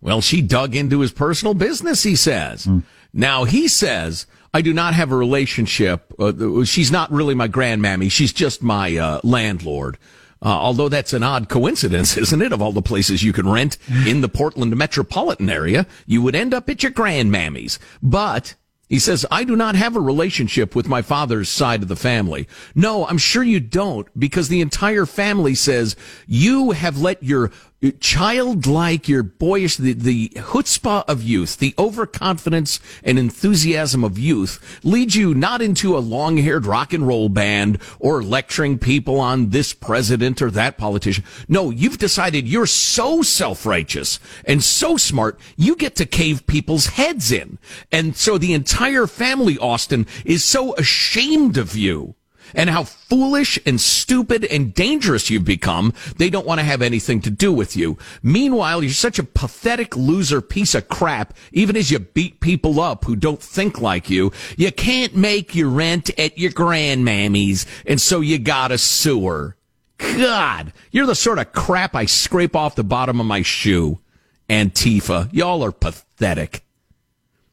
Well, 0.00 0.20
she 0.20 0.42
dug 0.42 0.74
into 0.74 1.00
his 1.00 1.12
personal 1.12 1.54
business, 1.54 2.02
he 2.02 2.16
says. 2.16 2.68
Now, 3.12 3.44
he 3.44 3.68
says, 3.68 4.26
I 4.52 4.60
do 4.60 4.72
not 4.72 4.94
have 4.94 5.12
a 5.12 5.16
relationship. 5.16 6.12
Uh, 6.18 6.64
she's 6.64 6.90
not 6.90 7.12
really 7.12 7.34
my 7.34 7.46
grandmammy. 7.46 8.10
She's 8.10 8.32
just 8.32 8.62
my 8.62 8.96
uh, 8.96 9.20
landlord. 9.22 9.98
Uh, 10.44 10.48
although 10.48 10.88
that's 10.88 11.12
an 11.12 11.22
odd 11.22 11.48
coincidence, 11.48 12.16
isn't 12.16 12.42
it? 12.42 12.52
Of 12.52 12.60
all 12.60 12.72
the 12.72 12.82
places 12.82 13.22
you 13.22 13.32
can 13.32 13.48
rent 13.48 13.78
in 14.06 14.22
the 14.22 14.28
Portland 14.28 14.76
metropolitan 14.76 15.48
area, 15.48 15.86
you 16.04 16.20
would 16.20 16.34
end 16.34 16.52
up 16.52 16.68
at 16.68 16.82
your 16.82 16.90
grandmammy's. 16.90 17.78
But 18.02 18.56
he 18.92 18.98
says, 18.98 19.24
I 19.30 19.44
do 19.44 19.56
not 19.56 19.74
have 19.74 19.96
a 19.96 20.00
relationship 20.00 20.76
with 20.76 20.86
my 20.86 21.00
father's 21.00 21.48
side 21.48 21.80
of 21.80 21.88
the 21.88 21.96
family. 21.96 22.46
No, 22.74 23.06
I'm 23.06 23.16
sure 23.16 23.42
you 23.42 23.58
don't 23.58 24.06
because 24.20 24.48
the 24.48 24.60
entire 24.60 25.06
family 25.06 25.54
says 25.54 25.96
you 26.26 26.72
have 26.72 27.00
let 27.00 27.22
your 27.22 27.50
childlike, 27.90 29.08
you're 29.08 29.22
boyish, 29.22 29.76
the, 29.76 29.92
the 29.92 30.28
chutzpah 30.30 31.04
of 31.08 31.22
youth, 31.22 31.58
the 31.58 31.74
overconfidence 31.78 32.78
and 33.02 33.18
enthusiasm 33.18 34.04
of 34.04 34.18
youth 34.18 34.80
leads 34.84 35.16
you 35.16 35.34
not 35.34 35.60
into 35.60 35.96
a 35.96 35.98
long 35.98 36.36
haired 36.36 36.64
rock 36.64 36.92
and 36.92 37.06
roll 37.06 37.28
band 37.28 37.78
or 37.98 38.22
lecturing 38.22 38.78
people 38.78 39.18
on 39.18 39.50
this 39.50 39.72
president 39.72 40.40
or 40.40 40.50
that 40.50 40.78
politician. 40.78 41.24
No, 41.48 41.70
you've 41.70 41.98
decided 41.98 42.46
you're 42.46 42.66
so 42.66 43.22
self 43.22 43.66
righteous 43.66 44.20
and 44.44 44.62
so 44.62 44.96
smart, 44.96 45.40
you 45.56 45.74
get 45.74 45.96
to 45.96 46.06
cave 46.06 46.46
people's 46.46 46.86
heads 46.86 47.32
in. 47.32 47.58
And 47.90 48.16
so 48.16 48.38
the 48.38 48.54
entire 48.54 49.06
family, 49.06 49.58
Austin, 49.58 50.06
is 50.24 50.44
so 50.44 50.74
ashamed 50.76 51.56
of 51.56 51.76
you 51.76 52.14
and 52.54 52.70
how 52.70 52.84
foolish 52.84 53.58
and 53.66 53.80
stupid 53.80 54.44
and 54.44 54.74
dangerous 54.74 55.30
you've 55.30 55.44
become, 55.44 55.92
they 56.16 56.30
don't 56.30 56.46
want 56.46 56.60
to 56.60 56.64
have 56.64 56.82
anything 56.82 57.20
to 57.22 57.30
do 57.30 57.52
with 57.52 57.76
you. 57.76 57.98
Meanwhile, 58.22 58.82
you're 58.82 58.92
such 58.92 59.18
a 59.18 59.24
pathetic 59.24 59.96
loser 59.96 60.40
piece 60.40 60.74
of 60.74 60.88
crap, 60.88 61.34
even 61.52 61.76
as 61.76 61.90
you 61.90 61.98
beat 61.98 62.40
people 62.40 62.80
up 62.80 63.04
who 63.04 63.16
don't 63.16 63.42
think 63.42 63.80
like 63.80 64.10
you. 64.10 64.32
You 64.56 64.72
can't 64.72 65.16
make 65.16 65.54
your 65.54 65.68
rent 65.68 66.10
at 66.18 66.38
your 66.38 66.50
grandmammy's, 66.52 67.66
and 67.86 68.00
so 68.00 68.20
you 68.20 68.38
got 68.38 68.72
a 68.72 68.78
sewer. 68.78 69.56
God, 69.98 70.72
you're 70.90 71.06
the 71.06 71.14
sort 71.14 71.38
of 71.38 71.52
crap 71.52 71.94
I 71.94 72.06
scrape 72.06 72.56
off 72.56 72.74
the 72.74 72.84
bottom 72.84 73.20
of 73.20 73.26
my 73.26 73.42
shoe. 73.42 74.00
Antifa, 74.48 75.28
y'all 75.32 75.62
are 75.62 75.72
pathetic. 75.72 76.64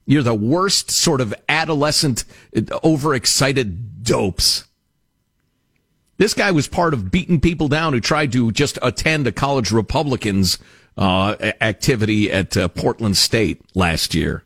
You're 0.05 0.23
the 0.23 0.33
worst 0.33 0.89
sort 0.89 1.21
of 1.21 1.35
adolescent, 1.47 2.25
uh, 2.55 2.79
overexcited 2.83 4.03
dopes. 4.03 4.65
This 6.20 6.34
guy 6.34 6.51
was 6.51 6.67
part 6.67 6.93
of 6.93 7.11
beating 7.11 7.39
people 7.39 7.70
down 7.70 7.93
who 7.93 8.01
tried 8.01 8.34
to 8.34 8.51
just 8.51 8.78
attend 8.82 9.26
a 9.26 9.32
college 9.32 9.72
Republicans 9.72 10.59
uh, 10.97 11.38
activity 11.61 12.30
at 12.30 12.57
uh, 12.57 12.67
Portland 12.67 13.15
State 13.15 13.61
last 13.74 14.13
year. 14.13 14.43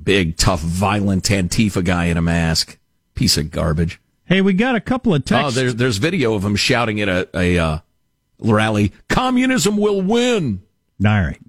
Big, 0.00 0.36
tough, 0.36 0.60
violent 0.60 1.24
Antifa 1.24 1.82
guy 1.82 2.04
in 2.04 2.18
a 2.18 2.22
mask. 2.22 2.78
Piece 3.14 3.38
of 3.38 3.50
garbage. 3.50 4.02
Hey, 4.26 4.42
we 4.42 4.52
got 4.52 4.76
a 4.76 4.82
couple 4.82 5.14
of 5.14 5.24
texts. 5.24 5.56
Oh, 5.56 5.60
there's 5.60 5.74
there's 5.76 5.96
video 5.96 6.34
of 6.34 6.44
him 6.44 6.56
shouting 6.56 7.00
at 7.00 7.08
a, 7.08 7.28
a 7.34 7.58
uh, 7.58 7.78
rally. 8.38 8.92
Communism 9.08 9.78
will 9.78 10.02
win. 10.02 10.60
All 11.02 11.10
right. 11.10 11.40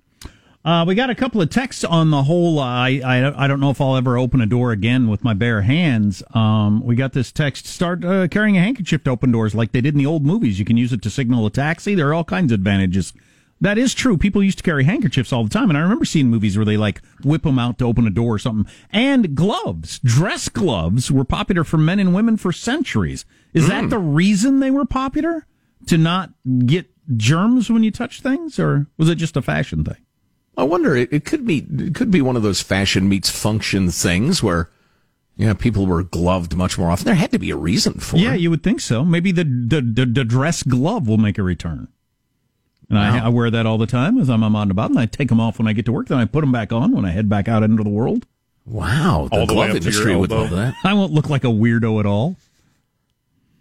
Uh, 0.63 0.85
we 0.87 0.93
got 0.93 1.09
a 1.09 1.15
couple 1.15 1.41
of 1.41 1.49
texts 1.49 1.83
on 1.83 2.11
the 2.11 2.23
whole. 2.23 2.59
Uh, 2.59 2.65
I, 2.65 3.01
I 3.03 3.45
I 3.45 3.47
don't 3.47 3.59
know 3.59 3.71
if 3.71 3.81
I'll 3.81 3.95
ever 3.95 4.17
open 4.17 4.41
a 4.41 4.45
door 4.45 4.71
again 4.71 5.07
with 5.07 5.23
my 5.23 5.33
bare 5.33 5.61
hands. 5.61 6.21
Um, 6.35 6.85
we 6.85 6.95
got 6.95 7.13
this 7.13 7.31
text: 7.31 7.65
start 7.65 8.05
uh, 8.05 8.27
carrying 8.27 8.57
a 8.57 8.61
handkerchief 8.61 9.03
to 9.05 9.09
open 9.09 9.31
doors 9.31 9.55
like 9.55 9.71
they 9.71 9.81
did 9.81 9.95
in 9.95 9.97
the 9.97 10.05
old 10.05 10.23
movies. 10.23 10.59
You 10.59 10.65
can 10.65 10.77
use 10.77 10.93
it 10.93 11.01
to 11.01 11.09
signal 11.09 11.45
a 11.47 11.49
taxi. 11.49 11.95
There 11.95 12.09
are 12.09 12.13
all 12.13 12.23
kinds 12.23 12.51
of 12.51 12.59
advantages. 12.59 13.11
That 13.59 13.77
is 13.77 13.93
true. 13.93 14.17
People 14.17 14.43
used 14.43 14.57
to 14.59 14.63
carry 14.63 14.83
handkerchiefs 14.83 15.33
all 15.33 15.43
the 15.43 15.49
time, 15.49 15.69
and 15.69 15.77
I 15.77 15.81
remember 15.81 16.05
seeing 16.05 16.29
movies 16.29 16.57
where 16.57 16.65
they 16.65 16.77
like 16.77 17.01
whip 17.23 17.43
them 17.43 17.59
out 17.59 17.79
to 17.79 17.85
open 17.85 18.05
a 18.05 18.11
door 18.11 18.35
or 18.35 18.39
something. 18.39 18.71
And 18.91 19.35
gloves, 19.35 19.99
dress 19.99 20.47
gloves, 20.47 21.11
were 21.11 21.23
popular 21.23 21.63
for 21.63 21.77
men 21.77 21.99
and 21.99 22.13
women 22.13 22.37
for 22.37 22.51
centuries. 22.51 23.25
Is 23.53 23.65
mm. 23.65 23.69
that 23.69 23.89
the 23.89 23.99
reason 23.99 24.59
they 24.59 24.71
were 24.71 24.85
popular? 24.85 25.47
To 25.87 25.97
not 25.97 26.29
get 26.67 26.87
germs 27.17 27.71
when 27.71 27.83
you 27.83 27.89
touch 27.89 28.21
things, 28.21 28.59
or 28.59 28.85
was 28.97 29.09
it 29.09 29.15
just 29.15 29.35
a 29.35 29.41
fashion 29.41 29.83
thing? 29.83 29.97
I 30.57 30.63
wonder. 30.63 30.95
It, 30.95 31.11
it 31.11 31.25
could 31.25 31.45
be. 31.45 31.65
It 31.77 31.95
could 31.95 32.11
be 32.11 32.21
one 32.21 32.35
of 32.35 32.43
those 32.43 32.61
fashion 32.61 33.07
meets 33.07 33.29
function 33.29 33.89
things 33.89 34.43
where, 34.43 34.69
yeah, 35.37 35.53
people 35.53 35.85
were 35.85 36.03
gloved 36.03 36.55
much 36.55 36.77
more 36.77 36.91
often. 36.91 37.05
There 37.05 37.15
had 37.15 37.31
to 37.31 37.39
be 37.39 37.51
a 37.51 37.55
reason 37.55 37.93
for 37.99 38.17
yeah, 38.17 38.21
it. 38.21 38.25
Yeah, 38.25 38.35
you 38.35 38.49
would 38.49 38.63
think 38.63 38.81
so. 38.81 39.05
Maybe 39.05 39.31
the 39.31 39.43
the, 39.43 39.81
the, 39.81 40.05
the 40.05 40.23
dress 40.25 40.63
glove 40.63 41.07
will 41.07 41.17
make 41.17 41.37
a 41.37 41.43
return. 41.43 41.87
And 42.89 42.97
wow. 42.97 43.23
I, 43.23 43.25
I, 43.27 43.29
wear 43.29 43.49
that 43.49 43.65
all 43.65 43.77
the 43.77 43.87
time 43.87 44.17
as 44.17 44.29
I'm 44.29 44.43
on 44.43 44.69
about, 44.69 44.89
and 44.89 44.99
I 44.99 45.05
take 45.05 45.29
them 45.29 45.39
off 45.39 45.57
when 45.57 45.67
I 45.67 45.71
get 45.71 45.85
to 45.85 45.93
work. 45.93 46.07
Then 46.07 46.17
I 46.17 46.25
put 46.25 46.41
them 46.41 46.51
back 46.51 46.73
on 46.73 46.91
when 46.91 47.05
I 47.05 47.11
head 47.11 47.29
back 47.29 47.47
out 47.47 47.63
into 47.63 47.83
the 47.83 47.89
world. 47.89 48.25
Wow, 48.65 49.29
the, 49.31 49.39
all 49.39 49.45
the 49.45 49.53
glove 49.53 49.69
industry 49.69 50.13
would 50.13 50.29
love 50.29 50.49
that. 50.49 50.75
I 50.83 50.93
won't 50.93 51.13
look 51.13 51.29
like 51.29 51.45
a 51.45 51.47
weirdo 51.47 52.01
at 52.01 52.05
all. 52.05 52.35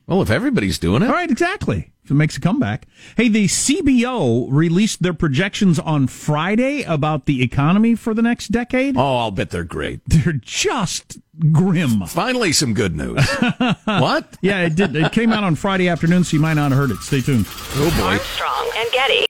Well, 0.09 0.21
if 0.21 0.31
everybody's 0.31 0.81
doing 0.81 1.03
it, 1.03 1.07
all 1.07 1.13
right, 1.13 1.31
exactly 1.31 1.93
it 2.11 2.15
makes 2.15 2.37
a 2.37 2.41
comeback. 2.41 2.87
Hey, 3.17 3.29
the 3.29 3.47
CBO 3.47 4.47
released 4.51 5.03
their 5.03 5.15
projections 5.15 5.79
on 5.79 6.07
Friday 6.07 6.83
about 6.83 7.27
the 7.27 7.43
economy 7.43 7.95
for 7.95 8.15
the 8.15 8.23
next 8.23 8.49
decade. 8.49 8.97
Oh, 8.97 9.19
I'll 9.19 9.31
bet 9.31 9.51
they're 9.51 9.65
great. 9.65 10.01
They're 10.07 10.33
just 10.35 11.19
grim. 11.53 12.05
Finally, 12.07 12.53
some 12.53 12.75
good 12.75 12.95
news. 12.97 13.27
what? 13.85 14.37
Yeah, 14.43 14.63
it 14.63 14.75
did. 14.75 14.95
It 14.97 15.13
came 15.13 15.33
out 15.33 15.45
on 15.45 15.55
Friday 15.55 15.89
afternoon, 15.89 16.25
so 16.25 16.37
you 16.37 16.41
might 16.43 16.55
not 16.55 16.71
have 16.73 16.79
heard 16.79 16.91
it. 16.91 16.99
Stay 16.99 17.21
tuned. 17.21 17.47
Oh 17.49 17.95
boy. 17.97 18.05
Armstrong 18.05 18.71
and 18.77 18.91
Getty. 18.93 19.15